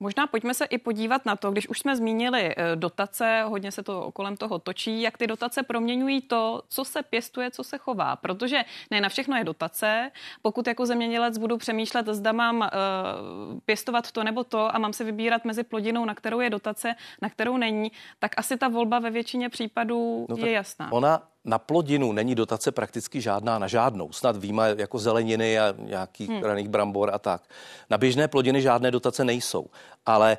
Možná 0.00 0.26
pojďme 0.26 0.54
se 0.54 0.64
i 0.64 0.78
podívat 0.78 1.26
na 1.26 1.36
to, 1.36 1.50
když 1.50 1.68
už 1.68 1.78
jsme 1.78 1.96
zmínili 1.96 2.54
eh, 2.56 2.76
dotace, 2.76 3.42
hodně 3.46 3.72
se 3.72 3.82
to 3.82 4.12
kolem 4.12 4.36
toho 4.36 4.58
točí, 4.58 5.02
jak 5.02 5.18
ty 5.18 5.26
dotace 5.26 5.62
proměňují 5.62 6.20
to, 6.20 6.62
co 6.68 6.84
se 6.84 7.02
pěstuje, 7.02 7.50
co 7.50 7.64
se 7.64 7.78
chová. 7.78 8.16
Protože 8.16 8.64
ne 8.90 9.00
na 9.00 9.08
všechno 9.08 9.36
je 9.36 9.44
dotace. 9.44 10.10
Pokud 10.42 10.66
jako 10.66 10.86
zemědělec 10.86 11.38
budu 11.38 11.56
přemýšlet, 11.56 12.06
zda 12.06 12.32
mám 12.32 12.58
uh, 12.60 12.66
pěstovat 13.64 14.12
to 14.12 14.24
nebo 14.24 14.44
to 14.44 14.74
a 14.74 14.78
mám 14.78 14.92
se 14.92 15.04
vybírat 15.04 15.44
mezi 15.44 15.62
plodinou, 15.62 16.04
na 16.04 16.14
kterou 16.14 16.40
je 16.40 16.50
dotace, 16.50 16.94
na 17.22 17.30
kterou 17.30 17.56
není, 17.56 17.92
tak 18.18 18.32
asi 18.36 18.56
ta 18.56 18.68
volba 18.68 18.98
ve 18.98 19.10
většině 19.10 19.48
případů 19.48 20.26
no 20.28 20.46
je 20.46 20.52
jasná. 20.52 20.92
Ona 20.92 21.22
na 21.48 21.58
plodinu 21.58 22.12
není 22.12 22.34
dotace 22.34 22.72
prakticky 22.72 23.20
žádná 23.20 23.58
na 23.58 23.66
žádnou. 23.66 24.12
Snad 24.12 24.36
výjima 24.36 24.66
jako 24.66 24.98
zeleniny 24.98 25.58
a 25.58 25.74
nějakých 25.78 26.28
hmm. 26.28 26.42
raných 26.42 26.68
brambor 26.68 27.10
a 27.14 27.18
tak. 27.18 27.42
Na 27.90 27.98
běžné 27.98 28.28
plodiny 28.28 28.62
žádné 28.62 28.90
dotace 28.90 29.24
nejsou. 29.24 29.66
Ale 30.06 30.32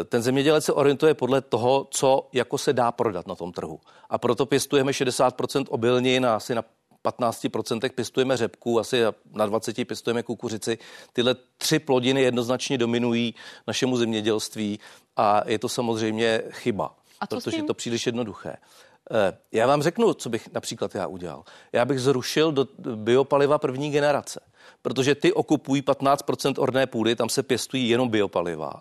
e, 0.00 0.04
ten 0.04 0.22
zemědělec 0.22 0.64
se 0.64 0.72
orientuje 0.72 1.14
podle 1.14 1.40
toho, 1.40 1.88
co 1.90 2.28
jako 2.32 2.58
se 2.58 2.72
dá 2.72 2.92
prodat 2.92 3.26
na 3.26 3.34
tom 3.34 3.52
trhu. 3.52 3.80
A 4.10 4.18
proto 4.18 4.46
pěstujeme 4.46 4.92
60% 4.92 5.64
obilnin 5.68 6.26
a 6.26 6.36
asi 6.36 6.54
na 6.54 6.64
15% 7.04 7.90
pěstujeme 7.90 8.36
řepku, 8.36 8.80
asi 8.80 9.02
na 9.32 9.48
20% 9.48 9.84
pěstujeme 9.84 10.22
kukuřici. 10.22 10.78
Tyhle 11.12 11.36
tři 11.58 11.78
plodiny 11.78 12.22
jednoznačně 12.22 12.78
dominují 12.78 13.34
našemu 13.66 13.96
zemědělství 13.96 14.80
a 15.16 15.42
je 15.46 15.58
to 15.58 15.68
samozřejmě 15.68 16.42
chyba, 16.50 16.94
protože 17.28 17.56
je 17.56 17.62
to 17.62 17.74
příliš 17.74 18.06
jednoduché. 18.06 18.56
Eh, 19.10 19.36
já 19.52 19.66
vám 19.66 19.82
řeknu, 19.82 20.14
co 20.14 20.28
bych 20.28 20.52
například 20.52 20.94
já 20.94 21.06
udělal. 21.06 21.44
Já 21.72 21.84
bych 21.84 22.00
zrušil 22.00 22.52
do 22.52 22.66
biopaliva 22.78 23.58
první 23.58 23.90
generace, 23.90 24.40
protože 24.82 25.14
ty 25.14 25.32
okupují 25.32 25.82
15% 25.82 26.54
orné 26.58 26.86
půdy, 26.86 27.16
tam 27.16 27.28
se 27.28 27.42
pěstují 27.42 27.88
jenom 27.88 28.08
biopaliva. 28.08 28.72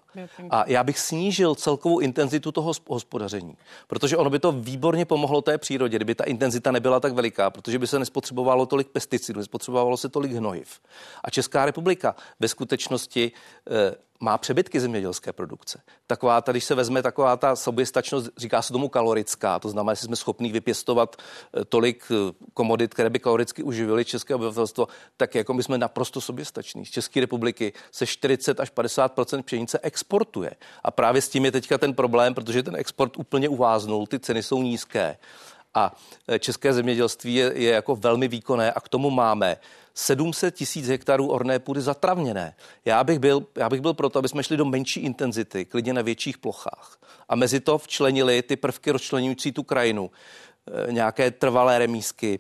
A 0.50 0.70
já 0.70 0.84
bych 0.84 1.00
snížil 1.00 1.56
celkovou 1.56 2.00
intenzitu 2.00 2.52
toho 2.52 2.72
hospodaření, 2.88 3.58
protože 3.88 4.18
ono 4.18 4.30
by 4.30 4.40
to 4.40 4.52
výborně 4.52 5.06
pomohlo 5.06 5.42
té 5.42 5.58
přírodě, 5.58 5.98
kdyby 5.98 6.16
ta 6.16 6.24
intenzita 6.24 6.72
nebyla 6.72 7.00
tak 7.00 7.14
veliká, 7.14 7.50
protože 7.50 7.80
by 7.80 7.88
se 7.88 8.00
nespotřebovalo 8.00 8.66
tolik 8.66 8.88
pesticidů, 8.88 9.38
nespotřebovalo 9.38 9.98
se 9.98 10.10
tolik 10.10 10.32
hnojiv. 10.32 10.80
A 11.24 11.30
Česká 11.30 11.66
republika 11.66 12.16
ve 12.40 12.48
skutečnosti 12.48 13.32
eh, 13.68 13.96
má 14.24 14.38
přebytky 14.38 14.80
zemědělské 14.80 15.34
produkce. 15.34 15.82
Taková, 16.08 16.42
tady 16.42 16.62
se 16.62 16.76
vezme 16.76 17.02
taková 17.02 17.38
ta 17.38 17.56
soběstačnost, 17.56 18.30
říká 18.38 18.62
se 18.62 18.74
tomu 18.74 18.90
kalorická, 18.90 19.60
to 19.60 19.70
znamená, 19.70 19.94
že 19.94 20.02
jsme 20.02 20.16
schopni 20.16 20.52
vypěstovat 20.52 21.16
eh, 21.16 21.66
tolik 21.66 22.04
eh, 22.12 22.34
komodit, 22.54 22.94
které 22.94 23.10
by 23.10 23.20
kaloricky 23.20 23.64
uživily 23.64 24.06
české 24.06 24.36
obyvatelstvo, 24.36 24.88
tak 25.18 25.36
jako 25.36 25.54
my 25.54 25.64
jsme 25.64 25.78
naprosto 25.78 26.22
soběstační. 26.22 26.86
Z 26.86 26.90
České 26.90 27.20
republiky 27.20 27.74
se 27.92 28.06
40 28.06 28.60
až 28.60 28.70
50 28.70 29.20
pšenice 29.46 29.80
exportuje. 29.80 30.52
A 30.84 30.92
právě 30.92 31.22
s 31.22 31.30
tím 31.30 31.46
je 31.46 31.52
teďka 31.52 31.78
ten 31.78 31.94
problém, 31.94 32.34
protože 32.34 32.64
ten 32.64 32.76
export 32.76 33.18
úplně 33.18 33.50
uváznul, 33.50 34.08
ty 34.08 34.20
ceny 34.20 34.44
jsou 34.44 34.64
nízké. 34.64 35.18
A 35.74 35.96
eh, 36.28 36.40
české 36.40 36.74
zemědělství 36.74 37.36
je, 37.36 37.52
je 37.56 37.72
jako 37.72 37.96
velmi 37.96 38.28
výkonné 38.28 38.72
a 38.72 38.80
k 38.80 38.90
tomu 38.90 39.10
máme 39.10 39.58
700 39.94 40.56
tisíc 40.56 40.88
hektarů 40.88 41.28
orné 41.28 41.60
půdy 41.60 41.82
zatravněné. 41.82 42.56
Já 42.86 43.04
bych, 43.04 43.20
byl, 43.20 43.46
já 43.56 43.70
bych 43.70 43.82
byl 43.82 43.94
proto, 43.94 44.20
aby 44.20 44.30
jsme 44.30 44.44
šli 44.44 44.58
do 44.58 44.66
menší 44.66 45.00
intenzity, 45.00 45.66
klidně 45.66 45.94
na 45.94 46.02
větších 46.02 46.38
plochách. 46.38 47.00
A 47.30 47.36
mezi 47.36 47.60
to 47.60 47.78
včlenili 47.78 48.42
ty 48.42 48.56
prvky 48.56 48.92
rozčlenující 48.92 49.52
tu 49.52 49.64
krajinu, 49.64 50.12
e, 50.88 50.92
nějaké 50.92 51.32
trvalé 51.32 51.80
remísky, 51.80 52.40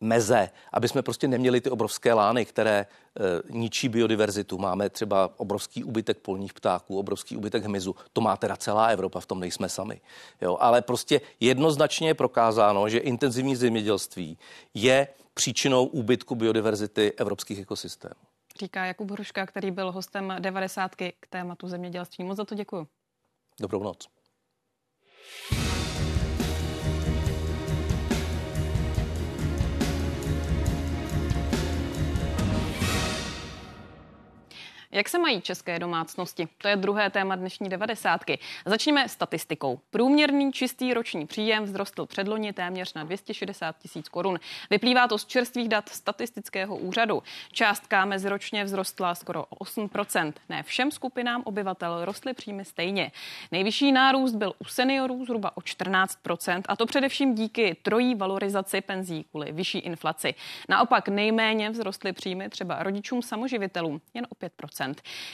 meze, 0.00 0.50
aby 0.72 0.88
jsme 0.88 1.02
prostě 1.02 1.28
neměli 1.28 1.60
ty 1.60 1.70
obrovské 1.70 2.12
lány, 2.12 2.44
které 2.44 2.78
e, 2.78 2.86
ničí 3.50 3.88
biodiverzitu. 3.88 4.58
Máme 4.58 4.90
třeba 4.90 5.30
obrovský 5.36 5.84
úbytek 5.84 6.18
polních 6.18 6.52
ptáků, 6.52 6.98
obrovský 6.98 7.36
úbytek 7.36 7.64
hmyzu. 7.64 7.96
To 8.12 8.20
má 8.20 8.36
teda 8.36 8.56
celá 8.56 8.86
Evropa, 8.86 9.20
v 9.20 9.26
tom 9.26 9.40
nejsme 9.40 9.68
sami. 9.68 10.00
Jo, 10.40 10.56
ale 10.60 10.82
prostě 10.82 11.20
jednoznačně 11.40 12.08
je 12.08 12.14
prokázáno, 12.14 12.88
že 12.88 12.98
intenzivní 12.98 13.56
zemědělství 13.56 14.38
je 14.74 15.08
příčinou 15.34 15.84
úbytku 15.84 16.34
biodiverzity 16.34 17.12
evropských 17.16 17.58
ekosystémů. 17.58 18.14
Říká 18.60 18.84
Jakub 18.84 19.10
Hruška, 19.10 19.46
který 19.46 19.70
byl 19.70 19.92
hostem 19.92 20.36
90. 20.38 20.94
k 21.20 21.26
tématu 21.30 21.68
zemědělství. 21.68 22.24
Moc 22.24 22.36
za 22.36 22.44
to 22.44 22.54
děkuji. 22.54 22.86
Dobrou 23.60 23.82
noc. 23.82 24.08
Jak 34.92 35.08
se 35.08 35.18
mají 35.18 35.40
české 35.40 35.78
domácnosti? 35.78 36.48
To 36.58 36.68
je 36.68 36.76
druhé 36.76 37.10
téma 37.10 37.36
dnešní 37.36 37.68
devadesátky. 37.68 38.38
Začněme 38.66 39.08
statistikou. 39.08 39.80
Průměrný 39.90 40.52
čistý 40.52 40.94
roční 40.94 41.26
příjem 41.26 41.64
vzrostl 41.64 42.06
předloni 42.06 42.52
téměř 42.52 42.94
na 42.94 43.04
260 43.04 43.78
tisíc 43.78 44.08
korun. 44.08 44.38
Vyplývá 44.70 45.08
to 45.08 45.18
z 45.18 45.24
čerstvých 45.24 45.68
dat 45.68 45.88
statistického 45.88 46.76
úřadu. 46.76 47.22
Částka 47.52 48.04
meziročně 48.04 48.64
vzrostla 48.64 49.14
skoro 49.14 49.44
o 49.44 49.54
8%. 49.64 50.32
Ne 50.48 50.62
všem 50.62 50.90
skupinám 50.90 51.42
obyvatel 51.44 52.04
rostly 52.04 52.34
příjmy 52.34 52.64
stejně. 52.64 53.12
Nejvyšší 53.52 53.92
nárůst 53.92 54.34
byl 54.34 54.52
u 54.58 54.64
seniorů 54.64 55.24
zhruba 55.24 55.56
o 55.56 55.60
14%, 55.60 56.62
a 56.68 56.76
to 56.76 56.86
především 56.86 57.34
díky 57.34 57.76
trojí 57.82 58.14
valorizaci 58.14 58.80
penzí 58.80 59.24
kvůli 59.24 59.52
vyšší 59.52 59.78
inflaci. 59.78 60.34
Naopak 60.68 61.08
nejméně 61.08 61.70
vzrostly 61.70 62.12
příjmy 62.12 62.48
třeba 62.48 62.82
rodičům 62.82 63.22
samoživitelům 63.22 64.00
jen 64.14 64.26
o 64.30 64.34
5%. 64.34 64.77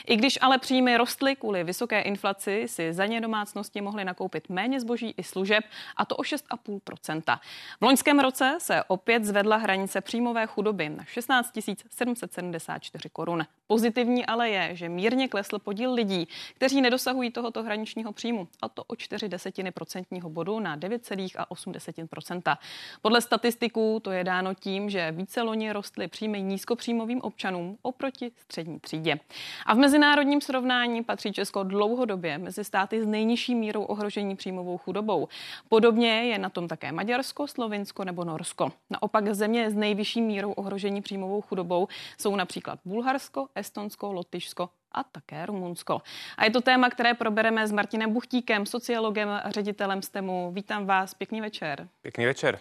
I 0.07 0.15
když 0.15 0.39
ale 0.41 0.57
příjmy 0.57 0.97
rostly 0.97 1.35
kvůli 1.35 1.63
vysoké 1.63 2.01
inflaci, 2.01 2.63
si 2.67 2.93
za 2.93 3.05
ně 3.05 3.21
domácnosti 3.21 3.81
mohly 3.81 4.05
nakoupit 4.05 4.49
méně 4.49 4.79
zboží 4.79 5.13
i 5.17 5.23
služeb, 5.23 5.63
a 5.97 6.05
to 6.05 6.15
o 6.15 6.21
6,5% 6.21 7.39
V 7.81 7.85
loňském 7.85 8.19
roce 8.19 8.57
se 8.59 8.83
opět 8.83 9.25
zvedla 9.25 9.57
hranice 9.57 10.01
příjmové 10.01 10.47
chudoby 10.47 10.89
na 10.89 11.05
16 11.05 11.59
774 11.89 13.09
korun. 13.09 13.45
Pozitivní 13.67 14.25
ale 14.25 14.49
je, 14.49 14.75
že 14.75 14.89
mírně 14.89 15.27
klesl 15.27 15.59
podíl 15.59 15.93
lidí, 15.93 16.27
kteří 16.53 16.81
nedosahují 16.81 17.31
tohoto 17.31 17.63
hraničního 17.63 18.11
příjmu, 18.11 18.47
a 18.61 18.69
to 18.69 18.83
o 18.83 18.95
4 18.95 19.29
desetiny 19.29 19.71
procentního 19.71 20.29
bodu 20.29 20.59
na 20.59 20.77
9,8% 20.77 22.57
Podle 23.01 23.21
statistiků 23.21 23.99
to 24.03 24.11
je 24.11 24.23
dáno 24.23 24.53
tím, 24.53 24.89
že 24.89 25.11
více 25.11 25.41
loni 25.41 25.71
rostly 25.71 26.07
příjmy 26.07 26.41
nízkopříjmovým 26.41 27.21
občanům 27.21 27.77
oproti 27.81 28.31
střední 28.37 28.79
třídě. 28.79 29.19
A 29.65 29.73
v 29.73 29.77
mezinárodním 29.77 30.41
srovnání 30.41 31.03
patří 31.03 31.33
Česko 31.33 31.63
dlouhodobě 31.63 32.37
mezi 32.37 32.63
státy 32.63 33.03
s 33.03 33.05
nejnižší 33.05 33.55
mírou 33.55 33.83
ohrožení 33.83 34.35
příjmovou 34.35 34.77
chudobou. 34.77 35.27
Podobně 35.69 36.23
je 36.23 36.37
na 36.39 36.49
tom 36.49 36.67
také 36.67 36.91
Maďarsko, 36.91 37.47
Slovinsko 37.47 38.03
nebo 38.03 38.23
Norsko. 38.23 38.71
Naopak 38.89 39.33
země 39.33 39.71
s 39.71 39.73
nejvyšší 39.73 40.21
mírou 40.21 40.51
ohrožení 40.51 41.01
příjmovou 41.01 41.41
chudobou 41.41 41.87
jsou 42.17 42.35
například 42.35 42.79
Bulharsko, 42.85 43.47
Estonsko, 43.55 44.13
Lotyšsko 44.13 44.69
a 44.91 45.03
také 45.03 45.45
Rumunsko. 45.45 46.01
A 46.37 46.45
je 46.45 46.51
to 46.51 46.61
téma, 46.61 46.89
které 46.89 47.13
probereme 47.13 47.67
s 47.67 47.71
Martinem 47.71 48.13
Buchtíkem, 48.13 48.65
sociologem 48.65 49.29
a 49.29 49.51
ředitelem 49.51 50.01
STEMu. 50.01 50.51
Vítám 50.51 50.85
vás, 50.85 51.13
pěkný 51.13 51.41
večer. 51.41 51.87
Pěkný 52.01 52.25
večer. 52.25 52.59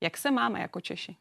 Jak 0.00 0.16
se 0.16 0.30
máme 0.30 0.60
jako 0.60 0.80
Češi? 0.80 1.16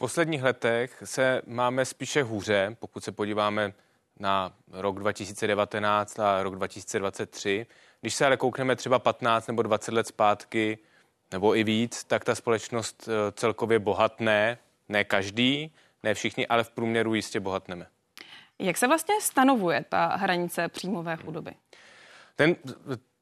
Posledních 0.00 0.42
letech 0.42 1.02
se 1.04 1.42
máme 1.46 1.84
spíše 1.84 2.22
hůře, 2.22 2.76
pokud 2.78 3.04
se 3.04 3.12
podíváme 3.12 3.72
na 4.18 4.52
rok 4.72 4.98
2019 4.98 6.18
a 6.18 6.42
rok 6.42 6.56
2023. 6.56 7.66
Když 8.00 8.14
se 8.14 8.26
ale 8.26 8.36
koukneme 8.36 8.76
třeba 8.76 8.98
15 8.98 9.46
nebo 9.46 9.62
20 9.62 9.94
let 9.94 10.06
zpátky, 10.06 10.78
nebo 11.32 11.56
i 11.56 11.64
víc, 11.64 12.04
tak 12.04 12.24
ta 12.24 12.34
společnost 12.34 13.08
eh, 13.08 13.32
celkově 13.32 13.78
bohatné, 13.78 14.58
ne 14.88 15.04
každý, 15.04 15.74
ne 16.02 16.14
všichni, 16.14 16.46
ale 16.46 16.64
v 16.64 16.70
průměru 16.70 17.14
jistě 17.14 17.40
bohatneme. 17.40 17.86
Jak 18.58 18.76
se 18.76 18.86
vlastně 18.86 19.14
stanovuje 19.20 19.84
ta 19.88 20.06
hranice 20.06 20.68
příjmové 20.68 21.16
chudoby? 21.16 21.54
Ten 22.36 22.56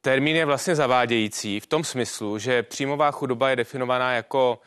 termín 0.00 0.36
je 0.36 0.44
vlastně 0.44 0.74
zavádějící 0.74 1.60
v 1.60 1.66
tom 1.66 1.84
smyslu, 1.84 2.38
že 2.38 2.62
příjmová 2.62 3.10
chudoba 3.10 3.50
je 3.50 3.56
definovaná 3.56 4.12
jako 4.12 4.60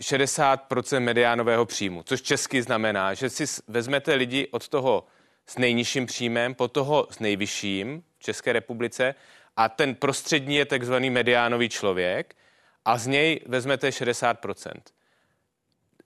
60% 0.00 1.00
mediánového 1.00 1.66
příjmu, 1.66 2.02
což 2.02 2.22
česky 2.22 2.62
znamená, 2.62 3.14
že 3.14 3.30
si 3.30 3.44
vezmete 3.68 4.14
lidi 4.14 4.48
od 4.50 4.68
toho 4.68 5.04
s 5.46 5.58
nejnižším 5.58 6.06
příjmem 6.06 6.54
po 6.54 6.68
toho 6.68 7.06
s 7.10 7.18
nejvyšším 7.18 8.02
v 8.18 8.22
České 8.22 8.52
republice 8.52 9.14
a 9.56 9.68
ten 9.68 9.94
prostřední 9.94 10.56
je 10.56 10.64
takzvaný 10.64 11.10
mediánový 11.10 11.68
člověk 11.68 12.34
a 12.84 12.98
z 12.98 13.06
něj 13.06 13.40
vezmete 13.46 13.88
60%. 13.88 14.72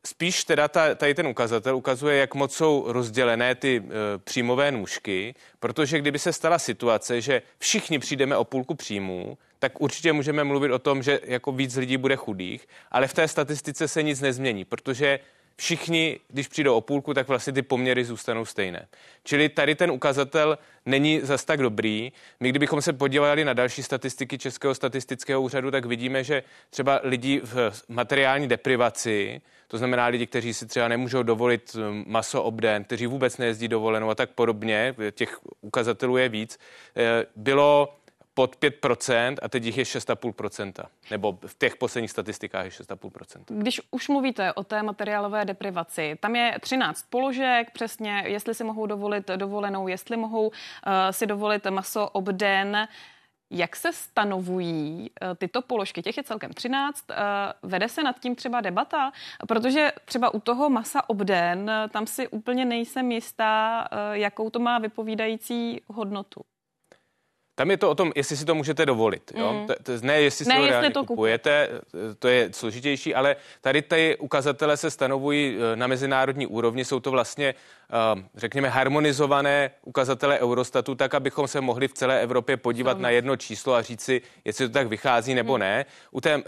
Spíš 0.06 0.44
teda 0.44 0.68
ta, 0.68 0.94
tady 0.94 1.14
ten 1.14 1.26
ukazatel 1.26 1.76
ukazuje, 1.76 2.16
jak 2.16 2.34
moc 2.34 2.54
jsou 2.54 2.84
rozdělené 2.86 3.54
ty 3.54 3.76
e, 3.76 4.18
příjmové 4.18 4.72
nůžky, 4.72 5.34
protože 5.58 5.98
kdyby 5.98 6.18
se 6.18 6.32
stala 6.32 6.58
situace, 6.58 7.20
že 7.20 7.42
všichni 7.58 7.98
přijdeme 7.98 8.36
o 8.36 8.44
půlku 8.44 8.74
příjmů, 8.74 9.38
tak 9.60 9.80
určitě 9.80 10.12
můžeme 10.12 10.44
mluvit 10.44 10.72
o 10.72 10.78
tom, 10.78 11.02
že 11.02 11.20
jako 11.24 11.52
víc 11.52 11.76
lidí 11.76 11.96
bude 11.96 12.16
chudých, 12.16 12.68
ale 12.90 13.08
v 13.08 13.14
té 13.14 13.28
statistice 13.28 13.88
se 13.88 14.02
nic 14.02 14.20
nezmění, 14.20 14.64
protože 14.64 15.20
všichni, 15.56 16.20
když 16.28 16.48
přijdou 16.48 16.76
o 16.76 16.80
půlku, 16.80 17.14
tak 17.14 17.28
vlastně 17.28 17.52
ty 17.52 17.62
poměry 17.62 18.04
zůstanou 18.04 18.44
stejné. 18.44 18.88
Čili 19.24 19.48
tady 19.48 19.74
ten 19.74 19.90
ukazatel 19.90 20.58
není 20.86 21.20
zas 21.22 21.44
tak 21.44 21.60
dobrý. 21.62 22.12
My 22.40 22.48
kdybychom 22.48 22.82
se 22.82 22.92
podívali 22.92 23.44
na 23.44 23.52
další 23.52 23.82
statistiky 23.82 24.38
Českého 24.38 24.74
statistického 24.74 25.42
úřadu, 25.42 25.70
tak 25.70 25.84
vidíme, 25.84 26.24
že 26.24 26.42
třeba 26.70 27.00
lidi 27.02 27.40
v 27.44 27.72
materiální 27.88 28.48
deprivaci, 28.48 29.40
to 29.68 29.78
znamená 29.78 30.06
lidi, 30.06 30.26
kteří 30.26 30.54
si 30.54 30.66
třeba 30.66 30.88
nemůžou 30.88 31.22
dovolit 31.22 31.74
um, 31.74 32.04
maso 32.06 32.42
obden, 32.42 32.84
kteří 32.84 33.06
vůbec 33.06 33.38
nejezdí 33.38 33.68
dovolenou 33.68 34.10
a 34.10 34.14
tak 34.14 34.30
podobně, 34.30 34.94
těch 35.10 35.38
ukazatelů 35.60 36.16
je 36.16 36.28
víc, 36.28 36.58
eh, 36.96 37.26
bylo 37.36 37.99
pod 38.34 38.56
5% 38.56 39.36
a 39.42 39.48
teď 39.48 39.64
jich 39.64 39.78
je 39.78 39.84
6,5%. 39.84 40.72
Nebo 41.10 41.38
v 41.46 41.58
těch 41.58 41.76
posledních 41.76 42.10
statistikách 42.10 42.64
je 42.64 42.70
6,5%. 42.70 43.42
Když 43.48 43.80
už 43.90 44.08
mluvíte 44.08 44.52
o 44.52 44.64
té 44.64 44.82
materiálové 44.82 45.44
deprivaci, 45.44 46.16
tam 46.20 46.36
je 46.36 46.56
13 46.60 47.06
položek, 47.10 47.70
přesně, 47.70 48.22
jestli 48.26 48.54
si 48.54 48.64
mohou 48.64 48.86
dovolit 48.86 49.28
dovolenou, 49.36 49.88
jestli 49.88 50.16
mohou 50.16 50.46
uh, 50.46 50.52
si 51.10 51.26
dovolit 51.26 51.66
maso 51.70 52.08
obden. 52.08 52.88
Jak 53.52 53.76
se 53.76 53.92
stanovují 53.92 55.10
uh, 55.22 55.34
tyto 55.34 55.62
položky? 55.62 56.02
Těch 56.02 56.16
je 56.16 56.22
celkem 56.22 56.52
13. 56.52 57.04
Uh, 57.10 57.16
eh, 57.16 57.52
vede 57.62 57.88
se 57.88 58.02
nad 58.02 58.20
tím 58.20 58.34
třeba 58.36 58.60
debata? 58.60 59.12
Protože 59.48 59.92
třeba 60.04 60.34
u 60.34 60.40
toho 60.40 60.70
masa 60.70 61.08
obden, 61.08 61.70
tam 61.90 62.06
si 62.06 62.28
úplně 62.28 62.64
nejsem 62.64 63.12
jistá, 63.12 63.88
jakou 64.12 64.50
to 64.50 64.58
má 64.58 64.78
vypovídající 64.78 65.80
hodnotu. 65.86 66.40
Tam 67.60 67.70
je 67.70 67.76
to 67.76 67.90
o 67.90 67.94
tom, 67.94 68.12
jestli 68.16 68.36
si 68.36 68.44
to 68.44 68.54
můžete 68.54 68.86
dovolit. 68.86 69.32
Jo? 69.34 69.52
Mm. 69.52 69.66
To, 69.66 69.74
to, 69.82 69.92
ne, 70.02 70.20
jestli 70.20 70.44
ne, 70.48 70.54
si 70.54 70.60
to 70.60 70.66
jestli 70.66 70.90
to 70.90 71.04
kupujete, 71.04 71.68
to 72.18 72.28
je 72.28 72.48
složitější, 72.52 73.14
ale 73.14 73.36
tady 73.60 73.82
ty 73.82 74.16
ukazatele 74.16 74.76
se 74.76 74.90
stanovují 74.90 75.56
eh, 75.56 75.76
na 75.76 75.86
mezinárodní 75.86 76.46
úrovni. 76.46 76.84
Jsou 76.84 77.00
to 77.00 77.10
vlastně, 77.10 77.54
eh, 78.18 78.22
řekněme, 78.34 78.68
harmonizované 78.68 79.70
ukazatele 79.84 80.38
Eurostatu, 80.38 80.94
tak, 80.94 81.14
abychom 81.14 81.48
se 81.48 81.60
mohli 81.60 81.88
v 81.88 81.92
celé 81.92 82.20
Evropě 82.20 82.56
podívat 82.56 82.90
Zrovna. 82.90 83.02
na 83.02 83.10
jedno 83.10 83.36
číslo 83.36 83.74
a 83.74 83.82
říci, 83.82 84.22
jestli 84.44 84.68
to 84.68 84.72
tak 84.72 84.86
vychází 84.86 85.34
nebo 85.34 85.54
mm. 85.54 85.60
ne. 85.60 85.84
U 86.10 86.20
té 86.20 86.36
uh, 86.36 86.42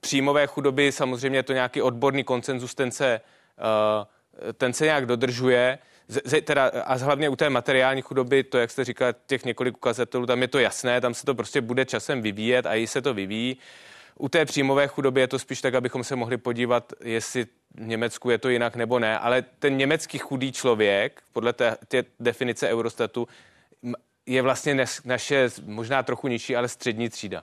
příjmové 0.00 0.46
chudoby 0.46 0.92
samozřejmě 0.92 1.38
je 1.38 1.42
to 1.42 1.52
nějaký 1.52 1.82
odborný 1.82 2.24
koncenzus, 2.24 2.74
ten 2.74 2.90
se, 2.90 3.20
uh, 3.58 4.52
ten 4.52 4.72
se 4.72 4.84
nějak 4.84 5.06
dodržuje 5.06 5.78
z, 6.08 6.42
teda, 6.42 6.68
a 6.84 6.94
hlavně 6.94 7.28
u 7.28 7.36
té 7.36 7.50
materiální 7.50 8.02
chudoby, 8.02 8.44
to, 8.44 8.58
jak 8.58 8.70
jste 8.70 8.84
říkal, 8.84 9.12
těch 9.26 9.44
několik 9.44 9.76
ukazatelů, 9.76 10.26
tam 10.26 10.42
je 10.42 10.48
to 10.48 10.58
jasné, 10.58 11.00
tam 11.00 11.14
se 11.14 11.26
to 11.26 11.34
prostě 11.34 11.60
bude 11.60 11.84
časem 11.84 12.22
vyvíjet 12.22 12.66
a 12.66 12.74
i 12.74 12.86
se 12.86 13.02
to 13.02 13.14
vyvíjí. 13.14 13.56
U 14.18 14.28
té 14.28 14.44
příjmové 14.44 14.88
chudoby 14.88 15.20
je 15.20 15.28
to 15.28 15.38
spíš 15.38 15.60
tak, 15.60 15.74
abychom 15.74 16.04
se 16.04 16.16
mohli 16.16 16.36
podívat, 16.36 16.92
jestli 17.04 17.44
v 17.74 17.86
Německu 17.86 18.30
je 18.30 18.38
to 18.38 18.48
jinak 18.48 18.76
nebo 18.76 18.98
ne, 18.98 19.18
ale 19.18 19.42
ten 19.42 19.76
německý 19.76 20.18
chudý 20.18 20.52
člověk, 20.52 21.22
podle 21.32 21.52
té, 21.52 21.76
té 21.88 22.04
definice 22.20 22.68
Eurostatu, 22.68 23.28
je 24.26 24.42
vlastně 24.42 24.86
naše 25.04 25.50
možná 25.64 26.02
trochu 26.02 26.28
nižší, 26.28 26.56
ale 26.56 26.68
střední 26.68 27.08
třída. 27.08 27.42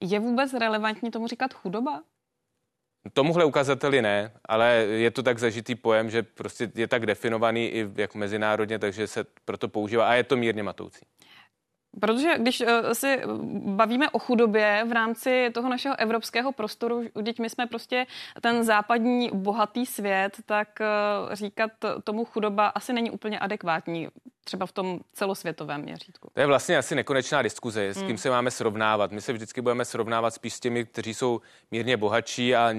Je 0.00 0.20
vůbec 0.20 0.52
relevantní 0.52 1.10
tomu 1.10 1.26
říkat 1.26 1.54
chudoba? 1.54 2.02
Tomuhle 3.12 3.44
ukazateli 3.44 4.02
ne, 4.02 4.32
ale 4.44 4.74
je 4.88 5.10
to 5.10 5.22
tak 5.22 5.38
zažitý 5.38 5.74
pojem, 5.74 6.10
že 6.10 6.22
prostě 6.22 6.70
je 6.74 6.88
tak 6.88 7.06
definovaný 7.06 7.68
i 7.68 7.90
jak 7.96 8.14
mezinárodně, 8.14 8.78
takže 8.78 9.06
se 9.06 9.24
proto 9.44 9.68
používá 9.68 10.08
a 10.08 10.14
je 10.14 10.24
to 10.24 10.36
mírně 10.36 10.62
matoucí. 10.62 11.00
Protože 12.00 12.38
když 12.38 12.60
uh, 12.60 12.66
si 12.92 13.20
bavíme 13.64 14.10
o 14.10 14.18
chudobě 14.18 14.84
v 14.88 14.92
rámci 14.92 15.50
toho 15.54 15.68
našeho 15.68 16.00
evropského 16.00 16.52
prostoru, 16.52 17.02
když 17.14 17.38
my 17.38 17.50
jsme 17.50 17.66
prostě 17.66 18.06
ten 18.40 18.64
západní 18.64 19.30
bohatý 19.34 19.86
svět, 19.86 20.36
tak 20.46 20.68
uh, 20.80 21.34
říkat 21.34 21.70
tomu 22.04 22.24
chudoba 22.24 22.68
asi 22.68 22.92
není 22.92 23.10
úplně 23.10 23.38
adekvátní, 23.38 24.08
třeba 24.44 24.66
v 24.66 24.72
tom 24.72 25.00
celosvětovém 25.12 25.82
měřítku. 25.82 26.28
To 26.34 26.40
je 26.40 26.46
vlastně 26.46 26.78
asi 26.78 26.94
nekonečná 26.94 27.42
diskuze, 27.42 27.88
s 27.88 27.98
kým 27.98 28.06
hmm. 28.06 28.18
se 28.18 28.30
máme 28.30 28.50
srovnávat. 28.50 29.12
My 29.12 29.20
se 29.20 29.32
vždycky 29.32 29.60
budeme 29.60 29.84
srovnávat 29.84 30.34
spíš 30.34 30.54
s 30.54 30.60
těmi, 30.60 30.84
kteří 30.84 31.14
jsou 31.14 31.40
mírně 31.70 31.96
bohatší 31.96 32.54
a 32.54 32.74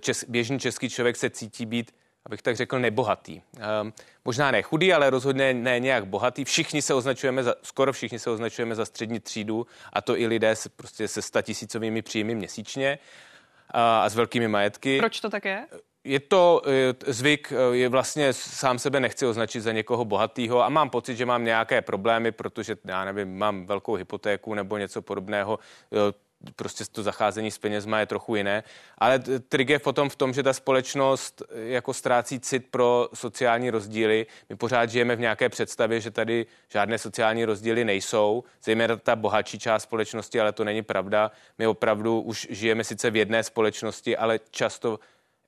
čes, 0.00 0.24
běžný 0.28 0.58
český 0.58 0.90
člověk 0.90 1.16
se 1.16 1.30
cítí 1.30 1.66
být 1.66 1.92
abych 2.26 2.42
tak 2.42 2.56
řekl, 2.56 2.78
nebohatý. 2.78 3.42
Um, 3.82 3.92
možná 4.24 4.50
ne 4.50 4.62
chudý, 4.62 4.92
ale 4.92 5.10
rozhodně 5.10 5.54
ne 5.54 5.80
nějak 5.80 6.06
bohatý. 6.06 6.44
Všichni 6.44 6.82
se 6.82 6.94
označujeme, 6.94 7.42
za, 7.42 7.54
skoro 7.62 7.92
všichni 7.92 8.18
se 8.18 8.30
označujeme 8.30 8.74
za 8.74 8.84
střední 8.84 9.20
třídu 9.20 9.66
a 9.92 10.00
to 10.00 10.18
i 10.18 10.26
lidé 10.26 10.56
se, 10.56 10.68
prostě 10.68 11.08
se 11.08 11.22
statisícovými 11.22 12.02
příjmy 12.02 12.34
měsíčně 12.34 12.98
a, 13.70 14.00
a 14.00 14.08
s 14.08 14.14
velkými 14.14 14.48
majetky. 14.48 14.98
Proč 14.98 15.20
to 15.20 15.30
tak 15.30 15.44
je? 15.44 15.66
Je 16.04 16.20
to 16.20 16.62
zvyk, 17.06 17.52
je 17.72 17.88
vlastně 17.88 18.32
sám 18.32 18.78
sebe 18.78 19.00
nechci 19.00 19.26
označit 19.26 19.60
za 19.60 19.72
někoho 19.72 20.04
bohatého 20.04 20.64
a 20.64 20.68
mám 20.68 20.90
pocit, 20.90 21.16
že 21.16 21.26
mám 21.26 21.44
nějaké 21.44 21.82
problémy, 21.82 22.32
protože 22.32 22.76
já 22.84 23.04
nevím, 23.04 23.38
mám 23.38 23.66
velkou 23.66 23.94
hypotéku 23.94 24.54
nebo 24.54 24.76
něco 24.76 25.02
podobného 25.02 25.58
prostě 26.56 26.84
to 26.92 27.02
zacházení 27.02 27.50
s 27.50 27.58
penězma 27.58 28.00
je 28.00 28.06
trochu 28.06 28.36
jiné. 28.36 28.64
Ale 28.98 29.18
trik 29.48 29.68
je 29.68 29.78
potom 29.78 30.08
v 30.08 30.16
tom, 30.16 30.32
že 30.32 30.42
ta 30.42 30.52
společnost 30.52 31.42
eh, 31.42 31.60
jako 31.60 31.94
ztrácí 31.94 32.40
cit 32.40 32.66
pro 32.70 33.08
sociální 33.14 33.70
rozdíly. 33.70 34.26
My 34.48 34.56
pořád 34.56 34.90
žijeme 34.90 35.16
v 35.16 35.20
nějaké 35.20 35.48
představě, 35.48 36.00
že 36.00 36.10
tady 36.10 36.46
žádné 36.68 36.98
sociální 36.98 37.44
rozdíly 37.44 37.84
nejsou, 37.84 38.44
zejména 38.62 38.96
ta 38.96 39.16
bohatší 39.16 39.58
část 39.58 39.82
společnosti, 39.82 40.40
ale 40.40 40.52
to 40.52 40.64
není 40.64 40.82
pravda. 40.82 41.30
My 41.58 41.66
opravdu 41.66 42.20
už 42.20 42.46
žijeme 42.50 42.84
sice 42.84 43.10
v 43.10 43.16
jedné 43.16 43.42
společnosti, 43.42 44.16
ale 44.16 44.40
často 44.50 44.98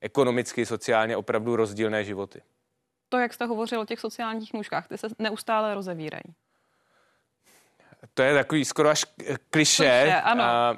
ekonomicky, 0.01 0.65
sociálně 0.65 1.17
opravdu 1.17 1.55
rozdílné 1.55 2.03
životy. 2.03 2.41
To, 3.09 3.17
jak 3.17 3.33
jste 3.33 3.45
hovořil 3.45 3.81
o 3.81 3.85
těch 3.85 3.99
sociálních 3.99 4.53
nůžkách, 4.53 4.87
ty 4.87 4.97
se 4.97 5.07
neustále 5.19 5.73
rozevírají 5.73 6.23
to 8.19 8.23
je 8.23 8.33
takový 8.33 8.65
skoro 8.65 8.89
až 8.89 9.05
kliše. 9.49 10.13
A, 10.23 10.43
a, 10.43 10.75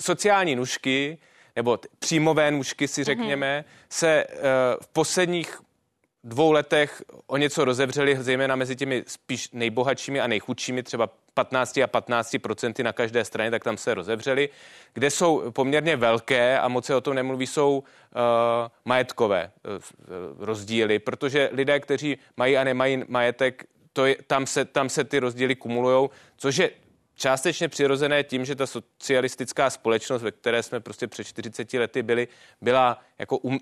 sociální 0.00 0.56
nůžky, 0.56 1.18
nebo 1.56 1.78
příjmové 1.98 2.50
nůžky 2.50 2.88
si 2.88 3.00
mhm. 3.00 3.04
řekněme, 3.04 3.64
mm-hmm. 3.66 3.86
se 3.88 4.26
uh, 4.26 4.40
v 4.82 4.88
posledních 4.88 5.58
dvou 6.24 6.52
letech 6.52 7.02
o 7.26 7.36
něco 7.36 7.64
rozevřeli, 7.64 8.16
zejména 8.20 8.56
mezi 8.56 8.76
těmi 8.76 9.04
spíš 9.06 9.50
nejbohatšími 9.52 10.20
a 10.20 10.26
nejchudšími, 10.26 10.82
třeba 10.82 11.08
15 11.34 11.78
a 11.78 11.86
15 11.86 12.36
procenty 12.42 12.82
na 12.82 12.92
každé 12.92 13.24
straně, 13.24 13.50
tak 13.50 13.64
tam 13.64 13.76
se 13.76 13.94
rozevřeli. 13.94 14.48
Kde 14.94 15.10
jsou 15.10 15.50
poměrně 15.50 15.96
velké, 15.96 16.58
a 16.58 16.68
moc 16.68 16.84
se 16.84 16.94
o 16.94 17.00
tom 17.00 17.14
nemluví, 17.14 17.46
jsou 17.46 17.78
uh, 17.78 17.84
majetkové 18.84 19.50
uh, 19.64 20.44
rozdíly, 20.44 20.98
protože 20.98 21.48
lidé, 21.52 21.80
kteří 21.80 22.18
mají 22.36 22.56
a 22.56 22.64
nemají 22.64 23.04
majetek, 23.08 23.64
to 23.94 24.06
je, 24.06 24.16
tam, 24.26 24.46
se, 24.46 24.64
tam 24.64 24.88
se 24.88 25.04
ty 25.04 25.18
rozdíly 25.18 25.54
kumulují, 25.54 26.08
což 26.36 26.56
je 26.56 26.70
částečně 27.14 27.68
přirozené 27.68 28.24
tím, 28.24 28.44
že 28.44 28.54
ta 28.54 28.66
socialistická 28.66 29.70
společnost, 29.70 30.22
ve 30.22 30.30
které 30.30 30.62
jsme 30.62 30.80
prostě 30.80 31.06
před 31.06 31.24
40 31.24 31.72
lety 31.72 32.02
byli, 32.02 32.28
byla 32.60 32.98
jako 33.18 33.38
um, 33.38 33.58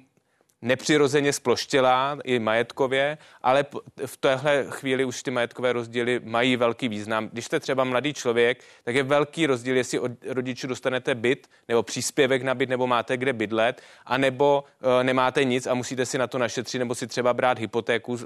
nepřirozeně 0.63 1.33
sploštělá 1.33 2.19
i 2.25 2.39
majetkově, 2.39 3.19
ale 3.43 3.67
v 4.07 4.17
téhle 4.17 4.67
chvíli 4.69 5.05
už 5.05 5.23
ty 5.23 5.31
majetkové 5.31 5.73
rozdíly 5.73 6.21
mají 6.25 6.57
velký 6.57 6.89
význam. 6.89 7.29
Když 7.33 7.45
jste 7.45 7.61
třeba 7.61 7.85
mladý 7.85 8.15
člověk, 8.15 8.65
tak 8.85 8.95
je 8.95 9.03
velký 9.03 9.47
rozdíl, 9.47 9.77
jestli 9.77 9.99
od 9.99 10.13
rodičů 10.27 10.67
dostanete 10.67 11.15
byt 11.15 11.51
nebo 11.69 11.83
příspěvek 11.83 12.43
na 12.43 12.55
byt, 12.55 12.69
nebo 12.69 12.87
máte 12.87 13.17
kde 13.17 13.33
bydlet, 13.33 13.83
anebo 14.07 14.65
uh, 14.65 15.03
nemáte 15.03 15.45
nic 15.45 15.67
a 15.67 15.75
musíte 15.75 16.07
si 16.07 16.19
na 16.19 16.27
to 16.27 16.39
našetřit, 16.39 16.79
nebo 16.79 16.95
si 16.95 17.07
třeba 17.07 17.35
brát 17.35 17.59
hypotéku 17.59 18.19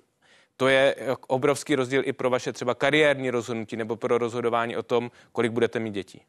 to 0.56 0.68
je 0.68 0.96
obrovský 1.26 1.74
rozdíl 1.74 2.02
i 2.04 2.12
pro 2.12 2.30
vaše 2.30 2.52
třeba 2.52 2.74
kariérní 2.74 3.30
rozhodnutí 3.30 3.76
nebo 3.76 3.96
pro 3.96 4.18
rozhodování 4.18 4.76
o 4.76 4.82
tom, 4.82 5.10
kolik 5.32 5.52
budete 5.52 5.78
mít 5.78 5.90
dětí. 5.90 6.22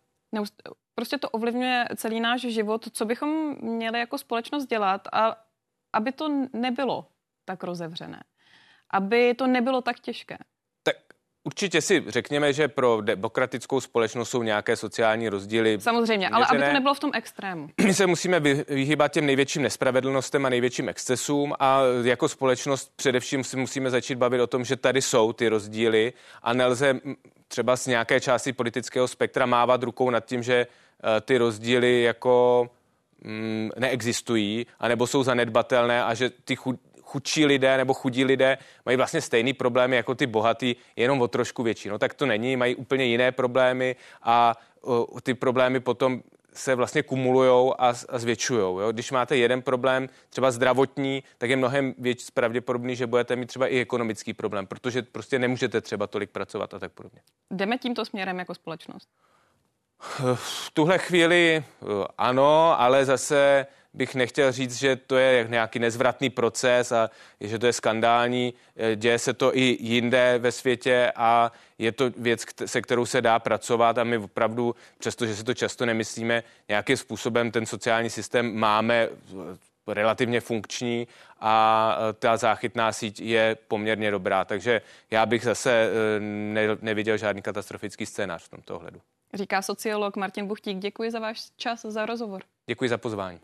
Prostě 0.96 1.18
to 1.18 1.30
ovlivňuje 1.30 1.88
celý 1.96 2.20
náš 2.20 2.42
život, 2.42 2.86
co 2.92 3.06
bychom 3.06 3.56
měli 3.62 4.00
jako 4.00 4.18
společnost 4.18 4.66
dělat, 4.66 5.08
a 5.12 5.36
aby 5.94 6.12
to 6.12 6.48
nebylo 6.54 7.08
tak 7.46 7.64
rozevřené, 7.64 8.24
aby 8.90 9.34
to 9.34 9.48
nebylo 9.48 9.82
tak 9.82 10.00
těžké. 10.00 10.38
Určitě 11.48 11.82
si 11.82 12.04
řekněme, 12.08 12.54
že 12.54 12.68
pro 12.68 13.02
demokratickou 13.02 13.82
společnost 13.82 14.30
jsou 14.30 14.44
nějaké 14.44 14.76
sociální 14.76 15.30
rozdíly. 15.30 15.78
Samozřejmě, 15.82 16.30
ale 16.30 16.46
aby 16.46 16.60
to 16.60 16.74
nebylo 16.74 16.94
v 16.94 17.00
tom 17.00 17.12
extrému. 17.14 17.70
My 17.86 17.94
se 17.94 18.08
musíme 18.08 18.40
vyhýbat 18.40 19.12
těm 19.12 19.26
největším 19.26 19.62
nespravedlnostem 19.62 20.46
a 20.46 20.50
největším 20.50 20.90
excesům 20.90 21.54
a 21.60 21.82
jako 22.04 22.30
společnost 22.30 22.92
především 22.96 23.44
si 23.44 23.58
musíme 23.58 23.90
začít 23.90 24.16
bavit 24.16 24.42
o 24.42 24.48
tom, 24.48 24.66
že 24.66 24.76
tady 24.76 25.02
jsou 25.02 25.34
ty 25.34 25.50
rozdíly 25.50 26.14
a 26.44 26.54
nelze 26.54 27.00
třeba 27.48 27.78
z 27.78 27.88
nějaké 27.88 28.20
části 28.20 28.54
politického 28.54 29.08
spektra 29.08 29.46
mávat 29.46 29.84
rukou 29.84 30.10
nad 30.10 30.26
tím, 30.26 30.44
že 30.44 30.68
eh, 30.68 31.22
ty 31.22 31.38
rozdíly 31.38 32.02
jako 32.02 32.70
mm, 33.22 33.70
neexistují, 33.78 34.66
anebo 34.80 35.08
jsou 35.08 35.24
zanedbatelné 35.24 36.04
a 36.04 36.14
že 36.14 36.30
ty 36.30 36.56
chud, 36.56 36.80
chudší 37.08 37.46
lidé 37.46 37.78
nebo 37.78 37.94
chudí 37.94 38.26
lidé 38.26 38.58
mají 38.86 38.98
vlastně 38.98 39.22
stejný 39.22 39.54
problémy 39.54 39.96
jako 39.96 40.16
ty 40.16 40.26
bohatý, 40.28 40.76
jenom 40.96 41.22
o 41.22 41.28
trošku 41.28 41.64
větší. 41.64 41.90
No 41.90 41.98
tak 41.98 42.14
to 42.14 42.26
není, 42.26 42.56
mají 42.56 42.76
úplně 42.76 43.06
jiné 43.06 43.32
problémy 43.32 43.96
a 44.24 44.56
uh, 44.82 45.20
ty 45.24 45.34
problémy 45.34 45.80
potom 45.80 46.22
se 46.54 46.76
vlastně 46.76 47.04
kumulují 47.04 47.74
a, 47.78 47.94
a 48.10 48.18
zvětšují. 48.20 48.78
Když 48.92 49.12
máte 49.12 49.38
jeden 49.38 49.62
problém, 49.62 50.10
třeba 50.30 50.52
zdravotní, 50.52 51.24
tak 51.38 51.50
je 51.50 51.56
mnohem 51.56 51.94
větší 51.98 52.26
pravděpodobný, 52.34 52.96
že 52.96 53.08
budete 53.08 53.36
mít 53.36 53.46
třeba 53.46 53.68
i 53.68 53.80
ekonomický 53.80 54.34
problém, 54.34 54.68
protože 54.68 55.02
prostě 55.02 55.40
nemůžete 55.40 55.82
třeba 55.82 56.08
tolik 56.08 56.30
pracovat 56.30 56.74
a 56.74 56.80
tak 56.80 56.92
podobně. 56.92 57.22
Jdeme 57.52 57.78
tímto 57.78 58.06
směrem 58.06 58.40
jako 58.40 58.56
společnost? 58.56 59.10
V 60.36 60.72
tuhle 60.74 60.98
chvíli 60.98 61.64
ano, 62.18 62.82
ale 62.82 63.06
zase 63.06 63.66
bych 63.98 64.16
nechtěl 64.16 64.52
říct, 64.52 64.76
že 64.76 64.96
to 64.96 65.18
je 65.18 65.48
nějaký 65.50 65.80
nezvratný 65.80 66.30
proces 66.30 66.92
a 66.92 67.10
že 67.42 67.60
to 67.60 67.66
je 67.66 67.74
skandální. 67.74 68.54
Eh, 68.76 68.96
děje 68.96 69.20
se 69.20 69.34
to 69.34 69.58
i 69.58 69.78
jinde 69.80 70.40
ve 70.40 70.52
světě 70.52 71.12
a 71.16 71.52
je 71.78 71.92
to 71.92 72.10
věc, 72.18 72.46
se 72.66 72.82
kterou 72.82 73.06
se 73.06 73.22
dá 73.22 73.40
pracovat 73.40 73.98
a 73.98 74.04
my 74.04 74.18
opravdu, 74.18 74.76
přestože 74.98 75.36
si 75.36 75.44
to 75.44 75.54
často 75.54 75.86
nemyslíme, 75.86 76.44
nějakým 76.70 76.98
způsobem 76.98 77.52
ten 77.52 77.66
sociální 77.66 78.10
systém 78.10 78.56
máme 78.56 79.10
eh, 79.10 79.94
relativně 79.94 80.42
funkční 80.42 81.08
a 81.40 81.98
eh, 82.00 82.14
ta 82.14 82.38
záchytná 82.38 82.92
síť 82.92 83.20
je 83.20 83.58
poměrně 83.68 84.12
dobrá. 84.12 84.46
Takže 84.46 84.82
já 85.12 85.26
bych 85.26 85.44
zase 85.44 85.90
ne, 86.20 86.62
neviděl 86.82 87.18
žádný 87.18 87.42
katastrofický 87.42 88.06
scénář 88.06 88.44
v 88.44 88.50
tomto 88.50 88.76
ohledu. 88.76 89.02
Říká 89.34 89.62
sociolog 89.62 90.16
Martin 90.16 90.48
Buchtík. 90.48 90.78
Děkuji 90.78 91.12
za 91.12 91.20
váš 91.20 91.52
čas, 91.58 91.82
za 91.82 92.06
rozhovor. 92.06 92.42
Děkuji 92.68 92.90
za 92.90 92.98
pozvání. 92.98 93.40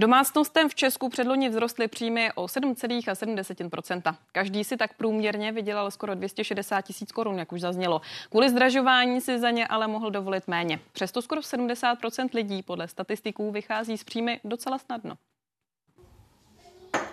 Domácnostem 0.00 0.68
v 0.68 0.74
Česku 0.74 1.08
předloni 1.08 1.50
vzrostly 1.50 1.88
příjmy 1.88 2.32
o 2.34 2.46
7,7%. 2.46 4.16
Každý 4.32 4.64
si 4.64 4.76
tak 4.76 4.94
průměrně 4.94 5.52
vydělal 5.52 5.90
skoro 5.90 6.14
260 6.14 6.80
tisíc 6.80 7.12
korun, 7.12 7.38
jak 7.38 7.52
už 7.52 7.60
zaznělo. 7.60 8.00
Kvůli 8.30 8.50
zdražování 8.50 9.20
si 9.20 9.38
za 9.38 9.50
ně 9.50 9.66
ale 9.66 9.88
mohl 9.88 10.10
dovolit 10.10 10.48
méně. 10.48 10.80
Přesto 10.92 11.22
skoro 11.22 11.40
70% 11.40 12.28
lidí 12.34 12.62
podle 12.62 12.88
statistiků 12.88 13.50
vychází 13.50 13.98
z 13.98 14.04
příjmy 14.04 14.40
docela 14.44 14.78
snadno. 14.78 15.14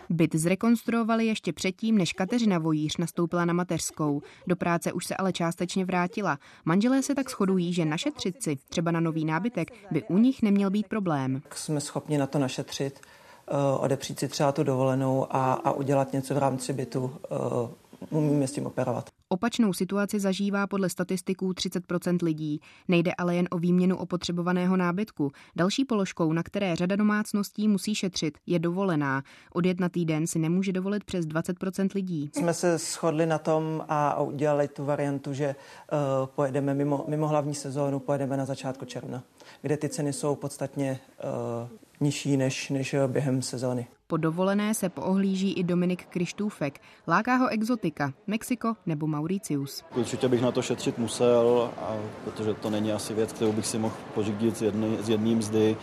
Byt 0.10 0.36
zrekonstruovali 0.36 1.26
ještě 1.26 1.54
předtím, 1.54 1.98
než 1.98 2.14
Kateřina 2.14 2.60
Vojíř 2.60 2.98
nastoupila 2.98 3.46
na 3.46 3.54
mateřskou. 3.54 4.22
Do 4.48 4.56
práce 4.56 4.94
už 4.94 5.06
se 5.06 5.16
ale 5.16 5.34
částečně 5.34 5.86
vrátila. 5.86 6.40
Manželé 6.66 7.04
se 7.04 7.16
tak 7.16 7.30
shodují, 7.30 7.74
že 7.74 7.86
našetřit 7.86 8.44
si, 8.44 8.58
třeba 8.70 8.92
na 8.92 9.00
nový 9.00 9.26
nábytek, 9.26 9.72
by 9.92 10.04
u 10.04 10.18
nich 10.18 10.42
neměl 10.42 10.70
být 10.70 10.88
problém. 10.88 11.42
Jsme 11.56 11.82
schopni 11.82 12.18
na 12.18 12.28
to 12.28 12.40
našetřit, 12.40 13.00
eh, 13.48 13.54
odepřít 13.80 14.20
si 14.20 14.28
třeba 14.28 14.52
tu 14.52 14.64
dovolenou 14.64 15.28
a, 15.30 15.54
a 15.54 15.72
udělat 15.72 16.14
něco 16.14 16.36
v 16.36 16.38
rámci 16.38 16.74
bytu. 16.74 17.16
Eh, 17.32 18.08
umíme 18.10 18.48
s 18.48 18.52
tím 18.52 18.66
operovat. 18.66 19.17
Opačnou 19.30 19.74
situaci 19.74 20.20
zažívá 20.20 20.68
podle 20.68 20.90
statistiků 20.90 21.52
30% 21.52 22.18
lidí. 22.24 22.62
Nejde 22.88 23.12
ale 23.18 23.36
jen 23.36 23.48
o 23.52 23.58
výměnu 23.58 23.98
opotřebovaného 23.98 24.78
nábytku. 24.78 25.32
Další 25.56 25.86
položkou, 25.86 26.34
na 26.34 26.44
které 26.44 26.76
řada 26.76 26.96
domácností 26.96 27.68
musí 27.68 27.96
šetřit, 27.96 28.38
je 28.46 28.60
dovolená. 28.60 29.24
Od 29.54 29.80
na 29.80 29.90
týden 29.90 30.28
si 30.28 30.40
nemůže 30.40 30.72
dovolit 30.72 31.04
přes 31.04 31.26
20% 31.26 31.90
lidí. 31.96 32.30
Jsme 32.34 32.54
se 32.54 32.78
shodli 32.78 33.26
na 33.26 33.38
tom 33.38 33.86
a 33.90 34.22
udělali 34.22 34.68
tu 34.68 34.86
variantu, 34.86 35.34
že 35.34 35.56
uh, 35.92 36.28
pojedeme 36.28 36.74
mimo, 36.74 37.06
mimo 37.08 37.28
hlavní 37.28 37.56
sezónu, 37.56 38.00
pojedeme 38.00 38.38
na 38.38 38.46
začátku 38.46 38.86
června, 38.86 39.24
kde 39.62 39.78
ty 39.78 39.90
ceny 39.90 40.14
jsou 40.14 40.36
podstatně 40.36 41.00
uh, 41.64 41.70
nižší 42.00 42.38
než, 42.38 42.70
než 42.70 42.96
během 43.08 43.42
sezóny. 43.42 43.88
Po 44.08 44.18
dovolené 44.18 44.74
se 44.74 44.90
poohlíží 44.90 45.54
i 45.54 45.64
Dominik 45.64 46.06
Krištůfek. 46.06 46.80
Láká 47.08 47.36
ho 47.36 47.48
exotika, 47.48 48.14
Mexiko 48.28 48.74
nebo 48.86 49.08
Mauricius. 49.08 49.84
Určitě 49.96 50.28
bych 50.28 50.42
na 50.42 50.52
to 50.52 50.62
šetřit 50.62 50.98
musel, 50.98 51.72
a 51.78 51.96
protože 52.24 52.54
to 52.54 52.70
není 52.70 52.92
asi 52.92 53.14
věc, 53.14 53.34
kterou 53.34 53.52
bych 53.52 53.66
si 53.66 53.78
mohl 53.78 53.96
pořídit 54.14 54.58
z, 54.58 54.62
jedny, 54.62 54.98
z 55.02 55.10
jedním 55.10 55.38
mzdy 55.38 55.78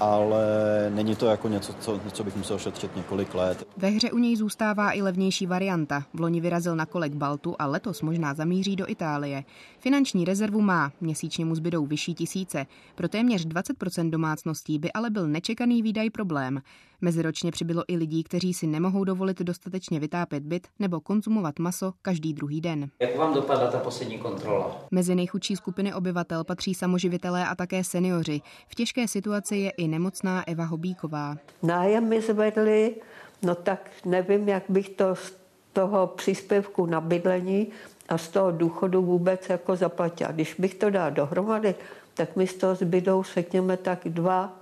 ale 0.00 0.46
není 0.94 1.16
to 1.16 1.26
jako 1.26 1.48
něco, 1.48 1.72
co, 1.72 2.00
co 2.12 2.24
bych 2.24 2.36
musel 2.36 2.58
šetřit 2.58 2.96
několik 2.96 3.34
let. 3.34 3.68
Ve 3.76 3.88
hře 3.88 4.10
u 4.10 4.18
něj 4.18 4.36
zůstává 4.36 4.92
i 4.92 5.02
levnější 5.02 5.46
varianta. 5.46 6.04
V 6.14 6.20
loni 6.20 6.40
vyrazil 6.40 6.76
na 6.76 6.86
kolek 6.86 7.14
Baltu 7.14 7.56
a 7.58 7.66
letos 7.66 8.02
možná 8.02 8.34
zamíří 8.34 8.76
do 8.76 8.90
Itálie. 8.90 9.44
Finanční 9.88 10.24
rezervu 10.24 10.60
má, 10.60 10.92
měsíčně 11.00 11.44
mu 11.44 11.54
zbydou 11.54 11.86
vyšší 11.86 12.14
tisíce. 12.14 12.66
Pro 12.94 13.08
téměř 13.08 13.46
20% 13.46 14.10
domácností 14.10 14.78
by 14.78 14.92
ale 14.92 15.10
byl 15.10 15.28
nečekaný 15.28 15.82
výdaj 15.82 16.10
problém. 16.10 16.62
Meziročně 17.00 17.52
přibylo 17.52 17.82
i 17.88 17.96
lidí, 17.96 18.24
kteří 18.24 18.54
si 18.54 18.66
nemohou 18.66 19.04
dovolit 19.04 19.38
dostatečně 19.38 20.00
vytápět 20.00 20.42
byt 20.42 20.68
nebo 20.78 21.00
konzumovat 21.00 21.58
maso 21.58 21.92
každý 22.02 22.34
druhý 22.34 22.60
den. 22.60 22.90
Jak 23.00 23.16
vám 23.16 23.34
dopadla 23.34 23.70
ta 23.70 23.78
poslední 23.78 24.18
kontrola? 24.18 24.86
Mezi 24.90 25.14
nejchudší 25.14 25.56
skupiny 25.56 25.94
obyvatel 25.94 26.44
patří 26.44 26.74
samoživitelé 26.74 27.48
a 27.48 27.54
také 27.54 27.84
seniori. 27.84 28.40
V 28.68 28.74
těžké 28.74 29.08
situaci 29.08 29.56
je 29.56 29.70
i 29.70 29.88
nemocná 29.88 30.48
Eva 30.48 30.64
Hobíková. 30.64 31.36
Nájem 31.62 32.08
mi 32.08 32.20
zvedli, 32.20 32.94
no 33.42 33.54
tak 33.54 33.90
nevím, 34.04 34.48
jak 34.48 34.62
bych 34.68 34.88
to 34.88 35.14
z 35.14 35.36
toho 35.72 36.06
příspěvku 36.06 36.86
na 36.86 37.00
bydlení 37.00 37.66
a 38.08 38.18
z 38.18 38.28
toho 38.28 38.50
důchodu 38.50 39.02
vůbec 39.02 39.48
jako 39.48 39.76
zaplatila. 39.76 40.32
Když 40.32 40.54
bych 40.58 40.74
to 40.74 40.90
dal 40.90 41.10
dohromady, 41.10 41.74
tak 42.14 42.36
mi 42.36 42.46
z 42.46 42.54
toho 42.54 42.74
zbydou, 42.74 43.22
řekněme, 43.34 43.76
tak 43.76 44.00
dva 44.04 44.56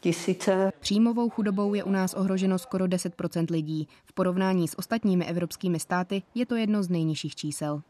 tisíce. 0.00 0.72
Příjmovou 0.80 1.30
chudobou 1.30 1.74
je 1.74 1.84
u 1.84 1.90
nás 1.90 2.14
ohroženo 2.14 2.58
skoro 2.58 2.84
10% 2.84 3.46
lidí. 3.50 3.88
V 4.04 4.12
porovnání 4.12 4.68
s 4.68 4.78
ostatními 4.78 5.24
evropskými 5.24 5.80
státy 5.80 6.22
je 6.34 6.46
to 6.46 6.56
jedno 6.56 6.82
z 6.82 6.88
nejnižších 6.88 7.36
čísel. 7.36 7.82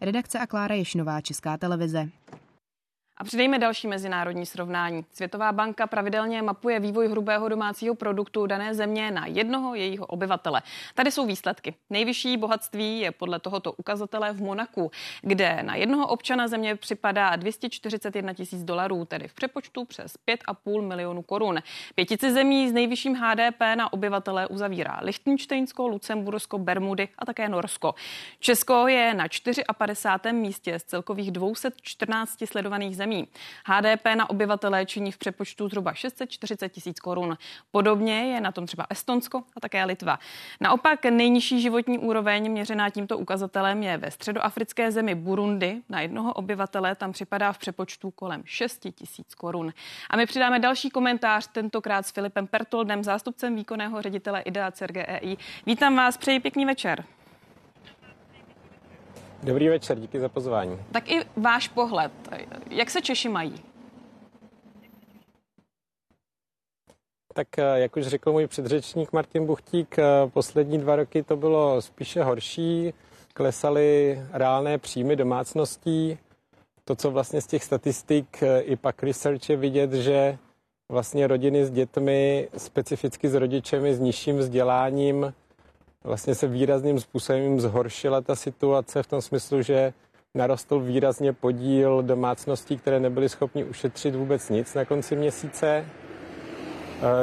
Redakce 0.00 0.38
a 0.38 0.46
Klára 0.46 0.74
Ješnová, 0.74 1.20
Česká 1.20 1.56
televize. 1.56 2.08
A 3.22 3.24
přidejme 3.24 3.58
další 3.58 3.86
mezinárodní 3.86 4.46
srovnání. 4.46 5.04
Světová 5.12 5.52
banka 5.52 5.86
pravidelně 5.86 6.42
mapuje 6.42 6.80
vývoj 6.80 7.08
hrubého 7.08 7.48
domácího 7.48 7.94
produktu 7.94 8.46
dané 8.46 8.74
země 8.74 9.10
na 9.10 9.26
jednoho 9.26 9.74
jejího 9.74 10.06
obyvatele. 10.06 10.62
Tady 10.94 11.10
jsou 11.10 11.26
výsledky. 11.26 11.74
Nejvyšší 11.90 12.36
bohatství 12.36 13.00
je 13.00 13.12
podle 13.12 13.38
tohoto 13.38 13.72
ukazatele 13.72 14.32
v 14.32 14.42
Monaku, 14.42 14.90
kde 15.20 15.62
na 15.62 15.74
jednoho 15.74 16.06
občana 16.06 16.48
země 16.48 16.76
připadá 16.76 17.36
241 17.36 18.32
tisíc 18.34 18.64
dolarů, 18.64 19.04
tedy 19.04 19.28
v 19.28 19.34
přepočtu 19.34 19.84
přes 19.84 20.14
5,5 20.28 20.82
milionů 20.82 21.22
korun. 21.22 21.62
Pětici 21.94 22.32
zemí 22.32 22.68
s 22.68 22.72
nejvyšším 22.72 23.14
HDP 23.14 23.60
na 23.74 23.92
obyvatele 23.92 24.46
uzavírá 24.46 24.98
Lichtensteinsko, 25.02 25.88
Lucembursko, 25.88 26.58
Bermudy 26.58 27.08
a 27.18 27.26
také 27.26 27.48
Norsko. 27.48 27.94
Česko 28.40 28.88
je 28.88 29.14
na 29.14 29.24
54. 29.78 30.36
místě 30.36 30.78
z 30.78 30.84
celkových 30.84 31.30
214 31.30 32.46
sledovaných 32.46 32.96
zemí 32.96 33.11
zemí. 33.12 33.28
HDP 33.66 34.06
na 34.14 34.30
obyvatele 34.30 34.86
činí 34.86 35.12
v 35.12 35.18
přepočtu 35.18 35.68
zhruba 35.68 35.94
640 35.94 36.68
tisíc 36.68 37.00
korun. 37.00 37.38
Podobně 37.70 38.34
je 38.34 38.40
na 38.40 38.52
tom 38.52 38.66
třeba 38.66 38.86
Estonsko 38.90 39.42
a 39.56 39.60
také 39.60 39.84
Litva. 39.84 40.18
Naopak 40.60 41.04
nejnižší 41.04 41.60
životní 41.60 41.98
úroveň 41.98 42.50
měřená 42.50 42.90
tímto 42.90 43.18
ukazatelem 43.18 43.82
je 43.82 43.96
ve 43.98 44.10
středoafrické 44.10 44.92
zemi 44.92 45.14
Burundi. 45.14 45.82
Na 45.88 46.00
jednoho 46.00 46.32
obyvatele 46.32 46.94
tam 46.94 47.12
připadá 47.12 47.52
v 47.52 47.58
přepočtu 47.58 48.10
kolem 48.10 48.42
6 48.44 48.86
tisíc 48.94 49.34
korun. 49.34 49.72
A 50.10 50.16
my 50.16 50.26
přidáme 50.26 50.58
další 50.58 50.90
komentář, 50.90 51.46
tentokrát 51.46 52.06
s 52.06 52.10
Filipem 52.10 52.46
Pertoldem, 52.46 53.04
zástupcem 53.04 53.56
výkonného 53.56 54.02
ředitele 54.02 54.40
IDEA 54.40 54.70
CRGEI. 54.70 55.36
Vítám 55.66 55.96
vás, 55.96 56.16
přeji 56.16 56.40
pěkný 56.40 56.66
večer. 56.66 57.04
Dobrý 59.42 59.68
večer, 59.68 59.98
díky 60.00 60.20
za 60.20 60.28
pozvání. 60.28 60.78
Tak 60.92 61.10
i 61.10 61.24
váš 61.36 61.68
pohled, 61.68 62.12
jak 62.70 62.90
se 62.90 63.00
Češi 63.00 63.28
mají? 63.28 63.54
Tak 67.34 67.58
eh, 67.58 67.62
jak 67.80 67.96
už 67.96 68.06
řekl 68.06 68.32
můj 68.32 68.46
předřečník 68.46 69.12
Martin 69.12 69.46
Buchtík, 69.46 69.98
eh, 69.98 70.04
poslední 70.32 70.78
dva 70.78 70.96
roky 70.96 71.22
to 71.22 71.36
bylo 71.36 71.82
spíše 71.82 72.22
horší, 72.22 72.94
klesaly 73.34 74.20
reálné 74.32 74.78
příjmy 74.78 75.16
domácností. 75.16 76.18
To, 76.84 76.96
co 76.96 77.10
vlastně 77.10 77.40
z 77.40 77.46
těch 77.46 77.64
statistik 77.64 78.42
eh, 78.42 78.60
i 78.60 78.76
pak 78.76 79.02
research 79.02 79.50
je 79.50 79.56
vidět, 79.56 79.92
že 79.92 80.38
vlastně 80.92 81.26
rodiny 81.26 81.64
s 81.64 81.70
dětmi, 81.70 82.48
specificky 82.56 83.28
s 83.28 83.34
rodičemi 83.34 83.94
s 83.94 84.00
nižším 84.00 84.38
vzděláním, 84.38 85.34
vlastně 86.04 86.34
se 86.34 86.46
výrazným 86.46 87.00
způsobem 87.00 87.60
zhoršila 87.60 88.20
ta 88.20 88.36
situace 88.36 89.02
v 89.02 89.06
tom 89.06 89.20
smyslu, 89.20 89.62
že 89.62 89.92
narostl 90.34 90.80
výrazně 90.80 91.32
podíl 91.32 92.02
domácností, 92.02 92.76
které 92.76 93.00
nebyly 93.00 93.28
schopni 93.28 93.64
ušetřit 93.64 94.14
vůbec 94.14 94.48
nic 94.48 94.74
na 94.74 94.84
konci 94.84 95.16
měsíce. 95.16 95.66
E, 95.66 95.86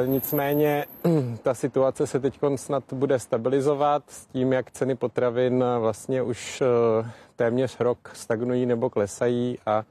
nicméně 0.07 0.85
ta 1.41 1.53
situace 1.53 2.07
se 2.07 2.19
teď 2.19 2.39
snad 2.55 2.83
bude 2.93 3.19
stabilizovat 3.19 4.03
s 4.07 4.25
tím, 4.25 4.53
jak 4.53 4.71
ceny 4.71 4.95
potravin 4.95 5.63
vlastně 5.79 6.21
už 6.21 6.61
e, 6.61 6.65
téměř 7.35 7.79
rok 7.79 8.11
stagnují 8.13 8.65
nebo 8.65 8.89
klesají 8.89 9.57
a 9.65 9.83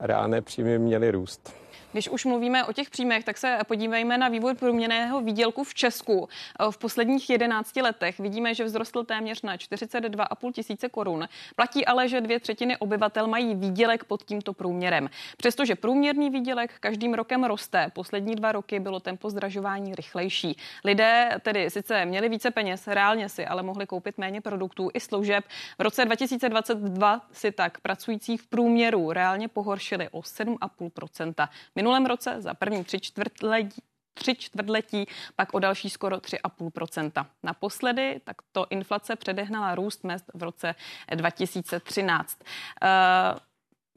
reálné 0.00 0.42
příjmy 0.42 0.78
měly 0.78 1.10
růst. 1.10 1.65
Když 1.96 2.08
už 2.08 2.24
mluvíme 2.24 2.64
o 2.64 2.72
těch 2.72 2.90
příjmech, 2.90 3.24
tak 3.24 3.38
se 3.38 3.58
podívejme 3.66 4.18
na 4.18 4.28
vývoj 4.28 4.54
průměrného 4.54 5.20
výdělku 5.20 5.64
v 5.64 5.74
Česku. 5.74 6.28
V 6.70 6.78
posledních 6.78 7.30
11 7.30 7.76
letech 7.76 8.18
vidíme, 8.18 8.54
že 8.54 8.64
vzrostl 8.64 9.04
téměř 9.04 9.42
na 9.42 9.56
42,5 9.56 10.52
tisíce 10.52 10.88
korun. 10.88 11.28
Platí 11.56 11.86
ale, 11.86 12.08
že 12.08 12.20
dvě 12.20 12.40
třetiny 12.40 12.76
obyvatel 12.76 13.26
mají 13.26 13.54
výdělek 13.54 14.04
pod 14.04 14.22
tímto 14.22 14.52
průměrem. 14.52 15.10
Přestože 15.36 15.74
průměrný 15.74 16.30
výdělek 16.30 16.74
každým 16.80 17.14
rokem 17.14 17.44
roste, 17.44 17.90
poslední 17.94 18.34
dva 18.34 18.52
roky 18.52 18.80
bylo 18.80 19.00
tempo 19.00 19.30
zdražování 19.30 19.94
rychlejší. 19.94 20.56
Lidé 20.84 21.30
tedy 21.40 21.70
sice 21.70 22.04
měli 22.04 22.28
více 22.28 22.50
peněz, 22.50 22.86
reálně 22.86 23.28
si 23.28 23.46
ale 23.46 23.62
mohli 23.62 23.86
koupit 23.86 24.18
méně 24.18 24.40
produktů 24.40 24.90
i 24.94 25.00
služeb. 25.00 25.44
V 25.78 25.82
roce 25.82 26.04
2022 26.04 27.20
si 27.32 27.52
tak 27.52 27.80
pracující 27.80 28.36
v 28.36 28.46
průměru 28.46 29.12
reálně 29.12 29.48
pohoršili 29.48 30.08
o 30.08 30.20
7,5 30.20 31.48
minulém 31.86 32.06
roce 32.06 32.36
za 32.38 32.54
první 32.54 32.84
tři 32.84 33.00
čtvrtletí 33.00 33.82
tři 34.18 34.34
čtvrtletí, 34.34 35.06
pak 35.36 35.54
o 35.54 35.58
další 35.58 35.90
skoro 35.90 36.16
3,5% 36.16 37.26
Naposledy 37.42 38.20
takto 38.24 38.66
inflace 38.70 39.16
předehnala 39.16 39.74
růst 39.74 40.04
mest 40.04 40.24
v 40.34 40.42
roce 40.42 40.74
2013. 41.14 42.38
Uh, 42.42 42.48
eh, 42.82 43.40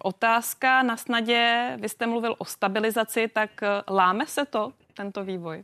Otázka 0.04 0.84
na 0.84 0.98
snadě, 0.98 1.72
vy 1.80 1.90
jste 1.90 2.08
mluvil 2.08 2.36
o 2.38 2.46
stabilizaci, 2.46 3.28
tak 3.28 3.64
eh, 3.64 3.68
láme 3.90 4.26
se 4.26 4.46
to, 4.46 4.74
tento 4.94 5.24
vývoj? 5.24 5.64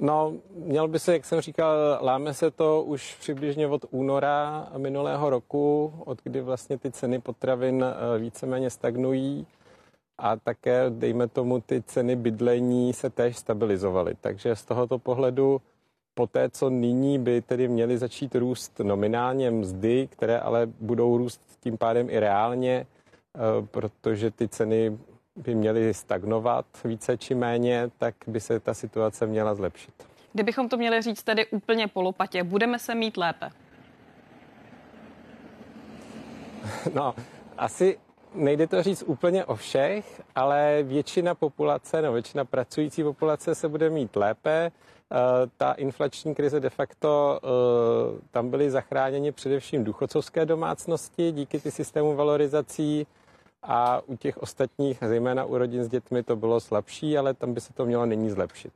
No, 0.00 0.34
měl 0.54 0.88
by 0.88 0.98
se, 0.98 1.12
jak 1.12 1.24
jsem 1.24 1.40
říkal, 1.40 1.98
láme 2.00 2.34
se 2.34 2.50
to 2.50 2.82
už 2.82 3.14
přibližně 3.20 3.66
od 3.66 3.84
února 3.90 4.68
minulého 4.76 5.30
roku, 5.30 5.92
od 6.04 6.22
kdy 6.24 6.40
vlastně 6.40 6.78
ty 6.78 6.90
ceny 6.90 7.20
potravin 7.20 7.84
eh, 7.84 8.18
víceméně 8.18 8.70
stagnují. 8.70 9.46
a 10.18 10.36
také, 10.36 10.90
dejme 10.90 11.28
tomu, 11.28 11.60
ty 11.60 11.82
ceny 11.82 12.16
bydlení 12.16 12.92
se 12.92 13.10
též 13.10 13.36
stabilizovaly. 13.36 14.14
Takže 14.20 14.56
z 14.56 14.64
tohoto 14.64 14.98
pohledu 14.98 15.60
po 16.14 16.26
té, 16.26 16.50
co 16.50 16.70
nyní 16.70 17.18
by 17.18 17.42
tedy 17.42 17.68
měly 17.68 17.98
začít 17.98 18.34
růst 18.34 18.80
nominálně 18.80 19.50
mzdy, 19.50 20.08
které 20.12 20.38
ale 20.38 20.66
budou 20.80 21.16
růst 21.16 21.40
tím 21.60 21.78
pádem 21.78 22.10
i 22.10 22.20
reálně, 22.20 22.86
eh, 22.86 23.66
protože 23.70 24.30
ty 24.30 24.48
ceny 24.48 24.98
by 25.38 25.54
měly 25.54 25.94
stagnovat 25.94 26.66
více 26.84 27.16
či 27.16 27.34
méně, 27.34 27.90
tak 27.98 28.14
by 28.26 28.40
se 28.40 28.60
ta 28.60 28.74
situace 28.74 29.26
měla 29.26 29.54
zlepšit. 29.54 29.94
Kdybychom 30.32 30.68
to 30.68 30.76
měli 30.76 31.02
říct 31.02 31.22
tedy 31.22 31.46
úplně 31.46 31.88
polopatě, 31.88 32.44
budeme 32.44 32.78
se 32.78 32.94
mít 32.94 33.16
lépe? 33.16 33.50
No, 36.94 37.14
asi 37.58 37.98
nejde 38.34 38.66
to 38.66 38.82
říct 38.82 39.04
úplně 39.06 39.44
o 39.44 39.54
všech, 39.54 40.22
ale 40.34 40.82
většina 40.82 41.34
populace, 41.34 42.02
no 42.02 42.12
většina 42.12 42.44
pracující 42.44 43.02
populace 43.02 43.54
se 43.54 43.68
bude 43.68 43.90
mít 43.90 44.16
lépe. 44.16 44.72
Eh, 45.12 45.16
ta 45.56 45.72
inflační 45.72 46.34
krize 46.34 46.60
de 46.60 46.70
facto, 46.70 47.40
eh, 47.42 48.20
tam 48.30 48.50
byly 48.50 48.70
zachráněni 48.70 49.32
především 49.32 49.84
důchodcovské 49.84 50.46
domácnosti 50.46 51.32
díky 51.32 51.60
ty 51.60 51.70
systému 51.70 52.16
valorizací 52.16 53.06
a 53.62 54.02
u 54.06 54.16
těch 54.16 54.38
ostatních, 54.38 54.98
zejména 55.06 55.44
u 55.44 55.58
rodin 55.58 55.84
s 55.84 55.88
dětmi, 55.88 56.22
to 56.22 56.36
bylo 56.36 56.60
slabší, 56.60 57.18
ale 57.18 57.34
tam 57.34 57.54
by 57.54 57.60
se 57.60 57.72
to 57.72 57.86
mělo 57.86 58.06
nyní 58.06 58.30
zlepšit. 58.30 58.72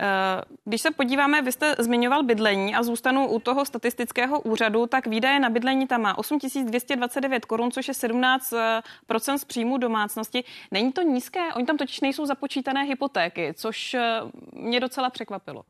Eh, 0.00 0.42
když 0.64 0.82
se 0.82 0.90
podíváme, 0.90 1.42
vy 1.42 1.52
jste 1.52 1.74
zmiňoval 1.78 2.22
bydlení 2.22 2.74
a 2.74 2.82
zůstanu 2.82 3.28
u 3.28 3.38
toho 3.38 3.64
statistického 3.64 4.40
úřadu, 4.40 4.86
tak 4.86 5.06
výdaje 5.06 5.40
na 5.40 5.50
bydlení 5.50 5.86
tam 5.86 6.02
má 6.02 6.18
8229 6.18 7.44
korun, 7.44 7.70
což 7.70 7.88
je 7.88 7.94
17% 7.94 9.38
z 9.38 9.44
příjmu 9.44 9.78
domácnosti. 9.78 10.44
Není 10.70 10.92
to 10.92 11.02
nízké? 11.02 11.54
Oni 11.54 11.66
tam 11.66 11.76
totiž 11.76 12.00
nejsou 12.00 12.26
započítané 12.26 12.82
hypotéky, 12.82 13.54
což 13.56 13.94
eh, 13.94 14.20
mě 14.52 14.80
docela 14.80 15.10
překvapilo. 15.10 15.62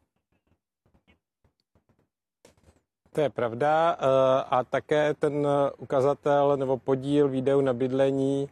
To 3.16 3.20
je 3.20 3.30
pravda 3.30 3.96
eh, 3.98 4.04
a 4.50 4.64
také 4.64 5.14
ten 5.14 5.46
ukazatel 5.78 6.56
nebo 6.56 6.78
podíl 6.78 7.28
výdajů 7.28 7.60
na 7.60 7.72
bydlení 7.72 8.48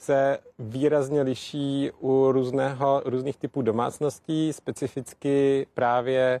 se 0.00 0.38
výrazně 0.58 1.22
liší 1.22 1.90
u 2.00 2.32
různého, 2.32 3.02
různých 3.04 3.36
typů 3.36 3.62
domácností, 3.62 4.52
specificky 4.52 5.66
právě 5.74 6.20
e, 6.20 6.40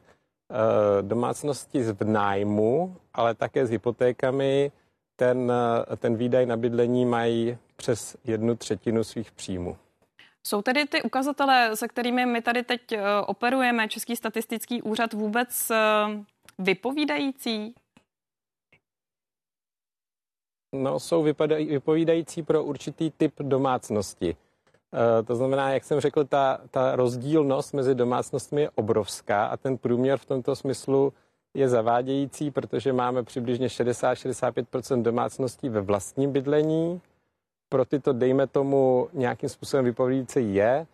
domácnosti 1.02 1.82
v 1.82 2.04
nájmu, 2.04 2.96
ale 3.14 3.34
také 3.34 3.66
s 3.66 3.70
hypotékami. 3.70 4.72
Ten, 5.16 5.52
ten 5.96 6.16
výdaj 6.16 6.46
na 6.46 6.56
bydlení 6.56 7.06
mají 7.06 7.58
přes 7.76 8.16
jednu 8.24 8.56
třetinu 8.56 9.04
svých 9.04 9.32
příjmů. 9.32 9.76
Jsou 10.46 10.62
tedy 10.62 10.86
ty 10.86 11.02
ukazatele, 11.02 11.76
se 11.76 11.88
kterými 11.88 12.26
my 12.26 12.42
tady 12.42 12.62
teď 12.62 12.80
operujeme, 13.26 13.88
Český 13.88 14.16
statistický 14.16 14.82
úřad, 14.82 15.12
vůbec 15.12 15.72
vypovídající? 16.58 17.74
No, 20.74 21.00
jsou 21.00 21.22
vypovídající 21.22 22.42
pro 22.42 22.64
určitý 22.64 23.10
typ 23.10 23.34
domácnosti. 23.40 24.36
E, 24.92 25.22
to 25.22 25.36
znamená, 25.36 25.70
jak 25.70 25.84
jsem 25.84 26.00
řekl, 26.00 26.24
ta, 26.24 26.60
ta 26.70 26.96
rozdílnost 26.96 27.72
mezi 27.72 27.94
domácnostmi 27.94 28.60
je 28.60 28.70
obrovská 28.70 29.46
a 29.46 29.56
ten 29.56 29.78
průměr 29.78 30.18
v 30.18 30.24
tomto 30.24 30.56
smyslu 30.56 31.12
je 31.54 31.68
zavádějící, 31.68 32.50
protože 32.50 32.92
máme 32.92 33.22
přibližně 33.22 33.66
60-65% 33.66 35.02
domácností 35.02 35.68
ve 35.68 35.80
vlastním 35.80 36.32
bydlení. 36.32 37.00
Pro 37.68 37.84
tyto, 37.84 38.12
dejme 38.12 38.46
tomu, 38.46 39.08
nějakým 39.12 39.48
způsobem 39.48 39.84
vypovídající 39.84 40.54
je. 40.54 40.86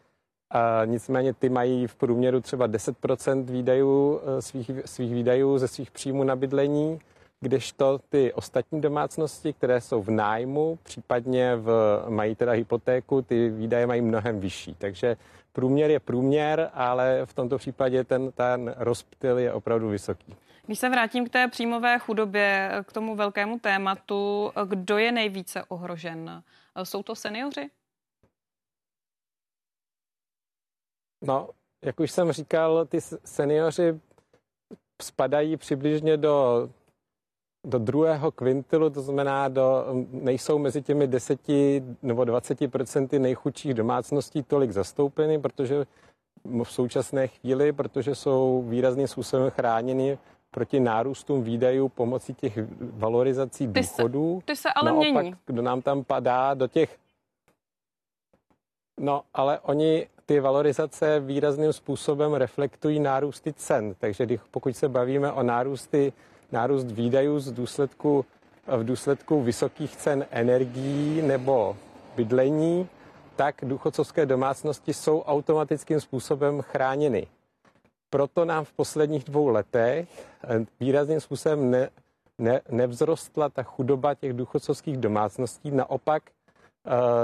A 0.51 0.84
nicméně 0.84 1.34
ty 1.34 1.49
mají 1.49 1.86
v 1.86 1.95
průměru 1.95 2.40
třeba 2.40 2.68
10% 2.68 3.45
výdajů, 3.45 4.20
e, 4.38 4.42
svých, 4.42 4.70
svých 4.84 5.14
výdajů 5.14 5.59
ze 5.59 5.68
svých 5.68 5.90
příjmů 5.90 6.24
na 6.24 6.36
bydlení 6.36 7.01
kdežto 7.45 8.01
ty 8.09 8.32
ostatní 8.32 8.80
domácnosti, 8.80 9.53
které 9.53 9.80
jsou 9.80 10.03
v 10.03 10.11
nájmu, 10.11 10.78
případně 10.82 11.57
v, 11.57 11.68
mají 12.09 12.34
teda 12.34 12.53
hypotéku, 12.53 13.22
ty 13.22 13.49
výdaje 13.49 13.86
mají 13.86 14.01
mnohem 14.01 14.40
vyšší. 14.40 14.74
Takže 14.74 15.16
průměr 15.53 15.90
je 15.90 16.01
průměr, 16.01 16.70
ale 16.74 17.20
v 17.24 17.34
tomto 17.34 17.59
případě 17.59 18.05
ten, 18.05 18.32
ten 18.32 18.74
rozptyl 18.78 19.38
je 19.38 19.53
opravdu 19.53 19.88
vysoký. 19.88 20.34
Když 20.66 20.78
se 20.78 20.88
vrátím 20.88 21.26
k 21.26 21.32
té 21.32 21.49
příjmové 21.49 21.99
chudobě, 21.99 22.70
k 22.86 22.92
tomu 22.92 23.16
velkému 23.16 23.59
tématu, 23.59 24.53
kdo 24.64 24.99
je 24.99 25.12
nejvíce 25.12 25.64
ohrožen? 25.68 26.42
Jsou 26.82 27.03
to 27.03 27.14
seniori? 27.14 27.68
No, 31.26 31.48
jak 31.84 32.00
už 32.00 32.10
jsem 32.10 32.32
říkal, 32.32 32.86
ty 32.86 33.00
seniori 33.24 34.00
spadají 35.02 35.56
přibližně 35.56 36.16
do 36.16 36.68
do 37.64 37.78
druhého 37.78 38.32
kvintilu, 38.32 38.90
to 38.90 39.02
znamená, 39.02 39.48
do, 39.48 39.86
nejsou 40.10 40.58
mezi 40.58 40.82
těmi 40.82 41.06
deseti 41.06 41.82
nebo 42.02 42.24
20 42.24 42.70
procenty 42.70 43.18
nejchudších 43.18 43.74
domácností 43.74 44.42
tolik 44.42 44.70
zastoupeny, 44.70 45.40
protože 45.40 45.86
v 46.44 46.72
současné 46.72 47.28
chvíli, 47.28 47.72
protože 47.72 48.14
jsou 48.14 48.64
výrazným 48.68 49.08
způsobem 49.08 49.50
chráněny 49.50 50.18
proti 50.50 50.80
nárůstům 50.80 51.42
výdajů 51.42 51.88
pomocí 51.88 52.34
těch 52.34 52.58
valorizací 52.80 53.68
ty 53.68 53.80
důchodů. 53.80 54.40
Se, 54.40 54.46
ty 54.46 54.56
se 54.56 54.68
ale 54.72 54.90
Naopak, 54.90 55.22
mění. 55.22 55.36
kdo 55.46 55.62
nám 55.62 55.82
tam 55.82 56.04
padá 56.04 56.54
do 56.54 56.68
těch... 56.68 56.98
No, 59.00 59.22
ale 59.34 59.60
oni 59.60 60.06
ty 60.26 60.40
valorizace 60.40 61.20
výrazným 61.20 61.72
způsobem 61.72 62.34
reflektují 62.34 63.00
nárůsty 63.00 63.52
cen. 63.52 63.94
Takže 63.98 64.26
pokud 64.50 64.76
se 64.76 64.88
bavíme 64.88 65.32
o 65.32 65.42
nárůsty 65.42 66.12
nárůst 66.52 66.84
výdajů 66.84 67.40
z 67.40 67.52
důsledku, 67.52 68.24
v 68.66 68.84
důsledku 68.84 69.42
vysokých 69.42 69.96
cen 69.96 70.26
energií 70.30 71.22
nebo 71.22 71.76
bydlení, 72.16 72.88
tak 73.36 73.54
důchodcovské 73.62 74.26
domácnosti 74.26 74.94
jsou 74.94 75.22
automatickým 75.22 76.00
způsobem 76.00 76.62
chráněny. 76.62 77.26
Proto 78.10 78.44
nám 78.44 78.64
v 78.64 78.72
posledních 78.72 79.24
dvou 79.24 79.48
letech 79.48 80.08
eh, 80.44 80.66
výrazným 80.80 81.20
způsobem 81.20 81.70
ne, 81.70 81.90
ne, 82.38 82.60
nevzrostla 82.70 83.48
ta 83.48 83.62
chudoba 83.62 84.14
těch 84.14 84.32
důchodcovských 84.32 84.96
domácností, 84.96 85.70
naopak 85.70 86.22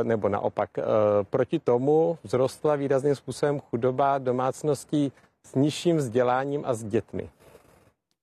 nebo 0.03 0.29
naopak, 0.29 0.79
eh, 0.79 0.83
proti 1.31 1.59
tomu 1.59 2.19
vzrostla 2.25 2.77
výrazným 2.77 3.15
způsobem 3.15 3.61
chudoba 3.61 4.19
domácností 4.19 5.13
s 5.47 5.55
nižším 5.55 5.97
vzděláním 5.97 6.63
a 6.67 6.75
s 6.75 6.85
dětmi. 6.85 7.31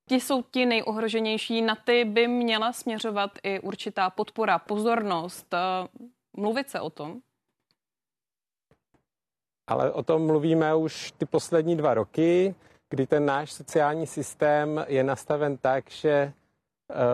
Ti 0.09 0.15
jsou 0.15 0.41
ti 0.41 0.65
nejohroženější, 0.65 1.61
na 1.61 1.75
ty 1.75 2.05
by 2.05 2.27
měla 2.27 2.73
směřovat 2.73 3.31
i 3.43 3.59
určitá 3.59 4.09
podpora, 4.09 4.59
pozornost, 4.59 5.53
eh, 5.53 5.57
mluvit 6.37 6.69
se 6.69 6.79
o 6.79 6.89
tom? 6.89 7.19
Ale 9.67 9.91
o 9.91 10.03
tom 10.03 10.25
mluvíme 10.25 10.75
už 10.75 11.11
ty 11.11 11.25
poslední 11.25 11.75
dva 11.75 11.93
roky, 11.93 12.55
kdy 12.89 13.07
ten 13.07 13.25
náš 13.25 13.53
sociální 13.53 14.07
systém 14.07 14.85
je 14.87 15.03
nastaven 15.03 15.57
tak, 15.57 15.91
že 15.91 16.09
eh, 16.09 16.33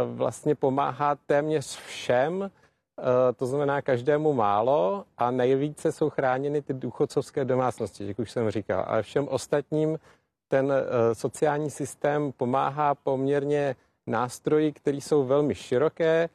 vlastně 0.05 0.55
pomáhá 0.55 1.15
téměř 1.15 1.77
všem, 1.77 2.43
eh, 2.43 2.62
to 3.35 3.45
znamená 3.45 3.81
každému 3.81 4.33
málo 4.33 5.05
a 5.17 5.31
nejvíce 5.31 5.91
jsou 5.91 6.09
chráněny 6.09 6.61
ty 6.61 6.73
důchodcovské 6.73 7.45
domácnosti, 7.45 8.07
jak 8.07 8.19
už 8.19 8.31
jsem 8.31 8.49
říkal, 8.51 8.85
ale 8.87 9.03
všem 9.03 9.27
ostatním 9.27 9.99
ten 10.47 10.71
eh, 10.71 11.15
sociální 11.15 11.69
systém 11.69 12.31
pomáhá 12.31 12.95
poměrně 12.95 13.75
nástroji, 14.07 14.71
které 14.71 14.97
jsou 14.97 15.23
velmi 15.23 15.55
široké, 15.55 16.29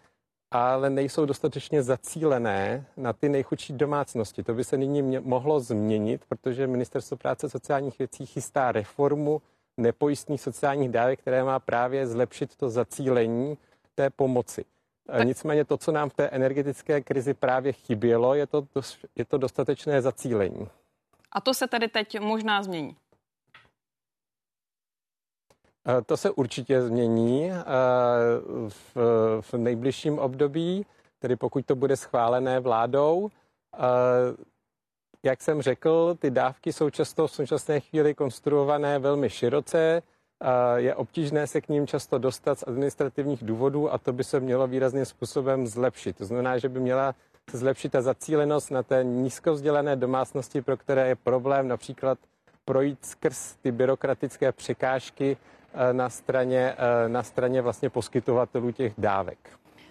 ale 0.51 0.91
nejsou 0.91 1.27
dostatečně 1.27 1.83
zacílené 1.83 2.87
na 2.97 3.13
ty 3.13 3.29
nejchudší 3.29 3.73
domácnosti. 3.73 4.43
To 4.43 4.55
by 4.55 4.65
se 4.65 4.77
nyní 4.77 5.19
mohlo 5.21 5.61
změnit, 5.61 6.23
protože 6.29 6.67
Ministerstvo 6.67 7.17
práce 7.17 7.47
a 7.47 7.51
sociálních 7.51 7.99
věcí 7.99 8.27
chystá 8.27 8.73
reformu 8.73 9.43
nepojistných 9.77 10.41
sociálních 10.41 10.89
dávek, 10.89 11.21
které 11.21 11.45
má 11.45 11.59
právě 11.59 12.07
zlepšit 12.07 12.57
to 12.57 12.71
zacílení 12.71 13.59
té 13.95 14.11
pomoci. 14.11 14.65
Tak. 15.11 15.27
Nicméně 15.27 15.65
to, 15.65 15.77
co 15.77 15.93
nám 15.93 16.11
v 16.11 16.15
té 16.15 16.29
energetické 16.29 17.01
krizi 17.01 17.35
právě 17.35 17.73
chybělo, 17.73 18.35
je 18.35 18.47
to, 18.47 18.67
je 19.17 19.25
to 19.25 19.39
dostatečné 19.39 20.03
zacílení. 20.03 20.69
A 21.33 21.41
to 21.41 21.55
se 21.55 21.69
tedy 21.69 21.89
teď 21.89 22.21
možná 22.21 22.63
změní. 22.63 22.97
To 26.07 26.17
se 26.17 26.31
určitě 26.31 26.83
změní 26.83 27.51
v, 28.69 28.97
v 29.41 29.55
nejbližším 29.55 30.19
období, 30.19 30.87
tedy 31.19 31.37
pokud 31.37 31.67
to 31.67 31.77
bude 31.77 31.97
schválené 31.97 32.61
vládou. 32.61 33.31
Jak 35.23 35.43
jsem 35.43 35.63
řekl, 35.63 36.15
ty 36.15 36.31
dávky 36.31 36.73
jsou 36.73 36.91
často 36.91 37.27
v 37.27 37.33
současné 37.33 37.81
chvíli 37.81 38.15
konstruované 38.15 38.99
velmi 38.99 39.31
široce, 39.31 40.03
je 40.77 40.95
obtížné 40.95 41.47
se 41.47 41.61
k 41.61 41.69
ním 41.69 41.87
často 41.87 42.19
dostat 42.19 42.59
z 42.59 42.65
administrativních 42.67 43.45
důvodů 43.45 43.93
a 43.93 43.99
to 43.99 44.13
by 44.13 44.25
se 44.25 44.41
mělo 44.41 44.67
výrazným 44.67 45.05
způsobem 45.05 45.67
zlepšit. 45.67 46.17
To 46.17 46.25
znamená, 46.25 46.59
že 46.59 46.69
by 46.69 46.81
měla 46.81 47.15
zlepšit 47.53 47.93
ta 47.93 48.03
zacílenost 48.03 48.71
na 48.71 48.83
té 48.83 49.05
nízkovzdělané 49.05 49.97
domácnosti, 49.97 50.63
pro 50.63 50.77
které 50.77 51.09
je 51.09 51.17
problém 51.17 51.69
například 51.69 52.19
projít 52.65 53.05
skrz 53.05 53.57
ty 53.57 53.73
byrokratické 53.73 54.53
překážky 54.53 55.37
eh, 55.75 55.93
na 55.93 56.11
straně, 56.11 56.75
eh, 56.79 57.09
na 57.09 57.23
straně 57.23 57.63
vlastně 57.63 57.91
poskytovatelů 57.91 58.73
těch 58.73 58.93
dávek. 58.99 59.39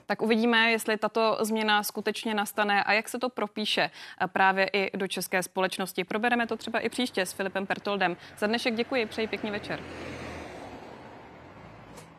Tak 0.06 0.22
uvidíme, 0.22 0.72
jestli 0.72 0.98
tato 0.98 1.38
změna 1.42 1.84
skutečně 1.84 2.34
nastane 2.34 2.84
a 2.84 2.94
jak 2.94 3.10
se 3.10 3.20
to 3.20 3.30
propíše 3.30 3.90
eh, 4.22 4.28
právě 4.28 4.70
i 4.74 4.98
do 4.98 5.08
české 5.08 5.44
společnosti. 5.44 6.04
Probereme 6.04 6.48
to 6.48 6.58
třeba 6.58 6.80
i 6.80 6.90
příště 6.90 7.26
s 7.26 7.34
Filipem 7.34 7.66
Pertoldem. 7.66 8.18
Za 8.38 8.48
dnešek 8.48 8.76
děkuji, 8.76 9.06
přeji 9.06 9.28
pěkný 9.28 9.52
večer. 9.52 9.80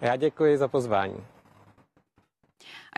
Já 0.01 0.17
děkuji 0.17 0.57
za 0.59 0.69
pozvání. 0.69 1.27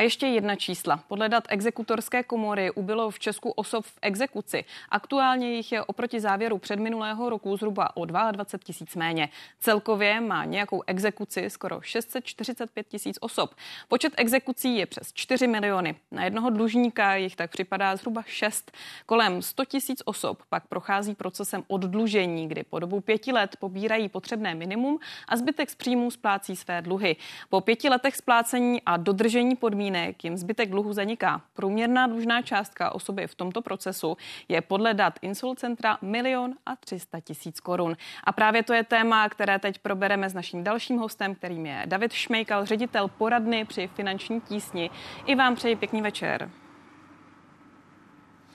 A 0.01 0.03
ještě 0.03 0.27
jedna 0.27 0.57
čísla. 0.57 1.05
Podle 1.09 1.29
dat 1.29 1.45
exekutorské 1.49 2.23
komory 2.23 2.71
ubylo 2.71 3.11
v 3.11 3.19
Česku 3.19 3.51
osob 3.51 3.85
v 3.85 3.99
exekuci. 4.03 4.65
Aktuálně 4.89 5.53
jich 5.53 5.73
je 5.73 5.85
oproti 5.85 6.21
závěru 6.21 6.59
předminulého 6.59 7.31
roku 7.31 7.57
zhruba 7.57 7.97
o 7.97 8.05
22 8.05 8.65
tisíc 8.65 8.97
méně. 8.97 9.29
Celkově 9.59 10.21
má 10.21 10.45
nějakou 10.45 10.83
exekuci 10.87 11.51
skoro 11.51 11.81
645 11.81 12.89
tisíc 12.89 13.19
osob. 13.21 13.55
Počet 13.89 14.13
exekucí 14.17 14.77
je 14.77 14.87
přes 14.87 15.13
4 15.13 15.47
miliony. 15.47 15.95
Na 16.11 16.25
jednoho 16.25 16.51
dlužníka 16.51 17.15
jich 17.15 17.37
tak 17.37 17.51
připadá 17.51 17.97
zhruba 17.97 18.23
6. 18.27 18.73
Kolem 19.07 19.43
100 19.43 19.65
tisíc 19.65 20.03
osob 20.05 20.43
pak 20.49 20.67
prochází 20.67 21.15
procesem 21.15 21.65
oddlužení, 21.69 22.49
kdy 22.49 22.63
po 22.63 22.79
dobu 22.79 23.01
pěti 23.01 23.33
let 23.33 23.57
pobírají 23.59 24.09
potřebné 24.09 24.55
minimum 24.55 24.99
a 25.29 25.37
zbytek 25.37 25.71
z 25.71 25.75
příjmů 25.75 26.11
splácí 26.11 26.57
své 26.57 26.83
dluhy. 26.83 27.17
Po 27.49 27.61
pěti 27.61 27.89
letech 27.89 28.17
splácení 28.17 28.83
a 28.87 28.97
dodržení 28.97 29.57
podmínek 29.57 29.90
podmínek 29.91 30.25
jim 30.25 30.37
zbytek 30.37 30.71
dluhu 30.71 30.93
zaniká. 30.93 31.43
Průměrná 31.55 32.07
dlužná 32.07 32.43
částka 32.43 32.95
osoby 32.95 33.27
v 33.27 33.35
tomto 33.35 33.63
procesu 33.63 34.17
je 34.49 34.61
podle 34.61 34.95
dat 34.95 35.19
Insolcentra 35.23 35.99
milion 36.03 36.55
a 36.67 36.77
300 36.77 37.21
tisíc 37.21 37.61
korun. 37.61 37.97
A 38.25 38.33
právě 38.33 38.63
to 38.63 38.73
je 38.73 38.85
téma, 38.85 39.29
které 39.29 39.59
teď 39.59 39.79
probereme 39.79 40.31
s 40.31 40.35
naším 40.35 40.65
dalším 40.65 40.99
hostem, 40.99 41.35
kterým 41.35 41.67
je 41.67 41.83
David 41.87 42.13
Šmejkal, 42.13 42.67
ředitel 42.67 43.09
poradny 43.09 43.65
při 43.65 43.91
finanční 43.95 44.41
tísni. 44.41 44.91
I 45.27 45.35
vám 45.35 45.55
přeji 45.55 45.77
pěkný 45.77 46.03
večer. 46.03 46.51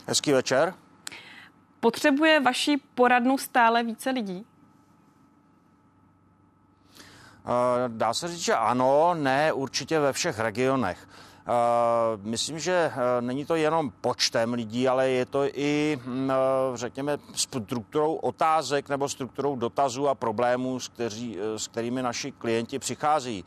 Hezký 0.08 0.32
večer. 0.32 0.74
Potřebuje 1.80 2.40
vaši 2.40 2.78
poradnu 2.96 3.38
stále 3.38 3.84
více 3.84 4.10
lidí? 4.10 4.46
Eh, 7.46 7.90
dá 7.90 8.14
se 8.14 8.28
říct, 8.28 8.40
že 8.40 8.56
ano, 8.56 9.14
ne 9.14 9.54
určitě 9.54 10.00
ve 10.00 10.14
všech 10.14 10.40
regionech. 10.40 11.08
Eh, 11.48 12.18
myslím, 12.24 12.60
že 12.60 12.92
eh, 12.94 13.22
není 13.22 13.46
to 13.46 13.56
jenom 13.56 13.92
počtem 14.02 14.54
lidí, 14.54 14.88
ale 14.88 15.10
je 15.10 15.26
to 15.26 15.46
i, 15.54 16.00
hm, 16.04 16.32
řekněme, 16.74 17.18
strukturou 17.34 18.16
otázek 18.16 18.90
nebo 18.90 19.10
strukturou 19.10 19.56
dotazů 19.56 20.08
a 20.08 20.16
problémů, 20.16 20.80
s, 20.80 20.88
kteří, 20.88 21.38
s 21.58 21.68
kterými 21.68 22.02
naši 22.02 22.32
klienti 22.32 22.80
přichází. 22.80 23.46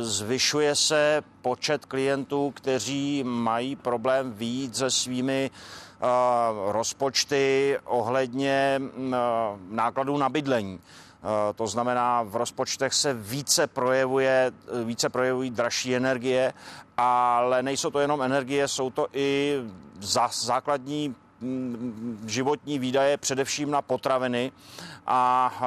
Zvyšuje 0.00 0.74
se 0.74 1.22
počet 1.42 1.86
klientů, 1.86 2.52
kteří 2.56 3.24
mají 3.24 3.76
problém 3.76 4.32
výjít 4.32 4.76
se 4.76 4.90
svými 4.90 5.50
rozpočty 6.68 7.78
ohledně 7.84 8.74
hm, 8.78 9.14
nákladů 9.70 10.16
na 10.16 10.28
bydlení. 10.28 10.80
Eh, 11.22 11.52
to 11.52 11.66
znamená, 11.66 12.22
v 12.22 12.36
rozpočtech 12.36 12.94
se 12.94 13.14
více, 13.14 13.66
projevuje, 13.66 14.52
více 14.84 15.08
projevují 15.08 15.50
dražší 15.50 15.96
energie, 15.96 16.52
ale 16.96 17.62
nejsou 17.62 17.90
to 17.90 18.00
jenom 18.00 18.22
energie, 18.22 18.68
jsou 18.68 18.90
to 18.90 19.06
i 19.12 19.58
základní 20.30 21.14
mm, 21.40 22.24
životní 22.26 22.78
výdaje, 22.78 23.16
především 23.16 23.70
na 23.70 23.82
potraviny 23.82 24.52
a, 25.06 25.52
eh, 25.62 25.66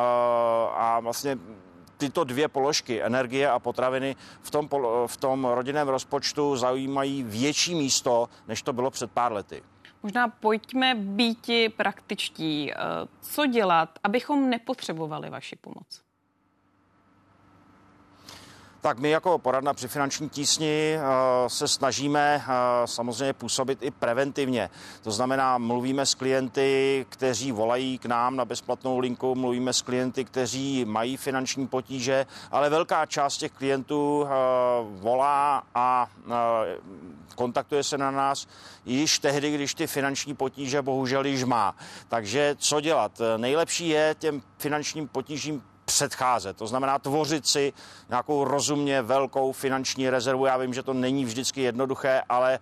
a 0.78 1.00
vlastně 1.00 1.38
tyto 1.98 2.24
dvě 2.24 2.48
položky, 2.48 3.04
energie 3.04 3.50
a 3.50 3.60
potraviny, 3.60 4.16
v 4.42 4.52
tom, 4.52 4.70
v 5.08 5.18
tom 5.18 5.46
rodinném 5.46 5.88
rozpočtu 5.88 6.56
zaujímají 6.56 7.24
větší 7.24 7.76
místo, 7.76 8.30
než 8.48 8.62
to 8.62 8.74
bylo 8.74 8.92
před 8.92 9.12
pár 9.12 9.34
lety. 9.34 9.64
Možná 10.04 10.28
pojďme 10.28 10.96
býti 10.96 11.70
praktičtí. 11.70 12.72
Eh, 12.72 12.76
co 13.22 13.46
dělat, 13.46 14.00
abychom 14.04 14.50
nepotřebovali 14.50 15.30
vaši 15.30 15.56
pomoc? 15.56 16.02
Tak 18.84 19.00
my 19.00 19.10
jako 19.10 19.38
poradna 19.38 19.74
při 19.74 19.88
finanční 19.88 20.30
tísni 20.30 20.98
eh, 20.98 21.02
se 21.50 21.68
snažíme 21.68 22.44
eh, 22.44 22.52
samozřejmě 22.86 23.34
působit 23.34 23.84
i 23.84 23.92
preventivně. 23.92 24.70
To 25.02 25.12
znamená, 25.12 25.58
mluvíme 25.58 26.06
s 26.06 26.16
klienty, 26.16 27.06
kteří 27.10 27.52
volají 27.52 27.98
k 27.98 28.06
nám 28.06 28.36
na 28.36 28.46
bezplatnou 28.46 29.00
linku, 29.00 29.36
mluvíme 29.36 29.74
s 29.74 29.82
klienty, 29.82 30.26
kteří 30.26 30.86
mají 30.86 31.18
finanční 31.18 31.68
potíže, 31.68 32.26
ale 32.52 32.70
velká 32.70 33.06
část 33.06 33.38
těch 33.38 33.52
klientů 33.52 34.28
volá 34.90 35.64
a 35.76 36.08
kontaktuje 37.36 37.84
se 37.84 37.98
na 37.98 38.12
nás 38.12 38.48
již 38.86 39.20
tehdy, 39.20 39.52
když 39.52 39.74
ty 39.74 39.88
finanční 39.88 40.36
potíže 40.36 40.82
bohužel 40.82 41.26
již 41.26 41.44
má. 41.44 41.76
Takže 42.08 42.56
co 42.60 42.82
dělat? 42.82 43.22
Nejlepší 43.38 43.90
je 43.90 44.16
těm 44.20 44.42
finančním 44.58 45.08
potížím 45.08 45.64
předcházet. 45.94 46.58
To 46.58 46.68
znamená 46.68 47.00
tvořit 47.00 47.48
si 47.48 47.74
nějakou 48.10 48.44
rozumně 48.44 49.02
velkou 49.02 49.52
finanční 49.52 50.10
rezervu. 50.10 50.46
Já 50.46 50.58
vím, 50.58 50.74
že 50.74 50.84
to 50.84 50.94
není 50.94 51.26
vždycky 51.26 51.62
jednoduché, 51.62 52.22
ale 52.30 52.60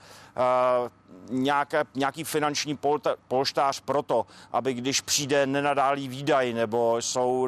nějaké, 1.30 1.84
nějaký 1.96 2.24
finanční 2.24 2.80
polštář 3.28 3.80
pro 3.80 4.02
to, 4.02 4.26
aby 4.52 4.74
když 4.74 5.02
přijde 5.02 5.46
nenadálý 5.46 6.08
výdaj 6.08 6.54
nebo 6.54 6.98
jsou 7.02 7.48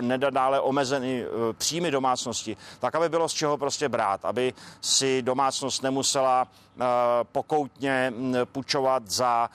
nenadále 0.00 0.60
omezeny 0.60 1.22
e, 1.22 1.26
příjmy 1.52 1.90
domácnosti, 1.90 2.56
tak 2.80 2.94
aby 2.94 3.08
bylo 3.08 3.28
z 3.28 3.32
čeho 3.32 3.58
prostě 3.58 3.88
brát, 3.88 4.24
aby 4.24 4.54
si 4.80 5.22
domácnost 5.22 5.82
nemusela 5.82 6.46
e, 6.46 6.84
pokoutně 7.24 8.12
půjčovat 8.52 9.10
za 9.10 9.50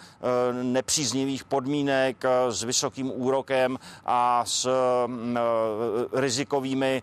nepříznivých 0.51 1.43
podmínek 1.43 2.23
s 2.49 2.63
vysokým 2.63 3.11
úrokem 3.15 3.79
a 4.05 4.43
s 4.45 4.69
rizikovými 6.13 7.01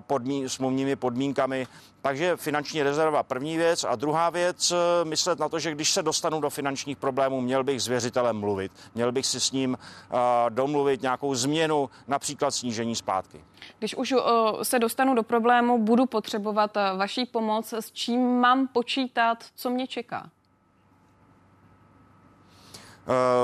podmín, 0.00 0.48
smluvními 0.48 0.96
podmínkami. 0.96 1.66
Takže 2.02 2.36
finanční 2.36 2.82
rezerva 2.82 3.22
první 3.22 3.56
věc 3.56 3.84
a 3.84 3.96
druhá 3.96 4.30
věc, 4.30 4.70
eh, 4.70 5.04
myslet 5.04 5.38
na 5.38 5.48
to, 5.48 5.58
že 5.58 5.70
když 5.70 5.92
se 5.92 6.02
dostanu 6.02 6.40
do 6.40 6.50
finančních 6.50 6.96
problémů, 6.96 7.40
měl 7.40 7.64
bych 7.64 7.82
s 7.82 7.86
věřitelem 7.86 8.36
mluvit. 8.36 8.72
Měl 8.94 9.12
bych 9.12 9.26
si 9.26 9.40
s 9.40 9.52
ním 9.52 9.70
uh, 10.10 10.18
domluvit 10.48 11.02
nějakou 11.02 11.34
změnu, 11.34 11.90
například 12.08 12.50
snížení 12.50 12.96
zpátky. 12.96 13.44
Když 13.78 13.94
už 13.94 14.12
uh, 14.12 14.20
se 14.62 14.78
dostanu 14.78 15.14
do 15.14 15.22
problému, 15.22 15.78
budu 15.78 16.06
potřebovat 16.06 16.76
vaší 16.96 17.26
pomoc, 17.26 17.72
s 17.72 17.92
čím 17.92 18.40
mám 18.40 18.68
počítat, 18.68 19.44
co 19.54 19.70
mě 19.70 19.86
čeká? 19.86 20.30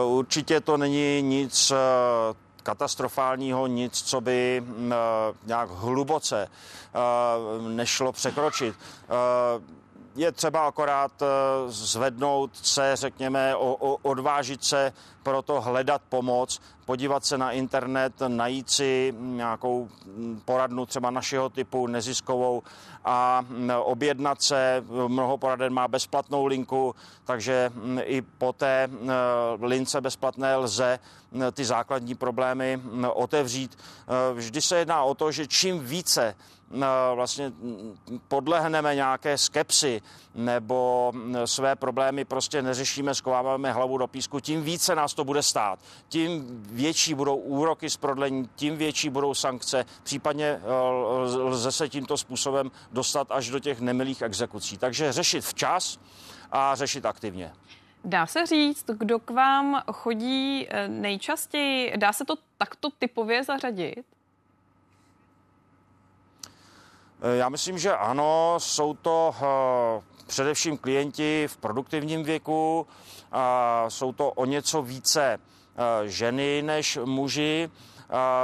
Určitě 0.07 0.61
to 0.61 0.77
není 0.77 1.23
nic 1.23 1.73
katastrofálního, 2.67 3.67
nic, 3.67 4.03
co 4.03 4.21
by 4.21 4.62
mm, 4.67 4.93
eh, 4.93 4.97
nějak 5.47 5.71
hluboce 5.71 6.49
eh, 6.49 7.69
nešlo 7.69 8.12
překročit. 8.12 8.75
Eh, 8.75 9.77
je 10.17 10.33
třeba 10.33 10.67
akorát 10.67 11.23
zvednout 11.67 12.51
se, 12.55 12.97
řekněme, 12.97 13.57
odvážit 14.03 14.64
se 14.64 14.93
pro 15.23 15.43
to 15.43 15.61
hledat 15.61 16.03
pomoc, 16.09 16.61
podívat 16.85 17.25
se 17.25 17.39
na 17.39 17.53
internet, 17.53 18.12
najít 18.29 18.71
si 18.71 19.14
nějakou 19.19 19.89
poradnu 20.45 20.87
třeba 20.87 21.11
našeho 21.11 21.49
typu 21.49 21.87
neziskovou 21.87 22.62
a 23.05 23.45
objednat 23.81 24.43
se. 24.43 24.85
Mnoho 25.09 25.39
poraden 25.39 25.73
má 25.73 25.89
bezplatnou 25.89 26.47
linku, 26.47 26.95
takže 27.25 27.71
i 28.03 28.23
po 28.23 28.53
té 28.53 28.89
lince 29.61 30.01
bezplatné 30.01 30.57
lze 30.57 30.99
ty 31.53 31.64
základní 31.64 32.14
problémy 32.14 32.83
otevřít. 33.14 33.79
Vždy 34.35 34.62
se 34.62 34.79
jedná 34.79 35.03
o 35.03 35.14
to, 35.14 35.33
že 35.33 35.47
čím 35.47 35.81
více 35.81 36.37
vlastně 37.14 37.53
podlehneme 38.29 38.95
nějaké 38.95 39.39
skepsy 39.39 40.03
nebo 40.35 41.12
své 41.45 41.77
problémy 41.77 42.25
prostě 42.25 42.62
neřešíme, 42.62 43.14
skováváme 43.14 43.73
hlavu 43.73 43.99
do 43.99 44.07
písku, 44.07 44.41
tím 44.41 44.62
více 44.62 44.95
nás 44.95 45.14
to 45.14 45.25
bude 45.25 45.43
stát. 45.43 45.79
Tím 46.09 46.45
větší 46.71 47.14
budou 47.14 47.37
úroky 47.37 47.91
z 47.91 47.97
prodlení, 47.97 48.51
tím 48.57 48.77
větší 48.77 49.11
budou 49.11 49.35
sankce, 49.35 49.85
případně 50.03 50.47
eh, 50.47 50.61
lze 51.39 51.73
se 51.73 51.89
tímto 51.89 52.17
způsobem 52.17 52.71
dostat 52.93 53.27
až 53.31 53.51
do 53.51 53.59
těch 53.59 53.81
nemilých 53.81 54.23
exekucí. 54.23 54.79
Takže 54.79 55.12
řešit 55.12 55.45
včas 55.45 55.99
a 56.53 56.75
řešit 56.75 57.07
aktivně. 57.07 57.53
Dá 58.05 58.27
se 58.27 58.47
říct, 58.47 58.85
kdo 58.87 59.19
k 59.19 59.31
vám 59.31 59.83
chodí 59.93 60.67
eh, 60.69 60.89
nejčastěji? 60.89 61.97
Dá 61.97 62.12
se 62.12 62.25
to 62.25 62.35
takto 62.59 62.89
typově 62.99 63.45
zařadit? 63.45 64.16
Já 67.23 67.49
myslím, 67.49 67.79
že 67.79 67.97
ano, 67.97 68.55
jsou 68.59 68.95
to 68.95 69.35
především 70.27 70.79
klienti 70.79 71.49
v 71.49 71.57
produktivním 71.57 72.25
věku, 72.25 72.87
jsou 73.89 74.12
to 74.12 74.33
o 74.33 74.45
něco 74.45 74.83
více 74.83 75.39
ženy 76.05 76.62
než 76.62 76.99
muži 77.05 77.71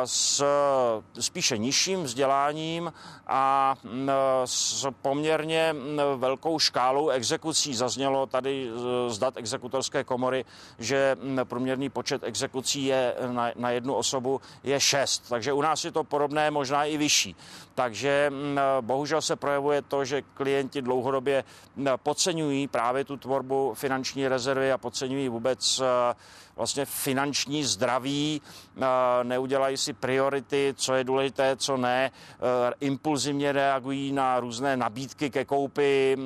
s 0.04 0.44
spíše 1.20 1.58
nižším 1.58 2.02
vzděláním 2.02 2.92
a 3.26 3.74
s 4.44 4.86
poměrně 5.02 5.74
velkou 6.16 6.58
škálou 6.58 7.08
exekucí. 7.08 7.74
Zaznělo 7.74 8.26
tady 8.26 8.70
z 9.08 9.18
dat 9.18 9.36
exekutorské 9.36 10.04
komory, 10.04 10.44
že 10.78 11.16
průměrný 11.44 11.88
počet 11.90 12.22
exekucí 12.22 12.84
je 12.84 13.14
na, 13.26 13.50
na 13.56 13.70
jednu 13.70 13.94
osobu 13.94 14.40
je 14.64 14.80
šest, 14.80 15.28
takže 15.28 15.52
u 15.52 15.62
nás 15.62 15.84
je 15.84 15.92
to 15.92 16.04
podobné, 16.04 16.50
možná 16.50 16.84
i 16.84 16.96
vyšší. 16.96 17.36
Takže 17.74 18.32
bohužel 18.80 19.22
se 19.22 19.36
projevuje 19.36 19.82
to, 19.82 20.04
že 20.04 20.22
klienti 20.22 20.82
dlouhodobě 20.82 21.44
podceňují 21.96 22.68
právě 22.68 23.04
tu 23.04 23.16
tvorbu 23.16 23.74
finanční 23.74 24.28
rezervy 24.28 24.72
a 24.72 24.78
podceňují 24.78 25.28
vůbec 25.28 25.82
vlastně 26.56 26.84
finanční 26.84 27.64
zdraví, 27.64 28.42
neudělají 29.22 29.76
si 29.76 29.92
priority, 29.92 30.74
co 30.76 30.94
je 30.94 31.04
důležité, 31.04 31.56
co 31.56 31.76
ne, 31.76 32.10
impulzivně 32.80 33.52
reagují 33.52 34.12
na 34.12 34.40
různé 34.40 34.76
nabídky 34.76 35.30
ke 35.30 35.44
koupi, 35.44 36.16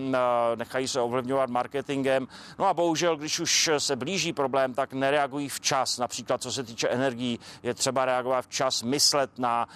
nechají 0.55 0.89
se 0.89 1.01
ovlivňovat 1.01 1.51
marketingem. 1.51 2.29
No 2.59 2.67
a 2.67 2.75
bohužel, 2.75 3.17
když 3.17 3.41
už 3.41 3.71
se 3.79 3.97
blíží 3.97 4.33
problém, 4.33 4.75
tak 4.75 4.93
nereagují 4.93 5.49
včas. 5.49 5.99
Například 5.99 6.43
co 6.43 6.53
se 6.53 6.63
týče 6.63 6.89
energií, 6.89 7.39
je 7.63 7.75
třeba 7.75 8.05
reagovat 8.05 8.45
včas, 8.45 8.83
myslet 8.83 9.39
na 9.39 9.69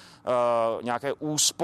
nějaké 0.82 1.12
úspory 1.12 1.59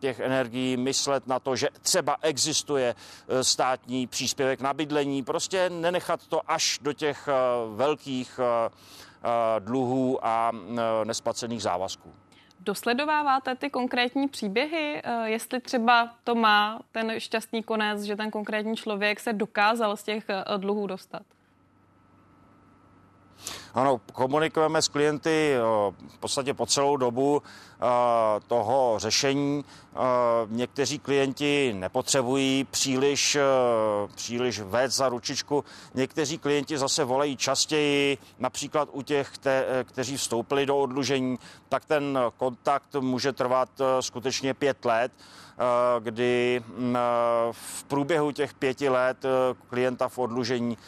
těch 0.00 0.20
energií, 0.20 0.76
myslet 0.76 1.26
na 1.26 1.38
to, 1.38 1.56
že 1.56 1.68
třeba 1.82 2.16
existuje 2.22 2.94
státní 3.42 4.06
příspěvek 4.06 4.60
na 4.60 4.74
bydlení, 4.74 5.22
prostě 5.22 5.70
nenechat 5.70 6.26
to 6.26 6.40
až 6.50 6.78
do 6.82 6.92
těch 6.92 7.28
velkých 7.74 8.12
velkých 8.12 8.40
eh, 8.40 9.60
dluhů 9.60 10.26
a 10.26 10.52
nesplacených 11.04 11.62
závazků. 11.62 12.12
Dosledováváte 12.60 13.54
ty 13.54 13.70
konkrétní 13.70 14.28
příběhy, 14.28 15.02
jestli 15.24 15.60
třeba 15.60 16.14
to 16.24 16.34
má 16.34 16.80
ten 16.92 17.20
šťastný 17.20 17.62
konec, 17.62 18.02
že 18.02 18.16
ten 18.16 18.30
konkrétní 18.30 18.76
člověk 18.76 19.20
se 19.20 19.32
dokázal 19.32 19.96
z 19.96 20.02
těch 20.02 20.24
dluhů 20.56 20.86
dostat? 20.86 21.22
Ano, 23.74 24.00
komunikujeme 24.12 24.82
s 24.82 24.88
klienty 24.88 25.56
v 26.08 26.18
podstatě 26.20 26.54
po 26.54 26.66
celou 26.66 26.96
dobu 26.96 27.42
toho 28.46 28.94
řešení. 28.98 29.64
Někteří 30.46 30.98
klienti 30.98 31.72
nepotřebují 31.76 32.64
příliš, 32.64 33.38
příliš 34.14 34.60
vést 34.60 34.96
za 34.96 35.08
ručičku, 35.08 35.64
někteří 35.94 36.38
klienti 36.38 36.78
zase 36.78 37.04
volají 37.04 37.36
častěji, 37.36 38.18
například 38.38 38.88
u 38.92 39.02
těch, 39.02 39.32
kteří 39.84 40.16
vstoupili 40.16 40.66
do 40.66 40.78
odlužení, 40.78 41.38
tak 41.68 41.84
ten 41.84 42.18
kontakt 42.36 42.94
může 43.00 43.32
trvat 43.32 43.68
skutečně 44.00 44.54
pět 44.54 44.84
let 44.84 45.12
kdy 46.00 46.62
v 47.50 47.84
průběhu 47.84 48.32
těch 48.32 48.54
pěti 48.54 48.88
let 48.88 49.26
klienta 49.68 50.08
v 50.08 50.18
odlužení 50.18 50.78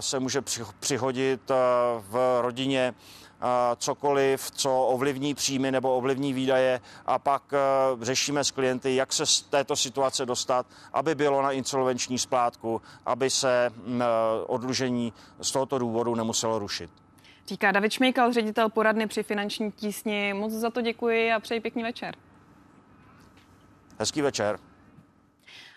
se 0.00 0.20
může 0.20 0.42
přihodit 0.80 1.50
v 1.98 2.38
rodině 2.40 2.94
cokoliv, 3.76 4.50
co 4.50 4.86
ovlivní 4.86 5.34
příjmy 5.34 5.72
nebo 5.72 5.96
ovlivní 5.96 6.32
výdaje 6.32 6.80
a 7.06 7.18
pak 7.18 7.42
řešíme 8.00 8.44
s 8.44 8.50
klienty, 8.50 8.96
jak 8.96 9.12
se 9.12 9.26
z 9.26 9.42
této 9.42 9.76
situace 9.76 10.26
dostat, 10.26 10.66
aby 10.92 11.14
bylo 11.14 11.42
na 11.42 11.52
insolvenční 11.52 12.18
splátku, 12.18 12.82
aby 13.06 13.30
se 13.30 13.70
odlužení 14.46 15.12
z 15.40 15.52
tohoto 15.52 15.78
důvodu 15.78 16.14
nemuselo 16.14 16.58
rušit. 16.58 16.90
Říká 17.46 17.72
David 17.72 17.92
Šmejkal, 17.92 18.32
ředitel 18.32 18.68
poradny 18.68 19.06
při 19.06 19.22
finanční 19.22 19.72
tísni. 19.72 20.34
Moc 20.34 20.52
za 20.52 20.70
to 20.70 20.80
děkuji 20.80 21.32
a 21.32 21.40
přeji 21.40 21.60
pěkný 21.60 21.82
večer. 21.82 22.14
Hezký 23.98 24.22
večer. 24.22 24.58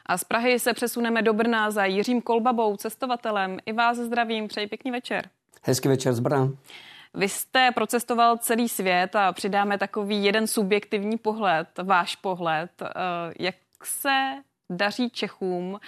A 0.05 0.18
z 0.18 0.24
Prahy 0.24 0.59
se 0.59 0.74
přesuneme 0.74 1.22
do 1.22 1.34
Brna 1.34 1.72
za 1.72 1.86
Jiřím 1.86 2.22
Kolbabou, 2.22 2.78
cestovatelem. 2.78 3.57
I 3.65 3.74
vás 3.74 3.97
zdravím, 3.97 4.47
přeji 4.47 4.68
pěkný 4.68 4.91
večer. 4.91 5.30
Hezký 5.63 5.88
večer 5.88 6.13
z 6.13 6.20
Brna. 6.20 6.49
Vy 7.13 7.30
jste 7.30 7.72
procestoval 7.72 8.38
celý 8.38 8.70
svět 8.70 9.15
a 9.15 9.34
přidáme 9.34 9.78
takový 9.78 10.24
jeden 10.24 10.47
subjektivní 10.47 11.18
pohled, 11.18 11.68
váš 11.84 12.15
pohled. 12.15 12.82
Eh, 12.82 12.88
jak 13.39 13.55
se 13.84 14.34
daří 14.70 15.09
Čechům 15.09 15.80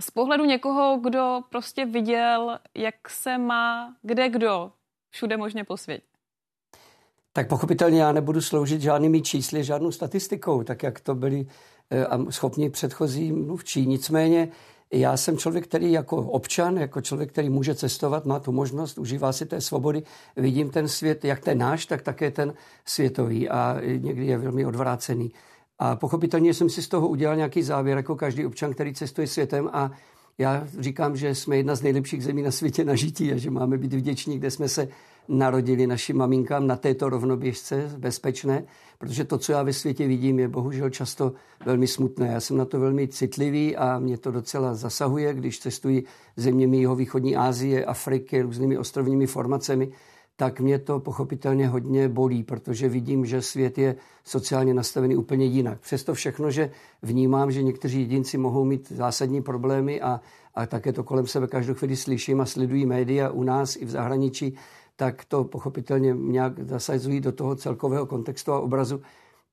z 0.00 0.10
pohledu 0.10 0.44
někoho, 0.44 0.96
kdo 0.96 1.40
prostě 1.48 1.84
viděl, 1.84 2.58
jak 2.74 3.08
se 3.08 3.38
má 3.38 3.94
kde 4.02 4.28
kdo 4.28 4.72
všude 5.10 5.36
možně 5.36 5.64
po 5.64 5.76
světě? 5.76 6.17
Tak 7.38 7.48
pochopitelně 7.48 8.00
já 8.00 8.12
nebudu 8.12 8.40
sloužit 8.40 8.80
žádnými 8.80 9.22
čísly, 9.22 9.64
žádnou 9.64 9.90
statistikou, 9.90 10.62
tak 10.62 10.82
jak 10.82 11.00
to 11.00 11.14
byli 11.14 11.46
eh, 11.90 12.06
schopni 12.30 12.70
předchozí 12.70 13.32
mluvčí. 13.32 13.86
Nicméně 13.86 14.48
já 14.92 15.16
jsem 15.16 15.38
člověk, 15.38 15.64
který 15.64 15.92
jako 15.92 16.16
občan, 16.16 16.76
jako 16.76 17.00
člověk, 17.00 17.32
který 17.32 17.50
může 17.50 17.74
cestovat, 17.74 18.26
má 18.26 18.40
tu 18.40 18.52
možnost, 18.52 18.98
užívá 18.98 19.32
si 19.32 19.46
té 19.46 19.60
svobody, 19.60 20.02
vidím 20.36 20.70
ten 20.70 20.88
svět, 20.88 21.24
jak 21.24 21.40
ten 21.40 21.58
náš, 21.58 21.86
tak 21.86 22.02
také 22.02 22.30
ten 22.30 22.54
světový 22.84 23.48
a 23.48 23.76
někdy 23.98 24.26
je 24.26 24.38
velmi 24.38 24.66
odvrácený. 24.66 25.32
A 25.78 25.96
pochopitelně 25.96 26.54
jsem 26.54 26.70
si 26.70 26.82
z 26.82 26.88
toho 26.88 27.08
udělal 27.08 27.36
nějaký 27.36 27.62
závěr, 27.62 27.96
jako 27.96 28.16
každý 28.16 28.46
občan, 28.46 28.74
který 28.74 28.94
cestuje 28.94 29.26
světem 29.26 29.70
a 29.72 29.90
já 30.38 30.66
říkám, 30.78 31.16
že 31.16 31.34
jsme 31.34 31.56
jedna 31.56 31.74
z 31.74 31.82
nejlepších 31.82 32.24
zemí 32.24 32.42
na 32.42 32.50
světě 32.50 32.84
na 32.84 32.94
žití 32.94 33.32
a 33.32 33.36
že 33.36 33.50
máme 33.50 33.78
být 33.78 33.92
vděční, 33.92 34.38
kde 34.38 34.50
jsme 34.50 34.68
se 34.68 34.88
narodili 35.28 35.86
našim 35.86 36.16
maminkám 36.16 36.66
na 36.66 36.76
této 36.76 37.08
rovnoběžce 37.08 37.94
bezpečné, 37.98 38.64
protože 38.98 39.24
to, 39.24 39.38
co 39.38 39.52
já 39.52 39.62
ve 39.62 39.72
světě 39.72 40.06
vidím, 40.06 40.38
je 40.38 40.48
bohužel 40.48 40.90
často 40.90 41.32
velmi 41.66 41.86
smutné. 41.86 42.26
Já 42.26 42.40
jsem 42.40 42.56
na 42.56 42.64
to 42.64 42.80
velmi 42.80 43.08
citlivý 43.08 43.76
a 43.76 43.98
mě 43.98 44.18
to 44.18 44.30
docela 44.30 44.74
zasahuje, 44.74 45.34
když 45.34 45.58
cestuji 45.58 46.04
zeměmi 46.36 46.80
jeho 46.80 46.96
východní 46.96 47.36
Asie, 47.36 47.84
Afriky, 47.84 48.42
různými 48.42 48.78
ostrovními 48.78 49.26
formacemi, 49.26 49.88
tak 50.36 50.60
mě 50.60 50.78
to 50.78 51.00
pochopitelně 51.00 51.68
hodně 51.68 52.08
bolí, 52.08 52.42
protože 52.42 52.88
vidím, 52.88 53.26
že 53.26 53.42
svět 53.42 53.78
je 53.78 53.96
sociálně 54.24 54.74
nastavený 54.74 55.16
úplně 55.16 55.46
jinak. 55.46 55.80
Přesto 55.80 56.14
všechno, 56.14 56.50
že 56.50 56.70
vnímám, 57.02 57.52
že 57.52 57.62
někteří 57.62 58.00
jedinci 58.00 58.38
mohou 58.38 58.64
mít 58.64 58.92
zásadní 58.92 59.42
problémy 59.42 60.00
a, 60.00 60.20
a 60.54 60.66
také 60.66 60.92
to 60.92 61.04
kolem 61.04 61.26
sebe 61.26 61.46
každou 61.46 61.74
chvíli 61.74 61.96
slyším 61.96 62.40
a 62.40 62.46
sledují 62.46 62.86
média 62.86 63.30
u 63.30 63.42
nás 63.42 63.76
i 63.76 63.84
v 63.84 63.90
zahraničí, 63.90 64.56
tak 65.00 65.24
to 65.24 65.44
pochopitelně 65.44 66.14
nějak 66.18 66.60
zasazují 66.60 67.20
do 67.20 67.32
toho 67.32 67.56
celkového 67.56 68.06
kontextu 68.06 68.52
a 68.52 68.60
obrazu, 68.60 69.00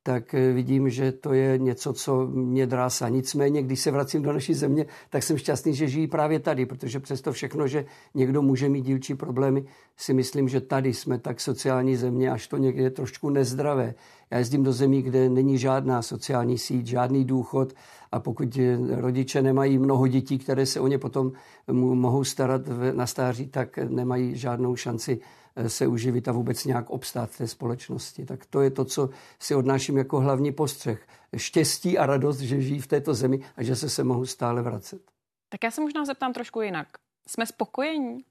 tak 0.04 0.34
eh, 0.34 0.54
vidím, 0.54 0.90
že 0.90 1.12
to 1.12 1.34
je 1.34 1.58
něco, 1.58 1.94
co 1.94 2.28
mě 2.28 2.68
drásá. 2.68 3.10
Nicméně, 3.10 3.64
když 3.64 3.80
se 3.80 3.92
vracím 3.92 4.22
do 4.22 4.34
naší 4.34 4.54
země, 4.54 4.86
tak 5.10 5.24
jsem 5.24 5.38
šťastný, 5.38 5.74
že 5.74 5.88
žijí 5.88 6.08
právě 6.08 6.40
tady, 6.40 6.66
protože 6.66 7.00
přesto 7.00 7.32
všechno, 7.32 7.68
že 7.68 7.86
někdo 8.14 8.42
může 8.42 8.70
mít 8.70 8.82
dílčí 8.82 9.16
problémy, 9.16 9.66
si 9.98 10.14
myslím, 10.14 10.50
že 10.50 10.62
tady 10.62 10.94
jsme 10.94 11.20
tak 11.20 11.42
sociální 11.42 11.96
země, 11.96 12.32
až 12.32 12.48
to 12.48 12.58
někde 12.58 12.84
je 12.84 12.90
trošku 12.90 13.30
nezdravé. 13.30 13.94
Já 14.32 14.38
jezdím 14.38 14.64
do 14.64 14.74
zemí, 14.74 15.02
kde 15.02 15.30
není 15.30 15.58
žádná 15.58 16.02
sociální 16.02 16.58
síť, 16.58 16.88
žádný 16.88 17.26
důchod 17.26 17.74
a 18.16 18.20
pokud 18.20 18.58
rodiče 18.90 19.42
nemají 19.42 19.78
mnoho 19.78 20.08
dětí, 20.08 20.38
které 20.38 20.66
se 20.66 20.80
o 20.80 20.88
ně 20.88 20.98
potom 20.98 21.32
mohou 21.72 22.24
starat 22.24 22.62
na 22.94 23.08
stáří, 23.08 23.48
tak 23.48 23.78
nemají 23.78 24.36
žádnou 24.36 24.76
šanci 24.76 25.20
eh, 25.56 25.70
se 25.70 25.88
uživit 25.88 26.28
a 26.28 26.32
vůbec 26.32 26.66
nějak 26.66 26.90
obstát 26.90 27.30
v 27.30 27.38
té 27.38 27.48
společnosti. 27.48 28.26
Tak 28.26 28.46
to 28.46 28.62
je 28.62 28.72
to, 28.72 28.86
co 28.86 29.10
si 29.40 29.56
odnáším 29.56 29.98
jako 29.98 30.20
hlavní 30.20 30.52
postřeh. 30.52 31.08
Štěstí 31.38 31.98
a 31.98 32.06
radost, 32.06 32.40
že 32.40 32.62
žijí 32.62 32.80
v 32.80 32.88
této 32.88 33.14
zemi 33.14 33.40
a 33.58 33.64
že 33.64 33.76
se 33.76 33.90
se 33.90 34.04
mohou 34.04 34.26
stále 34.26 34.62
vracet. 34.62 35.02
Tak 35.50 35.64
já 35.64 35.72
se 35.72 35.82
možná 35.82 36.06
zeptám 36.06 36.34
trošku 36.34 36.62
jinak. 36.62 36.88
Jsme 37.28 37.46
spokojení? 37.46 38.24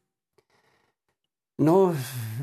No, 1.59 1.95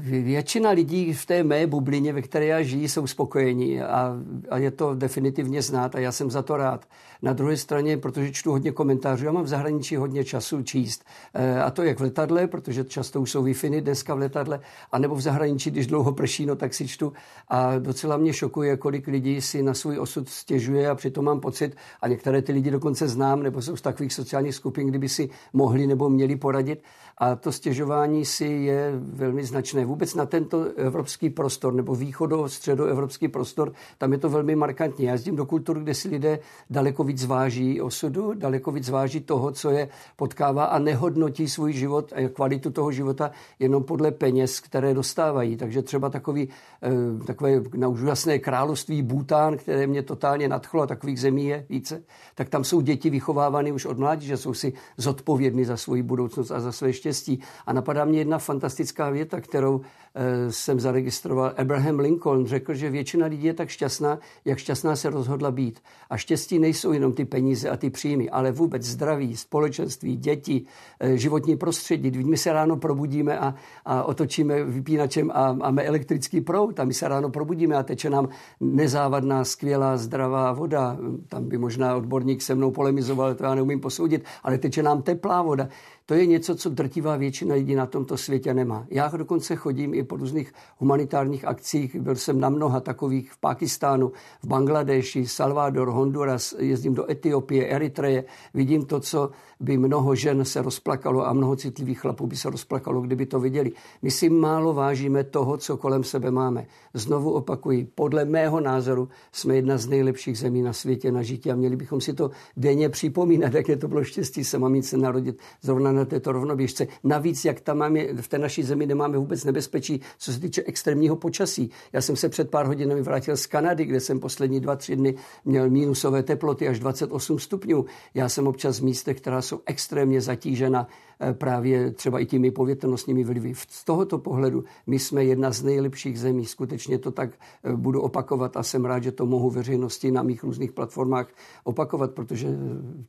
většina 0.03 0.69
lidí 0.69 1.13
v 1.13 1.25
té 1.25 1.43
mé 1.43 1.67
bublině, 1.67 2.13
ve 2.13 2.21
které 2.21 2.45
já 2.45 2.61
žiji, 2.61 2.89
jsou 2.89 3.07
spokojení 3.07 3.81
a, 3.81 4.15
a 4.49 4.57
je 4.57 4.71
to 4.71 4.95
definitivně 4.95 5.61
znát 5.61 5.95
a 5.95 5.99
já 5.99 6.11
jsem 6.11 6.31
za 6.31 6.41
to 6.41 6.57
rád. 6.57 6.85
Na 7.21 7.33
druhé 7.33 7.57
straně, 7.57 7.97
protože 7.97 8.31
čtu 8.31 8.51
hodně 8.51 8.71
komentářů, 8.71 9.25
já 9.25 9.31
mám 9.31 9.43
v 9.43 9.47
zahraničí 9.47 9.95
hodně 9.95 10.23
času 10.23 10.63
číst. 10.63 11.05
E, 11.33 11.61
a 11.61 11.71
to 11.71 11.83
jak 11.83 11.99
v 11.99 12.01
letadle, 12.01 12.47
protože 12.47 12.83
často 12.83 13.21
už 13.21 13.31
jsou 13.31 13.43
wi 13.43 13.81
dneska 13.81 14.15
v 14.15 14.17
letadle, 14.17 14.59
anebo 14.91 15.15
v 15.15 15.21
zahraničí, 15.21 15.71
když 15.71 15.87
dlouho 15.87 16.13
prší, 16.13 16.45
no 16.45 16.55
tak 16.55 16.73
si 16.73 16.87
čtu. 16.87 17.13
A 17.47 17.79
docela 17.79 18.17
mě 18.17 18.33
šokuje, 18.33 18.77
kolik 18.77 19.07
lidí 19.07 19.41
si 19.41 19.63
na 19.63 19.73
svůj 19.73 19.99
osud 19.99 20.29
stěžuje 20.29 20.89
a 20.89 20.95
přitom 20.95 21.25
mám 21.25 21.39
pocit, 21.39 21.75
a 22.01 22.07
některé 22.07 22.41
ty 22.41 22.51
lidi 22.51 22.71
dokonce 22.71 23.07
znám, 23.07 23.43
nebo 23.43 23.61
jsou 23.61 23.75
z 23.75 23.81
takových 23.81 24.13
sociálních 24.13 24.55
skupin, 24.55 24.87
kdyby 24.87 25.09
si 25.09 25.29
mohli 25.53 25.87
nebo 25.87 26.09
měli 26.09 26.35
poradit. 26.35 26.83
A 27.17 27.35
to 27.35 27.51
stěžování 27.51 28.25
si 28.25 28.45
je 28.45 29.00
velmi 29.13 29.43
značné. 29.43 29.85
Vůbec 29.85 30.15
na 30.15 30.25
tento 30.25 30.65
evropský 30.75 31.29
prostor 31.29 31.73
nebo 31.73 31.95
východo, 31.95 32.49
středoevropský 32.49 33.27
prostor, 33.27 33.73
tam 33.97 34.11
je 34.11 34.17
to 34.17 34.29
velmi 34.29 34.55
markantní. 34.55 35.05
Já 35.05 35.11
jezdím 35.11 35.35
do 35.35 35.45
kultur, 35.45 35.79
kde 35.79 35.93
si 35.93 36.09
lidé 36.09 36.39
daleko 36.69 37.03
víc 37.03 37.25
váží 37.25 37.81
osudu, 37.81 38.33
daleko 38.33 38.71
víc 38.71 38.89
váží 38.89 39.21
toho, 39.21 39.51
co 39.51 39.69
je 39.69 39.89
potkává 40.15 40.65
a 40.65 40.79
nehodnotí 40.79 41.49
svůj 41.49 41.73
život 41.73 42.13
a 42.15 42.29
kvalitu 42.29 42.71
toho 42.71 42.91
života 42.91 43.31
jenom 43.59 43.83
podle 43.83 44.11
peněz, 44.11 44.59
které 44.59 44.93
dostávají. 44.93 45.57
Takže 45.57 45.81
třeba 45.81 46.09
takový, 46.09 46.49
eh, 46.83 47.25
takové 47.25 47.61
na 47.75 47.87
úžasné 47.87 48.39
království 48.39 49.01
Bután, 49.01 49.57
které 49.57 49.87
mě 49.87 50.01
totálně 50.03 50.47
nadchlo 50.47 50.81
a 50.81 50.87
takových 50.87 51.19
zemí 51.19 51.45
je 51.45 51.65
více, 51.69 52.03
tak 52.35 52.49
tam 52.49 52.63
jsou 52.63 52.81
děti 52.81 53.09
vychovávány 53.09 53.71
už 53.71 53.85
od 53.85 53.97
mládí, 53.97 54.27
že 54.27 54.37
jsou 54.37 54.53
si 54.53 54.73
zodpovědní 54.97 55.65
za 55.65 55.77
svoji 55.77 56.03
budoucnost 56.03 56.51
a 56.51 56.59
za 56.59 56.71
své 56.71 56.93
štěstí. 56.93 57.39
A 57.65 57.73
napadá 57.73 58.05
mě 58.05 58.19
jedna 58.19 58.37
fantastická 58.37 58.90
věta, 59.09 59.41
kterou 59.41 59.81
e, 60.15 60.51
jsem 60.51 60.79
zaregistroval. 60.79 61.53
Abraham 61.57 61.99
Lincoln 61.99 62.45
řekl, 62.45 62.73
že 62.73 62.89
většina 62.89 63.25
lidí 63.25 63.47
je 63.47 63.53
tak 63.53 63.69
šťastná, 63.69 64.19
jak 64.45 64.57
šťastná 64.57 64.95
se 64.95 65.09
rozhodla 65.09 65.51
být. 65.51 65.79
A 66.09 66.17
štěstí 66.17 66.59
nejsou 66.59 66.91
jenom 66.91 67.13
ty 67.13 67.25
peníze 67.25 67.69
a 67.69 67.77
ty 67.77 67.89
příjmy, 67.89 68.29
ale 68.29 68.51
vůbec 68.51 68.83
zdraví, 68.83 69.37
společenství, 69.37 70.15
děti, 70.15 70.65
e, 70.99 71.17
životní 71.17 71.57
prostředí. 71.57 72.23
My 72.23 72.37
se 72.37 72.53
ráno 72.53 72.77
probudíme 72.77 73.39
a, 73.39 73.55
a 73.85 74.03
otočíme 74.03 74.63
vypínačem 74.63 75.31
a 75.33 75.53
máme 75.53 75.83
elektrický 75.83 76.41
proud 76.41 76.79
a 76.79 76.83
my 76.83 76.93
se 76.93 77.07
ráno 77.07 77.29
probudíme 77.29 77.75
a 77.75 77.83
teče 77.83 78.09
nám 78.09 78.29
nezávadná, 78.59 79.43
skvělá, 79.43 79.97
zdravá 79.97 80.51
voda. 80.53 80.97
Tam 81.27 81.49
by 81.49 81.57
možná 81.57 81.95
odborník 81.95 82.41
se 82.41 82.55
mnou 82.55 82.71
polemizoval, 82.71 83.35
to 83.35 83.43
já 83.43 83.55
neumím 83.55 83.79
posoudit, 83.79 84.23
ale 84.43 84.57
teče 84.57 84.83
nám 84.83 85.01
teplá 85.01 85.41
voda. 85.41 85.67
To 86.11 86.15
je 86.15 86.25
něco, 86.25 86.55
co 86.55 86.69
drtivá 86.69 87.17
většina 87.17 87.55
lidí 87.55 87.75
na 87.75 87.85
tomto 87.85 88.17
světě 88.17 88.53
nemá. 88.53 88.85
Já 88.89 89.07
dokonce 89.07 89.55
chodím 89.55 89.93
i 89.93 90.03
po 90.03 90.15
různých 90.15 90.53
humanitárních 90.77 91.45
akcích. 91.45 91.95
Byl 91.95 92.15
jsem 92.15 92.39
na 92.39 92.49
mnoha 92.49 92.79
takových 92.79 93.31
v 93.31 93.37
Pakistánu, 93.37 94.11
v 94.43 94.47
Bangladeši, 94.47 95.27
Salvador, 95.27 95.89
Honduras, 95.89 96.55
jezdím 96.59 96.93
do 96.93 97.11
Etiopie, 97.11 97.67
Eritreje. 97.67 98.23
Vidím 98.53 98.85
to, 98.85 98.99
co 98.99 99.29
by 99.59 99.77
mnoho 99.77 100.15
žen 100.15 100.45
se 100.45 100.61
rozplakalo 100.61 101.27
a 101.27 101.33
mnoho 101.33 101.55
citlivých 101.55 101.99
chlapů 101.99 102.27
by 102.27 102.35
se 102.35 102.49
rozplakalo, 102.49 103.01
kdyby 103.01 103.25
to 103.25 103.39
viděli. 103.39 103.71
My 104.01 104.11
si 104.11 104.29
málo 104.29 104.73
vážíme 104.73 105.23
toho, 105.23 105.57
co 105.57 105.77
kolem 105.77 106.03
sebe 106.03 106.31
máme. 106.31 106.65
Znovu 106.93 107.31
opakuji, 107.31 107.87
podle 107.95 108.25
mého 108.25 108.59
názoru 108.59 109.09
jsme 109.31 109.55
jedna 109.55 109.77
z 109.77 109.87
nejlepších 109.87 110.37
zemí 110.37 110.61
na 110.61 110.73
světě 110.73 111.11
na 111.11 111.23
žití 111.23 111.51
a 111.51 111.55
měli 111.55 111.75
bychom 111.75 112.01
si 112.01 112.13
to 112.13 112.31
denně 112.57 112.89
připomínat, 112.89 113.53
jaké 113.53 113.77
to 113.77 113.87
bylo 113.87 114.03
štěstí 114.03 114.43
se 114.43 114.59
mamince 114.59 114.97
narodit 114.97 115.39
zrovna 115.61 115.91
na 115.91 116.00
této 116.05 116.31
rovnoběžce. 116.31 116.87
Navíc, 117.03 117.45
jak 117.45 117.61
tam 117.61 117.77
máme, 117.77 118.13
v 118.13 118.27
té 118.27 118.37
naší 118.37 118.63
zemi 118.63 118.85
nemáme 118.85 119.17
vůbec 119.17 119.43
nebezpečí, 119.43 120.01
co 120.17 120.33
se 120.33 120.39
týče 120.39 120.63
extrémního 120.63 121.15
počasí. 121.15 121.71
Já 121.93 122.01
jsem 122.01 122.15
se 122.15 122.29
před 122.29 122.49
pár 122.49 122.65
hodinami 122.65 123.01
vrátil 123.01 123.37
z 123.37 123.45
Kanady, 123.45 123.85
kde 123.85 123.99
jsem 123.99 124.19
poslední 124.19 124.59
dva, 124.59 124.75
tři 124.75 124.95
dny 124.95 125.15
měl 125.45 125.69
mínusové 125.69 126.23
teploty 126.23 126.67
až 126.67 126.79
28 126.79 127.39
stupňů. 127.39 127.85
Já 128.13 128.29
jsem 128.29 128.47
občas 128.47 128.79
v 128.79 128.83
místech, 128.83 129.17
která 129.17 129.41
jsou 129.41 129.59
extrémně 129.65 130.21
zatížena 130.21 130.87
eh, 131.19 131.33
právě 131.33 131.91
třeba 131.91 132.19
i 132.19 132.25
těmi 132.25 132.51
povětrnostními 132.51 133.23
vlivy. 133.23 133.53
Z 133.69 133.85
tohoto 133.85 134.17
pohledu 134.17 134.63
my 134.87 134.99
jsme 134.99 135.23
jedna 135.23 135.51
z 135.51 135.63
nejlepších 135.63 136.19
zemí. 136.19 136.45
Skutečně 136.45 136.97
to 136.97 137.11
tak 137.11 137.29
eh, 137.63 137.75
budu 137.75 138.01
opakovat 138.01 138.57
a 138.57 138.63
jsem 138.63 138.85
rád, 138.85 139.03
že 139.03 139.11
to 139.11 139.25
mohu 139.25 139.49
veřejnosti 139.49 140.11
na 140.11 140.23
mých 140.23 140.43
různých 140.43 140.71
platformách 140.71 141.27
opakovat, 141.63 142.11
protože 142.11 142.47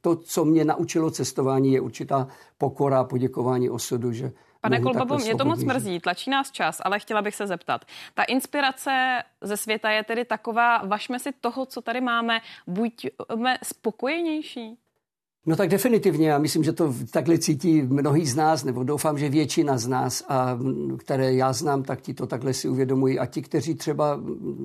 to, 0.00 0.16
co 0.16 0.44
mě 0.44 0.64
naučilo 0.64 1.10
cestování, 1.10 1.72
je 1.72 1.80
určitá 1.80 2.28
pokora 2.58 2.81
a 3.00 3.04
poděkování 3.04 3.70
osudu, 3.70 4.12
že 4.12 4.32
Pane 4.60 4.80
Kolbabo, 4.80 5.18
mě 5.18 5.36
to 5.36 5.44
moc 5.44 5.64
mrzí, 5.64 6.00
tlačí 6.00 6.30
nás 6.30 6.50
čas, 6.50 6.80
ale 6.84 6.98
chtěla 6.98 7.22
bych 7.22 7.34
se 7.34 7.46
zeptat. 7.46 7.84
Ta 8.14 8.22
inspirace 8.22 9.22
ze 9.40 9.56
světa 9.56 9.90
je 9.90 10.04
tedy 10.04 10.24
taková, 10.24 10.78
vašme 10.78 11.18
si 11.18 11.32
toho, 11.32 11.66
co 11.66 11.80
tady 11.80 12.00
máme, 12.00 12.40
buďme 12.66 13.58
spokojenější. 13.62 14.78
No 15.46 15.56
tak 15.56 15.68
definitivně, 15.68 16.28
já 16.28 16.38
myslím, 16.38 16.64
že 16.64 16.72
to 16.72 16.94
takhle 17.10 17.38
cítí 17.38 17.82
mnohý 17.82 18.26
z 18.26 18.36
nás, 18.36 18.64
nebo 18.64 18.84
doufám, 18.84 19.18
že 19.18 19.28
většina 19.28 19.78
z 19.78 19.86
nás, 19.86 20.24
a 20.28 20.58
které 20.96 21.34
já 21.34 21.52
znám, 21.52 21.82
tak 21.82 22.00
ti 22.00 22.14
to 22.14 22.26
takhle 22.26 22.54
si 22.54 22.68
uvědomují. 22.68 23.18
A 23.18 23.26
ti, 23.26 23.42
kteří 23.42 23.74
třeba 23.74 24.20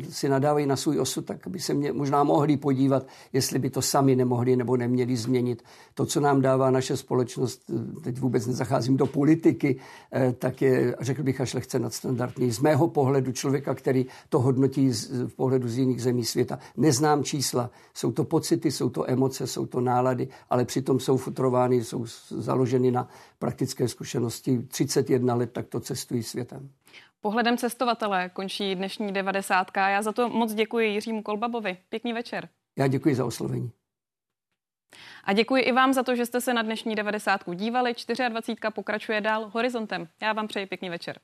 si 0.10 0.30
nadávají 0.30 0.66
na 0.66 0.76
svůj 0.76 1.00
osud, 1.00 1.26
tak 1.26 1.48
by 1.48 1.60
se 1.60 1.74
mě 1.74 1.94
možná 1.94 2.24
mohli 2.24 2.58
podívat, 2.58 3.08
jestli 3.34 3.60
by 3.60 3.70
to 3.70 3.82
sami 3.82 4.16
nemohli 4.16 4.56
nebo 4.56 4.78
neměli 4.78 5.18
změnit. 5.18 5.64
To, 5.94 6.06
co 6.06 6.20
nám 6.20 6.42
dává 6.42 6.72
naše 6.72 6.98
společnost, 6.98 7.62
teď 8.04 8.20
vůbec 8.20 8.48
nezacházím 8.48 8.98
do 8.98 9.06
politiky, 9.06 9.80
eh, 10.14 10.34
tak 10.40 10.62
je, 10.62 10.96
řekl 11.00 11.24
bych, 11.24 11.42
až 11.42 11.54
lehce 11.54 11.80
nadstandardní. 11.80 12.52
Z 12.52 12.60
mého 12.60 12.88
pohledu 12.88 13.32
člověka, 13.32 13.76
který 13.76 14.06
to 14.30 14.40
hodnotí 14.40 14.92
z 14.92 15.30
pohledu 15.36 15.68
z 15.68 15.78
jiných 15.78 16.02
zemí 16.02 16.26
světa. 16.26 16.60
Neznám 16.78 17.24
čísla, 17.24 17.70
jsou 17.94 18.12
to 18.12 18.24
pocity, 18.24 18.72
jsou 18.72 18.90
to 18.90 19.10
emoce, 19.10 19.48
jsou 19.48 19.66
to 19.66 19.82
nálady, 19.82 20.28
ale 20.50 20.67
přitom 20.68 21.00
jsou 21.00 21.18
futrovány, 21.18 21.84
jsou 21.84 22.06
založeny 22.30 22.92
na 22.92 23.08
praktické 23.40 23.88
zkušenosti. 23.88 24.64
31 24.68 25.36
let 25.36 25.52
takto 25.52 25.80
cestují 25.80 26.24
světem. 26.24 26.70
Pohledem 27.22 27.58
cestovatele 27.58 28.30
končí 28.30 28.76
dnešní 28.76 29.14
90. 29.14 29.68
Já 29.78 30.02
za 30.02 30.12
to 30.12 30.30
moc 30.30 30.54
děkuji 30.54 30.94
Jiřímu 30.94 31.24
Kolbabovi. 31.24 31.78
Pěkný 31.90 32.14
večer. 32.14 32.50
Já 32.78 32.88
děkuji 32.88 33.16
za 33.16 33.26
oslovení. 33.26 33.72
A 35.24 35.34
děkuji 35.34 35.62
i 35.64 35.72
vám 35.72 35.94
za 35.94 36.04
to, 36.04 36.16
že 36.16 36.26
jste 36.26 36.42
se 36.42 36.54
na 36.54 36.62
dnešní 36.62 36.96
90. 36.96 37.42
dívali. 37.56 37.94
24. 38.30 38.58
pokračuje 38.74 39.22
dál 39.22 39.52
horizontem. 39.54 40.08
Já 40.22 40.34
vám 40.34 40.48
přeji 40.48 40.66
pěkný 40.66 40.90
večer. 40.90 41.20